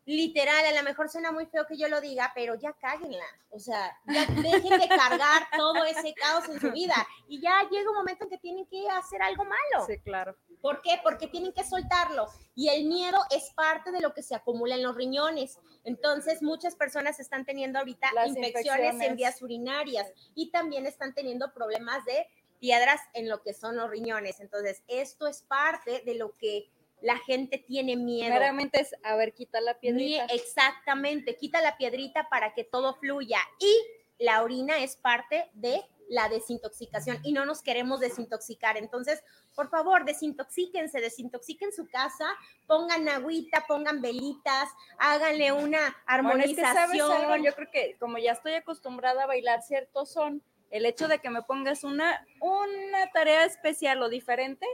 [0.06, 3.24] Literal, a lo mejor suena muy feo que yo lo diga, pero ya cáguenla.
[3.50, 6.94] O sea, ya dejen de cargar todo ese caos en su vida.
[7.26, 9.84] Y ya llega un momento en que tienen que hacer algo malo.
[9.84, 10.36] Sí, claro.
[10.60, 11.00] ¿Por qué?
[11.02, 12.28] Porque tienen que soltarlo.
[12.54, 15.58] Y el miedo es parte de lo que se acumula en los riñones.
[15.82, 20.06] Entonces, muchas personas están teniendo ahorita infecciones en vías urinarias
[20.36, 22.28] y también están teniendo problemas de
[22.60, 24.38] piedras en lo que son los riñones.
[24.38, 26.70] Entonces, esto es parte de lo que
[27.06, 28.34] la gente tiene miedo.
[28.34, 30.24] Meramente es, a ver, quita la piedrita.
[30.24, 33.38] exactamente, quita la piedrita para que todo fluya.
[33.60, 33.72] Y
[34.18, 38.76] la orina es parte de la desintoxicación y no nos queremos desintoxicar.
[38.76, 39.22] Entonces,
[39.54, 42.26] por favor, desintoxíquense, desintoxiquen su casa,
[42.66, 44.68] pongan agüita, pongan velitas,
[44.98, 47.12] háganle una Bueno, es que, ¿sabes armonización.
[47.12, 47.36] algo?
[47.44, 51.30] Yo creo que como ya estoy acostumbrada a bailar cierto son, el hecho de que
[51.30, 54.66] me pongas una, una tarea especial o diferente,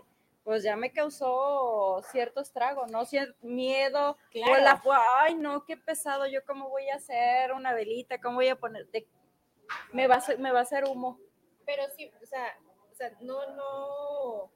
[0.44, 3.02] pues ya me causó cierto estrago, ¿no?
[3.04, 4.52] Cier- miedo, Claro.
[4.52, 4.82] o la,
[5.20, 8.88] ay, no, qué pesado, yo cómo voy a hacer una velita, cómo voy a poner,
[8.90, 9.06] de-
[9.92, 11.18] me, va a me va a hacer humo.
[11.64, 12.46] Pero sí, o sea,
[12.90, 14.50] o sea, no, no,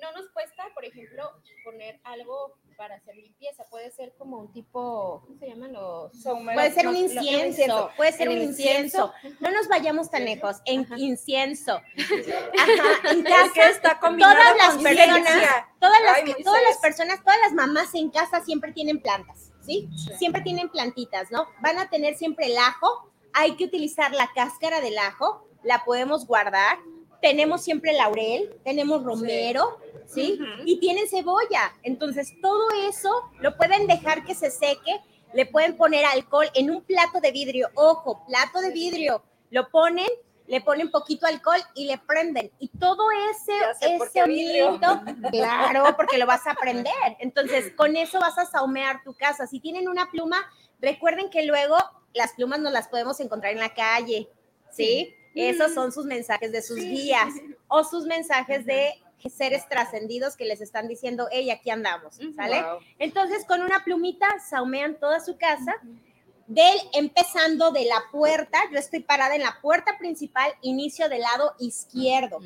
[0.00, 1.32] no nos cuesta, por ejemplo,
[1.64, 3.64] poner algo para hacer limpieza.
[3.70, 6.12] Puede ser como un tipo, ¿cómo se llaman los?
[6.22, 9.12] Puede ser un incienso, puede ser un incienso.
[9.40, 11.72] No nos vayamos tan lejos, en incienso.
[11.96, 16.62] Ajá, en Es casa, que está combinado todas las con personas, todas las, Ay, todas
[16.62, 19.88] las personas, todas las mamás en casa siempre tienen plantas, ¿sí?
[20.16, 21.48] Siempre tienen plantitas, ¿no?
[21.60, 26.26] Van a tener siempre el ajo, hay que utilizar la cáscara del ajo, la podemos
[26.26, 26.78] guardar.
[27.20, 30.38] Tenemos siempre laurel, tenemos romero, ¿sí?
[30.64, 31.74] Y tienen cebolla.
[31.82, 35.00] Entonces, todo eso lo pueden dejar que se seque,
[35.34, 37.70] le pueden poner alcohol en un plato de vidrio.
[37.74, 39.22] Ojo, plato de vidrio.
[39.50, 40.08] Lo ponen,
[40.46, 42.50] le ponen poquito alcohol y le prenden.
[42.58, 43.52] Y todo ese,
[43.94, 47.16] ese humito, claro, porque lo vas a prender.
[47.18, 49.46] Entonces, con eso vas a saumear tu casa.
[49.46, 50.38] Si tienen una pluma,
[50.80, 51.76] recuerden que luego
[52.14, 54.28] las plumas no las podemos encontrar en la calle,
[54.70, 55.14] ¿sí?
[55.38, 57.32] Esos son sus mensajes de sus guías
[57.68, 58.94] o sus mensajes de
[59.28, 62.62] seres trascendidos que les están diciendo, hey, aquí andamos, ¿sale?
[62.62, 62.78] Wow.
[62.98, 65.74] Entonces, con una plumita saumean toda su casa.
[66.46, 71.54] Del, empezando de la puerta, yo estoy parada en la puerta principal, inicio del lado
[71.58, 72.38] izquierdo.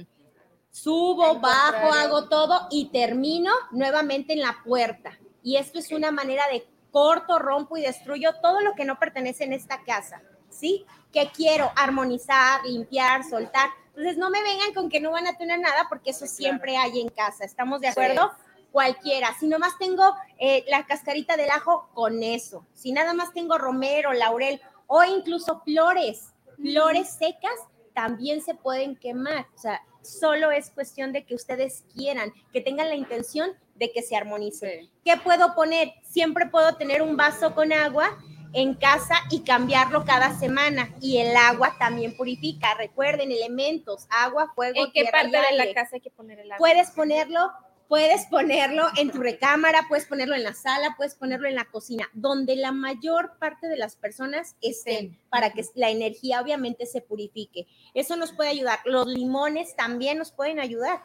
[0.71, 5.19] Subo, bajo, hago todo y termino nuevamente en la puerta.
[5.43, 9.45] Y esto es una manera de corto, rompo y destruyo todo lo que no pertenece
[9.45, 10.23] en esta casa,
[10.53, 10.85] ¿sí?
[11.13, 13.71] Que quiero armonizar, limpiar, soltar.
[13.89, 17.01] Entonces, no me vengan con que no van a tener nada porque eso siempre hay
[17.01, 17.45] en casa.
[17.45, 17.93] ¿Estamos de Sí.
[17.93, 18.33] acuerdo?
[18.71, 19.35] Cualquiera.
[19.39, 22.65] Si nomás tengo eh, la cascarita del ajo, con eso.
[22.75, 27.53] Si nada más tengo romero, laurel o incluso flores, flores secas,
[27.95, 29.47] también se pueden quemar.
[29.55, 34.03] O sea, solo es cuestión de que ustedes quieran, que tengan la intención de que
[34.03, 34.89] se armonice.
[35.05, 35.93] ¿Qué puedo poner?
[36.03, 38.17] Siempre puedo tener un vaso con agua
[38.53, 40.91] en casa y cambiarlo cada semana.
[41.01, 42.75] Y el agua también purifica.
[42.75, 46.39] Recuerden, elementos, agua, fuego, ¿En qué tierra parte y de la casa hay que poner
[46.41, 46.59] el agua?
[46.59, 47.53] Puedes ponerlo,
[47.89, 52.09] puedes ponerlo en tu recámara, puedes ponerlo en la sala, puedes ponerlo en la cocina,
[52.15, 57.67] donde la mayor parte de las personas estén, para que la energía obviamente se purifique.
[57.95, 58.79] Eso nos puede ayudar.
[58.85, 61.03] Los limones también nos pueden ayudar.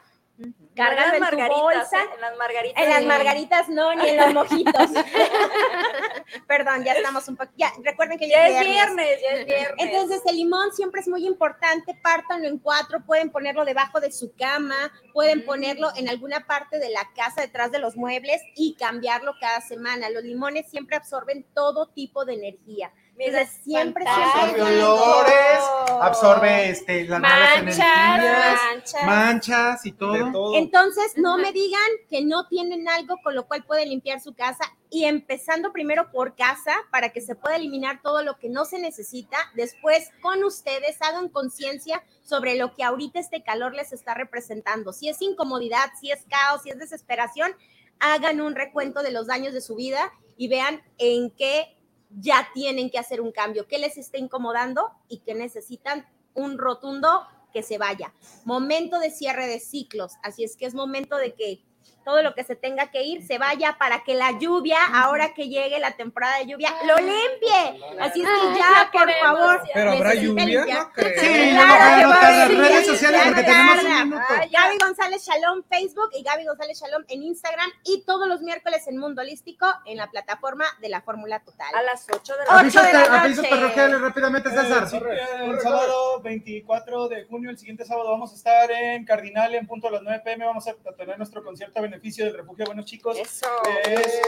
[0.76, 1.98] Cárgalo en las tu margaritas, bolsa.
[1.98, 2.08] ¿eh?
[2.14, 2.84] En las margaritas.
[2.84, 4.92] En las margaritas no, ni en los mojitos.
[6.48, 7.52] Perdón, ya estamos un poco.
[7.58, 9.76] Ya, recuerden que Ya es viernes, ya es viernes.
[9.80, 11.98] Entonces, el limón siempre es muy importante.
[12.04, 13.04] Pártanlo en cuatro.
[13.06, 14.76] Pueden ponerlo debajo de su cama,
[15.14, 19.62] pueden ponerlo en alguna parte de la casa, detrás de los muebles y cambiarlo cada
[19.62, 20.10] semana.
[20.12, 22.94] Los limones siempre absorben todo tipo de energía.
[23.20, 24.84] Entonces, siempre, Absorbe siempre.
[24.84, 25.60] olores,
[26.02, 29.04] absorbe este, las malas Manchas, energías, manchas.
[29.06, 30.56] manchas y todo.
[30.56, 34.64] Entonces, no me digan que no tienen algo con lo cual pueden limpiar su casa
[34.90, 38.78] y empezando primero por casa para que se pueda eliminar todo lo que no se
[38.80, 39.38] necesita.
[39.56, 44.94] Después, con ustedes, hagan conciencia sobre lo que ahorita este calor les está representando.
[44.94, 47.52] Si es incomodidad, si es caos, si es desesperación,
[48.00, 51.77] hagan un recuento de los daños de su vida y vean en qué
[52.10, 57.28] ya tienen que hacer un cambio, qué les está incomodando y que necesitan un rotundo
[57.52, 58.14] que se vaya.
[58.46, 61.67] Momento de cierre de ciclos, así es que es momento de que
[62.08, 65.50] todo lo que se tenga que ir se vaya para que la lluvia, ahora que
[65.50, 67.84] llegue la temporada de lluvia, lo limpie.
[68.00, 69.38] Así es que Ay, ya, por queremos.
[69.38, 69.62] favor.
[69.74, 71.20] Pero habrá lluvia, no creo.
[71.20, 74.26] Sí, Claro no, haber Redes sociales, porque tenemos un minuto.
[74.30, 78.88] Ay, Gaby González Shalom Facebook y Gaby González Shalom en Instagram y todos los miércoles
[78.88, 81.76] en Mundo Holístico en la plataforma de la Fórmula Total.
[81.76, 83.50] A las 8 de la Avisos, Ocho de la avisos noche.
[83.54, 84.88] parroquiales rápidamente, César.
[85.12, 89.68] Eh, el sábado 24 de junio, el siguiente sábado, vamos a estar en Cardinal en
[89.68, 90.46] punto a las 9 pm.
[90.46, 93.18] Vamos a tener nuestro concierto a beneficio del Refugio Buenos Chicos.
[93.18, 93.48] Eso.
[93.86, 94.22] Es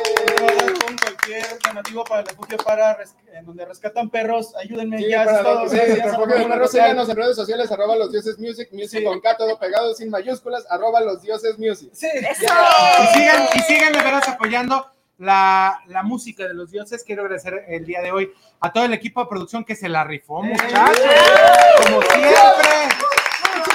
[0.84, 4.56] con cualquier donativo para el refugio para res- en donde rescatan perros.
[4.56, 5.24] Ayúdenme Sí, ya.
[5.26, 5.64] para es todo.
[5.66, 6.68] lo que sí, Total.
[6.70, 10.66] síganos en redes sociales, arroba los dioses music, music con K, todo pegado sin mayúsculas,
[10.70, 11.90] arroba los dioses music.
[11.94, 12.08] Sí.
[12.08, 14.88] Y sigan, y sigan de veras apoyando
[15.20, 17.04] la, la música de los dioses.
[17.04, 18.32] Quiero agradecer el día de hoy
[18.62, 21.00] a todo el equipo de producción que se la rifó, muchachos.
[21.86, 22.70] Como siempre.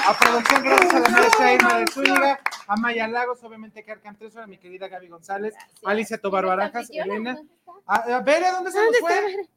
[0.07, 4.41] A producción, gracias a la maestra Irma de Zúñiga, a Maya Lagos, obviamente que Arcanteso,
[4.41, 5.55] a mi querida Gaby González,
[5.85, 7.39] Alicia Tobar Barajas, Elena.
[7.87, 9.49] A, a Bere, ¿dónde se nos ¿Dónde fue?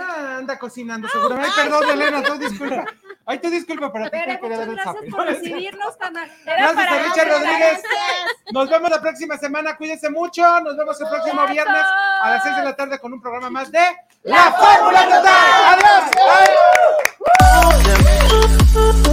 [0.00, 1.52] Ah, anda cocinando, seguramente.
[1.56, 2.84] Ay, perdón, Elena, tú disculpa.
[3.24, 5.10] Ay, tú disculpa, pero te quería dar el gracias zape.
[5.10, 6.14] por recibirnos tan
[6.44, 7.82] Gracias para a Richard Rodríguez.
[7.82, 8.52] gracias.
[8.52, 9.76] Nos vemos la próxima semana.
[9.76, 10.60] Cuídense mucho.
[10.60, 11.82] Nos vemos el próximo viernes
[12.22, 13.84] a las 6 de la tarde con un programa más de
[14.24, 15.78] La Fórmula Total.
[15.78, 16.10] Adiós.
[18.74, 19.09] Bye.